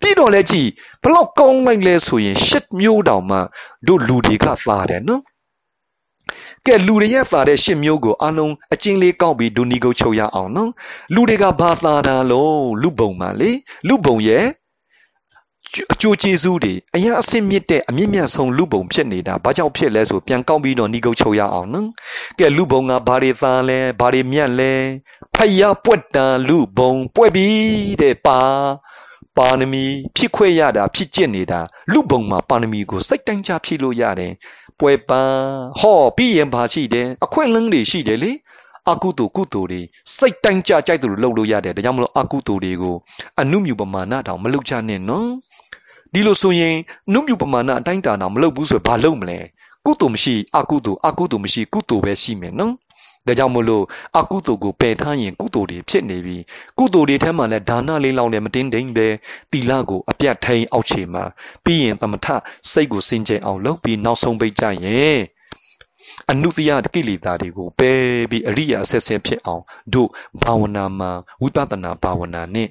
[0.01, 0.67] ပြီးတော့လဲကြည်
[1.03, 3.37] ဘလောက်ကောင်းလိုက်လဲဆိုရင်ရှစ်မျိုးတောင်မှ
[3.87, 5.21] တို့လူတွေကသာတယ်နော်
[6.65, 10.71] ကဲလူတွေရဲ့သာတဲ့ရှစ်မျိုးကိုအလုံးအချင်းလေးကောက်ပြီးဒူနီကိုချုပ်ရအောင်နော်
[11.13, 13.51] လူတွေကဘာသာတာလုံးလူပုံပါလေ
[13.87, 14.45] လူပုံရဲ့
[15.93, 21.87] အကျိုးကျေးဇူးတွေအရင်အဆင့်မြင့်တဲ့အမြင့်မြတ်ဆုံးလူပုံဖြစ်နေတာဘာကြောင့်ဖြစ်လဲဆိုပြန်ကောက်ပြီးတော့ညီကုတ်ချုပ်ရအောင်နော်
[22.39, 24.73] ကဲလူပုံကဘာတွေသားလဲဘာတွေမြတ်လဲ
[25.35, 28.39] ဖယားပွက်တန်လူပုံပွက်ပြီးတဲ့ပါ
[29.37, 31.59] ပါဏမီဖြစ်ခွဲရတာဖြစ်ကျင့်နေတာ
[31.91, 34.33] လူပုံမှာပါဏမီကိုစိတ်တိုင်းချဖြစ်လို့ရတယ်
[34.79, 35.39] ပွဲပန်း
[35.79, 38.31] ဟောပြီးရင်ဘာရှိတယ်အခွင့်အလန်းတွေရှိတယ်လေ
[38.91, 39.81] အကုသိုလ်ကုသိုလ်တွေ
[40.17, 42.95] စိတ်တိုင်းကြကြိုက်သူလုပ်လို့ရတယ်ဒါကြောင့်မလို့အကုသိုလ်တွေကို
[43.41, 45.27] အနုမြူပမာဏတောင်မလုပ်ချနဲ့နော်
[46.13, 46.75] ဒီလိုဆိုရင်
[47.13, 49.39] နုမြူပမာဏအတိုင်းတာတောင်မလုပ်ဘူးဆိုရင်ဘာလုပ်မလဲ
[49.85, 52.73] ကုသိုလ်မရှိအကုသိုလ်အကုသိုလ်မရှိကုသိုလ်ပဲရှိမယ်နော်
[53.27, 53.83] ဒါကြောင့်မလို့
[54.19, 56.37] အကုသိုလ်ကိုပယ်ထားရင်ကုသိုလ်တွေဖြစ်နေပြီ
[56.77, 59.07] ကုသိုလ်တွေထဲမှာလည်းဒါနလေးလောင်းလည်းမတင်းတိမ်ပဲ
[59.51, 61.23] တီလကိုအပြတ်ထိန်အောက်ခြေမှာ
[61.63, 62.27] ပြီးရင်သမထ
[62.71, 65.19] စိတ်ကိုစင်ကြယ်အောင်လုပ်ပြီးနောက်ဆုံးပိတ်ကြရင်
[66.31, 67.99] အနုသယကိလေသာတွေကိုပယ်
[68.31, 70.09] ပြီးအရိယာဆက်ဆက်ဖြစ်အောင်တို့
[70.41, 72.67] ဘာဝနာမှာဝိပဿနာဘာဝနာနဲ့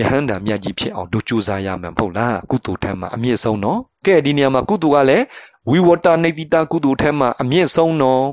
[0.00, 5.24] ယဟန္တာမြတ်ကြီးဖြစ်အောင်တို့ကြိုးစားရမှာမဟုတ်လားကုသိုလ်ထမ်းမှာအမြင့်ဆုံးနော်ကဲဒီနေရာမှာကုသိုလ်ကလည်း
[5.70, 8.24] ဝိဝတ္တနေတိတကုသိုလ်ထမ်းမှာအမြင့်ဆုံးနော်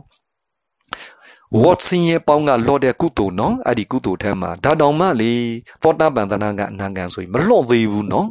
[1.61, 5.33] ဝတ်စင်းရဲ့ပေါင်းကလော့တဲ့ကုသိုလ်နော်အဲ့ဒီကုသိုလ်ထဲမှာဒါတောင်မှလေ
[5.81, 8.27] သောတာပန်တနာကအနာဂံဆိုရင်မလော့သေးဘူးနော်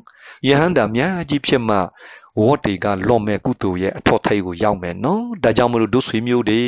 [0.48, 1.76] ယဟန္တာမြတ်ကြီးဖြစ်မှ
[2.40, 6.62] ဝတ်တွေကလော့မဲ့ကုသိုလ်ရဲ့အထောက်ထိပ်ကိုရောက်မယ်နော်ဒါကြောင့်မလို့ဒုဆွေမျိုးတွေ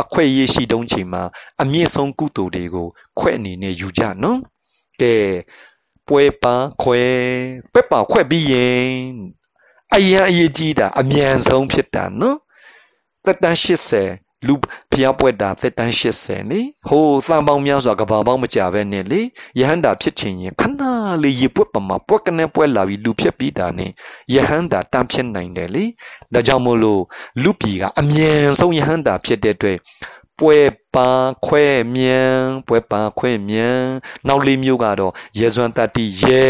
[0.00, 1.22] အခွင့်အရေးရှိတုံးချိန်မှာ
[1.62, 2.86] အမြင့်ဆုံးကုသိုလ်တွေကို
[3.18, 4.40] ခွဲ့အနေနဲ့ယူကြနော်
[5.00, 5.14] ကဲ
[6.06, 7.02] ပွဲပါခွဲ
[7.72, 8.88] ပက်ပါခွဲ့ပြီးရင်
[9.94, 12.38] အရင်အရေးကြီးတာအမြန်ဆုံးဖြစ်တာနော်
[13.24, 14.54] သက်တမ်း80 လူ
[14.92, 19.20] ဖျားပွက်တာသက်တမ်း80လေဟိုသံပေါင်းများစွာကဘာပေါင်းမကြပဲနဲ့လေ
[19.58, 20.82] ယဟန္တာဖြစ်ချင်ရင်ခဏ
[21.22, 23.90] လေးရေပွက်ပမာပွက်ကနေပွက်လာပြီးလူဖြစ်ပြီးတာနဲ့
[24.34, 25.84] ယဟန္တာတမ်းဖြစ်နိုင်တယ်လေ
[26.34, 27.02] ဒါကြောင့်မို့လို့
[27.42, 29.78] လူပြည်ကအမြန်ဆုံးယဟန္တာဖြစ်တဲ့အတွက်
[30.38, 30.58] ပွဲ
[30.94, 31.10] ပါ
[31.46, 33.80] ခွဲမြန်ပွဲပါခွဲမြန်
[34.26, 36.46] နောက်လေးမျိုးကတော့ရေစွမ်းတတိရဲ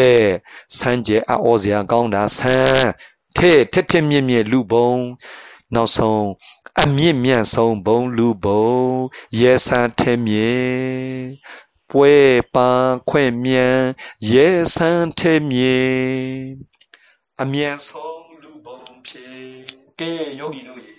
[0.78, 2.88] စမ်းကျဲအောစရာကောင်းတာဆန်း
[3.36, 4.92] ထဲထက်ထက်မြင့်မြင့်လူပုံ
[5.74, 6.24] နောက်ဆုံး
[6.84, 8.68] အမြင့်မြတ်ဆုံးဘုံလူဘုံ
[9.40, 10.52] ရဲဆန်းထဲမြေ
[11.90, 12.14] ပွဲ
[12.54, 13.78] ပန်းခွင့်မြန်
[14.32, 15.78] ရဲဆန်းထဲမြေ
[17.42, 19.38] အမြတ်ဆုံးလူဘုံဖြစ်
[20.00, 20.92] ကဲယောဂီတို့ရေ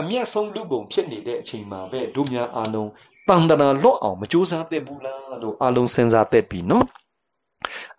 [0.00, 2.90] အမြတ်ဆုံးလူဘုံဖြစ်နေတဲ့အချိန်မှာပဲတို့များအားလုံး
[3.28, 6.86] တန်တရာလော့အောင်မကြိုးစားသင့်ဘူးလားလို့အားလုံးစဉ်းစားသင့်ပြီနော်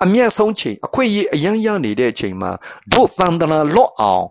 [0.04, 2.52] အမျက်ဆုံးချိန်အခွင့်အရေးအရန်ရနေတဲ့အချိန်မှာ
[2.92, 4.26] တို့သန္တနာလော့အောင်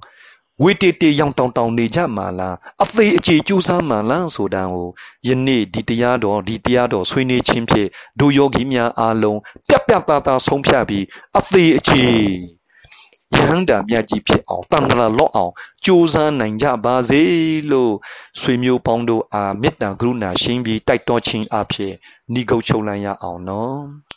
[0.62, 4.88] ဝေတေတေရောင်တောင်တောင်နေကြမှာလားအသေးအကျေကြိုးစားမှာလားဆိုတာကို
[5.26, 7.88] ယနေ့ဒီတရားတော်ဒီတရားတော်ဆွေးနွေးခြင်းဖြင့်
[8.18, 9.38] ဒုယောဂီများအားလုံး
[9.68, 11.04] ပြတ်ပြတ်သားသားဆုံးဖြတ်ပြီး
[11.38, 12.04] အသေးအကျေ
[13.34, 15.52] ယဟန္တာမြတ်ကြီးဖြစ်အောင်တန်တရာလော့အောင်
[15.84, 17.22] ကြိုးစားနိုင်ကြပါစေ
[17.70, 17.92] လို့
[18.40, 21.92] ဆွေမျိုးပေါင်းတို့အားမေတ္တာကရုဏာရှင်းပြီးတိုက်တော်ခြင်းအဖြစ်
[22.34, 24.11] ဏိဂုတ်ချုပ်လိုက်ရအောင်နော်